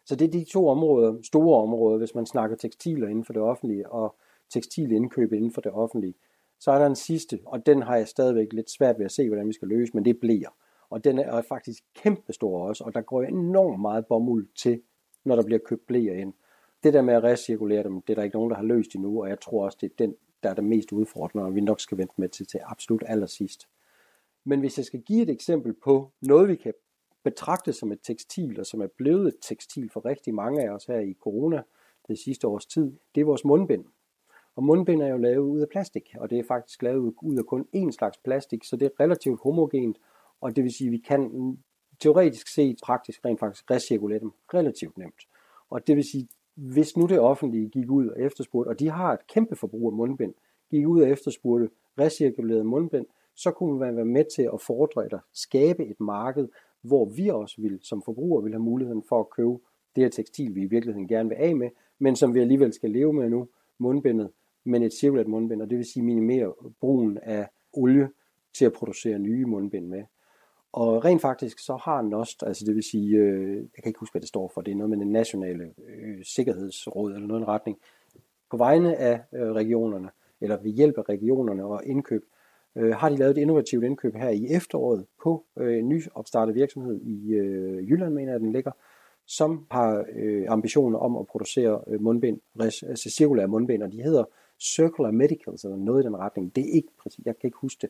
Så 0.05 0.15
det 0.15 0.27
er 0.27 0.31
de 0.31 0.43
to 0.43 0.67
områder, 0.67 1.17
store 1.23 1.61
områder, 1.61 1.97
hvis 1.97 2.15
man 2.15 2.25
snakker 2.25 2.55
tekstiler 2.57 3.07
inden 3.07 3.25
for 3.25 3.33
det 3.33 3.41
offentlige 3.41 3.89
og 3.89 4.15
tekstilindkøb 4.49 5.33
inden 5.33 5.51
for 5.51 5.61
det 5.61 5.71
offentlige. 5.71 6.13
Så 6.59 6.71
er 6.71 6.79
der 6.79 6.85
en 6.85 6.95
sidste, 6.95 7.39
og 7.45 7.65
den 7.65 7.81
har 7.81 7.95
jeg 7.95 8.07
stadigvæk 8.07 8.53
lidt 8.53 8.71
svært 8.71 8.99
ved 8.99 9.05
at 9.05 9.11
se, 9.11 9.27
hvordan 9.27 9.47
vi 9.47 9.53
skal 9.53 9.67
løse, 9.67 9.91
men 9.93 10.05
det 10.05 10.19
bliver. 10.19 10.49
Og 10.89 11.03
den 11.03 11.19
er 11.19 11.41
faktisk 11.41 11.83
kæmpestor 11.95 12.67
også, 12.67 12.83
og 12.83 12.93
der 12.93 13.01
går 13.01 13.23
enormt 13.23 13.81
meget 13.81 14.05
bomuld 14.05 14.47
til, 14.55 14.81
når 15.23 15.35
der 15.35 15.43
bliver 15.43 15.59
købt 15.65 15.87
blæer 15.87 16.13
ind. 16.13 16.33
Det 16.83 16.93
der 16.93 17.01
med 17.01 17.13
at 17.13 17.23
recirkulere 17.23 17.83
dem, 17.83 18.01
det 18.01 18.13
er 18.13 18.15
der 18.15 18.23
ikke 18.23 18.35
nogen, 18.35 18.49
der 18.49 18.55
har 18.55 18.63
løst 18.63 18.95
endnu, 18.95 19.21
og 19.21 19.29
jeg 19.29 19.39
tror 19.41 19.65
også, 19.65 19.77
det 19.81 19.91
er 19.91 19.95
den, 19.97 20.15
der 20.43 20.49
er 20.49 20.53
det 20.53 20.63
mest 20.63 20.91
udfordrende, 20.91 21.45
og 21.45 21.55
vi 21.55 21.61
nok 21.61 21.79
skal 21.79 21.97
vente 21.97 22.13
med 22.17 22.29
til, 22.29 22.47
til 22.47 22.59
absolut 22.65 23.03
allersidst. 23.07 23.67
Men 24.43 24.59
hvis 24.59 24.77
jeg 24.77 24.85
skal 24.85 25.01
give 25.01 25.21
et 25.21 25.29
eksempel 25.29 25.73
på 25.73 26.11
noget, 26.21 26.47
vi 26.47 26.55
kan 26.55 26.73
betragte 27.23 27.73
som 27.73 27.91
et 27.91 27.99
tekstil, 28.03 28.59
og 28.59 28.65
som 28.65 28.81
er 28.81 28.87
blevet 28.97 29.27
et 29.27 29.37
tekstil 29.41 29.89
for 29.89 30.05
rigtig 30.05 30.33
mange 30.33 30.63
af 30.63 30.69
os 30.69 30.85
her 30.85 30.99
i 30.99 31.13
corona 31.19 31.61
det 32.07 32.19
sidste 32.19 32.47
års 32.47 32.65
tid, 32.65 32.93
det 33.15 33.21
er 33.21 33.25
vores 33.25 33.45
mundbind. 33.45 33.85
Og 34.55 34.63
mundbind 34.63 35.01
er 35.01 35.07
jo 35.07 35.17
lavet 35.17 35.37
ud 35.37 35.59
af 35.59 35.69
plastik, 35.69 36.15
og 36.19 36.29
det 36.29 36.39
er 36.39 36.43
faktisk 36.43 36.81
lavet 36.81 37.13
ud 37.21 37.37
af 37.37 37.45
kun 37.45 37.67
én 37.75 37.91
slags 37.91 38.17
plastik, 38.17 38.63
så 38.63 38.75
det 38.75 38.85
er 38.85 38.99
relativt 38.99 39.39
homogent, 39.41 39.97
og 40.41 40.55
det 40.55 40.63
vil 40.63 40.73
sige, 40.73 40.87
at 40.87 40.91
vi 40.91 40.97
kan 40.97 41.57
teoretisk 41.99 42.47
set 42.47 42.77
praktisk 42.83 43.25
rent 43.25 43.39
faktisk 43.39 43.71
recirkulere 43.71 44.19
dem 44.19 44.31
relativt 44.53 44.97
nemt. 44.97 45.27
Og 45.69 45.87
det 45.87 45.95
vil 45.95 46.03
sige, 46.03 46.27
hvis 46.55 46.97
nu 46.97 47.05
det 47.05 47.19
offentlige 47.19 47.69
gik 47.69 47.89
ud 47.89 48.07
og 48.07 48.21
efterspurgte, 48.21 48.69
og 48.69 48.79
de 48.79 48.89
har 48.89 49.13
et 49.13 49.27
kæmpe 49.27 49.55
forbrug 49.55 49.87
af 49.87 49.93
mundbind, 49.93 50.33
gik 50.69 50.87
ud 50.87 51.01
og 51.01 51.09
efterspurgte 51.09 51.69
recirkulerede 51.99 52.63
mundbind, 52.63 53.05
så 53.35 53.51
kunne 53.51 53.79
man 53.79 53.95
være 53.95 54.05
med 54.05 54.25
til 54.35 54.49
at 54.53 54.61
fordre 54.61 55.05
eller 55.05 55.19
skabe 55.33 55.85
et 55.85 55.99
marked, 55.99 56.47
hvor 56.81 57.05
vi 57.05 57.27
også 57.27 57.61
vil, 57.61 57.79
som 57.81 58.01
forbrugere 58.01 58.43
vil 58.43 58.53
have 58.53 58.63
muligheden 58.63 59.03
for 59.09 59.19
at 59.19 59.29
købe 59.29 59.57
det 59.95 60.03
her 60.03 60.09
tekstil, 60.09 60.55
vi 60.55 60.61
i 60.61 60.65
virkeligheden 60.65 61.07
gerne 61.07 61.29
vil 61.29 61.35
af 61.35 61.55
med, 61.55 61.69
men 61.99 62.15
som 62.15 62.33
vi 62.33 62.39
alligevel 62.39 62.73
skal 62.73 62.91
leve 62.91 63.13
med 63.13 63.29
nu, 63.29 63.47
mundbindet, 63.77 64.31
men 64.63 64.83
et 64.83 64.93
cirkulært 64.93 65.27
mundbind, 65.27 65.61
og 65.61 65.69
det 65.69 65.77
vil 65.77 65.85
sige 65.85 66.03
minimere 66.03 66.53
brugen 66.79 67.17
af 67.17 67.47
olie 67.73 68.09
til 68.53 68.65
at 68.65 68.73
producere 68.73 69.19
nye 69.19 69.45
mundbind 69.45 69.87
med. 69.87 70.03
Og 70.73 71.05
rent 71.05 71.21
faktisk 71.21 71.59
så 71.59 71.75
har 71.75 72.01
NOST, 72.01 72.43
altså 72.43 72.65
det 72.65 72.75
vil 72.75 72.83
sige, 72.83 73.17
øh, 73.17 73.55
jeg 73.55 73.83
kan 73.83 73.89
ikke 73.89 73.99
huske, 73.99 74.13
hvad 74.13 74.21
det 74.21 74.29
står 74.29 74.51
for, 74.53 74.61
det 74.61 74.71
er 74.71 74.75
noget 74.75 74.89
med 74.89 74.97
den 74.97 75.11
nationale 75.11 75.63
øh, 75.63 76.25
sikkerhedsråd 76.25 77.13
eller 77.13 77.27
noget 77.27 77.41
i 77.41 77.45
retning, 77.45 77.77
på 78.51 78.57
vegne 78.57 78.95
af 78.95 79.21
øh, 79.33 79.51
regionerne, 79.51 80.09
eller 80.41 80.61
ved 80.61 80.71
hjælp 80.71 80.97
af 80.97 81.09
regionerne 81.09 81.65
og 81.65 81.85
indkøb, 81.85 82.25
øh, 82.75 82.95
har 82.95 83.09
de 83.09 83.15
lavet 83.15 83.37
et 83.37 83.41
innovativt 83.41 83.83
indkøb 83.83 84.15
her 84.15 84.29
i 84.29 84.47
efteråret 84.49 85.05
på 85.23 85.45
øh, 85.57 85.77
en 85.77 85.89
ny 85.89 86.03
opstartet 86.15 86.55
virksomhed 86.55 87.01
i 87.01 87.33
øh, 87.33 87.89
Jylland, 87.89 88.13
mener 88.13 88.31
jeg, 88.31 88.39
den 88.39 88.51
ligger, 88.51 88.71
som 89.25 89.65
har 89.71 90.05
øh, 90.15 90.45
ambitioner 90.47 90.99
om 90.99 91.17
at 91.17 91.27
producere 91.27 91.81
øh, 91.87 92.01
mundbind, 92.01 92.39
altså 92.59 93.09
cirkulære 93.17 93.47
mundbind, 93.47 93.83
og 93.83 93.91
de 93.91 94.01
hedder 94.01 94.23
Circular 94.59 95.11
Medicals, 95.11 95.63
eller 95.63 95.77
noget 95.77 96.03
i 96.03 96.05
den 96.05 96.17
retning. 96.17 96.55
Det 96.55 96.61
er 96.61 96.73
ikke 96.73 96.89
præcis, 97.03 97.25
jeg 97.25 97.39
kan 97.39 97.47
ikke 97.47 97.57
huske 97.57 97.81
det. 97.81 97.89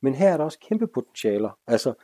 Men 0.00 0.14
her 0.14 0.28
er 0.32 0.36
der 0.36 0.44
også 0.44 0.58
kæmpe 0.58 0.86
potentialer. 0.86 1.58
Altså, 1.66 1.94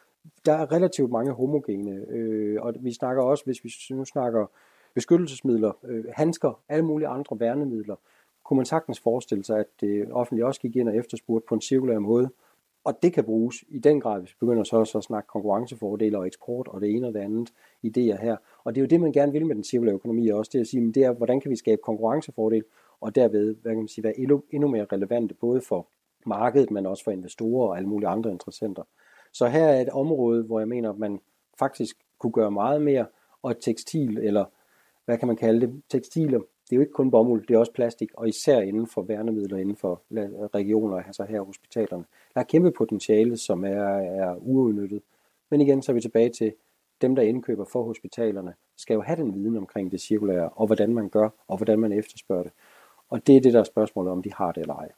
der 0.47 0.53
er 0.53 0.73
relativt 0.73 1.11
mange 1.11 1.33
homogene, 1.33 2.05
øh, 2.09 2.63
og 2.63 2.75
vi 2.81 2.93
snakker 2.93 3.23
også, 3.23 3.45
hvis 3.45 3.65
vi 3.65 3.95
nu 3.95 4.05
snakker 4.05 4.47
beskyttelsesmidler, 4.95 5.73
øh, 5.85 6.05
handsker, 6.13 6.61
alle 6.69 6.85
mulige 6.85 7.09
andre 7.09 7.41
værnemidler, 7.41 7.97
kunne 8.45 8.57
man 8.57 8.67
sagtens 8.67 9.01
forestille 9.01 9.45
sig, 9.45 9.59
at 9.59 9.67
det 9.81 10.13
offentlige 10.13 10.47
også 10.47 10.61
gik 10.61 10.77
ind 10.77 10.89
og 10.89 10.97
efterspurgte 10.97 11.47
på 11.49 11.55
en 11.55 11.61
cirkulær 11.61 11.99
måde. 11.99 12.31
Og 12.85 13.03
det 13.03 13.13
kan 13.13 13.25
bruges 13.25 13.65
i 13.69 13.79
den 13.79 14.01
grad, 14.01 14.21
hvis 14.21 14.31
vi 14.31 14.37
begynder 14.41 14.65
så 14.65 14.77
også 14.77 14.99
at 14.99 15.05
snakke 15.05 15.27
konkurrencefordele 15.27 16.19
og 16.19 16.27
eksport 16.27 16.69
og 16.69 16.81
det 16.81 16.91
ene 16.91 17.07
og 17.07 17.15
det 17.15 17.21
andet 17.21 17.53
idéer 17.87 18.23
her. 18.23 18.37
Og 18.65 18.75
det 18.75 18.81
er 18.81 18.83
jo 18.83 18.89
det, 18.89 19.01
man 19.01 19.13
gerne 19.13 19.33
vil 19.33 19.47
med 19.47 19.55
den 19.55 19.65
cirkulære 19.65 19.95
økonomi 19.95 20.29
også, 20.29 20.51
det 20.53 20.59
er 20.59 20.63
at 20.63 20.67
sige, 20.67 20.93
det 20.93 21.05
er, 21.05 21.13
hvordan 21.13 21.41
kan 21.41 21.51
vi 21.51 21.57
skabe 21.57 21.83
konkurrencefordel, 21.85 22.65
og 23.01 23.15
derved 23.15 23.55
hvad 23.63 23.73
kan 23.73 23.79
man 23.79 23.89
sige, 23.89 24.05
være 24.05 24.19
endnu, 24.19 24.43
endnu 24.51 24.69
mere 24.69 24.87
relevante, 24.93 25.35
både 25.35 25.61
for 25.61 25.89
markedet, 26.27 26.71
men 26.71 26.87
også 26.87 27.05
for 27.05 27.11
investorer 27.11 27.69
og 27.69 27.77
alle 27.77 27.89
mulige 27.89 28.09
andre 28.09 28.31
interessenter. 28.31 28.83
Så 29.37 29.47
her 29.47 29.65
er 29.65 29.81
et 29.81 29.89
område, 29.89 30.43
hvor 30.43 30.59
jeg 30.59 30.69
mener, 30.69 30.91
at 30.91 30.99
man 30.99 31.21
faktisk 31.59 31.97
kunne 32.19 32.33
gøre 32.33 32.51
meget 32.51 32.83
mere, 32.83 33.07
og 33.43 33.61
tekstil, 33.61 34.19
eller 34.19 34.45
hvad 35.05 35.19
kan 35.19 35.29
man 35.29 35.37
kalde 35.37 35.61
det, 35.61 35.83
tekstiler, 35.89 36.39
det 36.39 36.73
er 36.73 36.77
jo 36.77 36.81
ikke 36.81 36.93
kun 36.93 37.11
bomuld, 37.11 37.47
det 37.47 37.55
er 37.55 37.59
også 37.59 37.73
plastik, 37.73 38.11
og 38.15 38.29
især 38.29 38.61
inden 38.61 38.87
for 38.87 39.03
værnemidler, 39.03 39.57
inden 39.59 39.77
for 39.77 40.03
regioner, 40.55 40.97
altså 40.97 41.25
her 41.25 41.41
hospitalerne. 41.41 42.05
Der 42.35 42.41
er 42.41 42.45
kæmpe 42.45 42.71
potentiale, 42.71 43.37
som 43.37 43.65
er, 43.65 43.85
er 43.97 44.37
uudnyttet. 44.37 45.03
Men 45.51 45.61
igen, 45.61 45.83
så 45.83 45.93
er 45.93 45.95
vi 45.95 46.01
tilbage 46.01 46.31
til, 46.31 46.53
dem, 47.01 47.15
der 47.15 47.23
indkøber 47.23 47.65
for 47.65 47.83
hospitalerne, 47.83 48.55
skal 48.77 48.95
jo 48.95 49.01
have 49.01 49.17
den 49.17 49.35
viden 49.35 49.57
omkring 49.57 49.93
det 49.93 50.01
cirkulære, 50.01 50.49
og 50.49 50.67
hvordan 50.67 50.95
man 50.95 51.09
gør, 51.09 51.29
og 51.49 51.57
hvordan 51.57 51.79
man 51.79 51.93
efterspørger 51.93 52.43
det. 52.43 52.53
Og 53.09 53.27
det 53.27 53.37
er 53.37 53.41
det, 53.41 53.53
der 53.53 53.61
er 53.61 53.65
spørgsmålet, 53.65 54.13
om 54.13 54.23
de 54.23 54.33
har 54.33 54.53
det 54.53 54.61
eller 54.61 54.75
ej. 54.75 54.89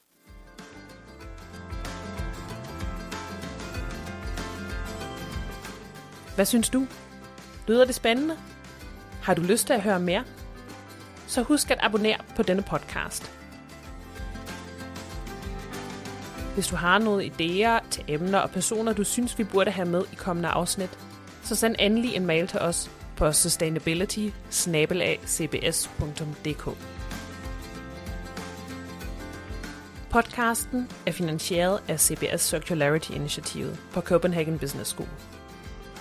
Hvad 6.38 6.46
synes 6.46 6.68
du? 6.68 6.86
Lyder 7.68 7.84
det 7.84 7.94
spændende? 7.94 8.36
Har 9.22 9.34
du 9.34 9.42
lyst 9.42 9.66
til 9.66 9.72
at 9.74 9.82
høre 9.82 10.00
mere? 10.00 10.24
Så 11.26 11.42
husk 11.42 11.70
at 11.70 11.78
abonnere 11.80 12.18
på 12.36 12.42
denne 12.42 12.62
podcast. 12.62 13.32
Hvis 16.54 16.66
du 16.66 16.76
har 16.76 16.98
nogle 16.98 17.24
idéer 17.24 17.88
til 17.90 18.04
emner 18.08 18.38
og 18.38 18.50
personer, 18.50 18.92
du 18.92 19.04
synes, 19.04 19.38
vi 19.38 19.44
burde 19.44 19.70
have 19.70 19.88
med 19.88 20.04
i 20.12 20.14
kommende 20.14 20.48
afsnit, 20.48 20.98
så 21.42 21.54
send 21.54 21.76
endelig 21.78 22.14
en 22.14 22.26
mail 22.26 22.46
til 22.46 22.60
os 22.60 22.90
på 23.16 23.32
sustainability 23.32 24.28
Podcasten 30.10 30.90
er 31.06 31.12
finansieret 31.12 31.80
af 31.88 32.00
CBS 32.00 32.40
Circularity 32.40 33.10
Initiativet 33.10 33.78
på 33.92 34.00
Copenhagen 34.00 34.58
Business 34.58 34.90
School. 34.90 35.08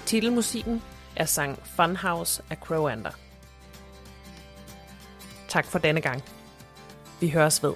Titelmusikken 0.07 0.81
er 1.15 1.25
sang 1.25 1.59
Funhouse 1.65 2.43
af 2.49 2.57
Crowander. 2.57 3.11
Tak 5.47 5.65
for 5.65 5.79
denne 5.79 6.01
gang. 6.01 6.23
Vi 7.19 7.29
høres 7.29 7.63
ved. 7.63 7.73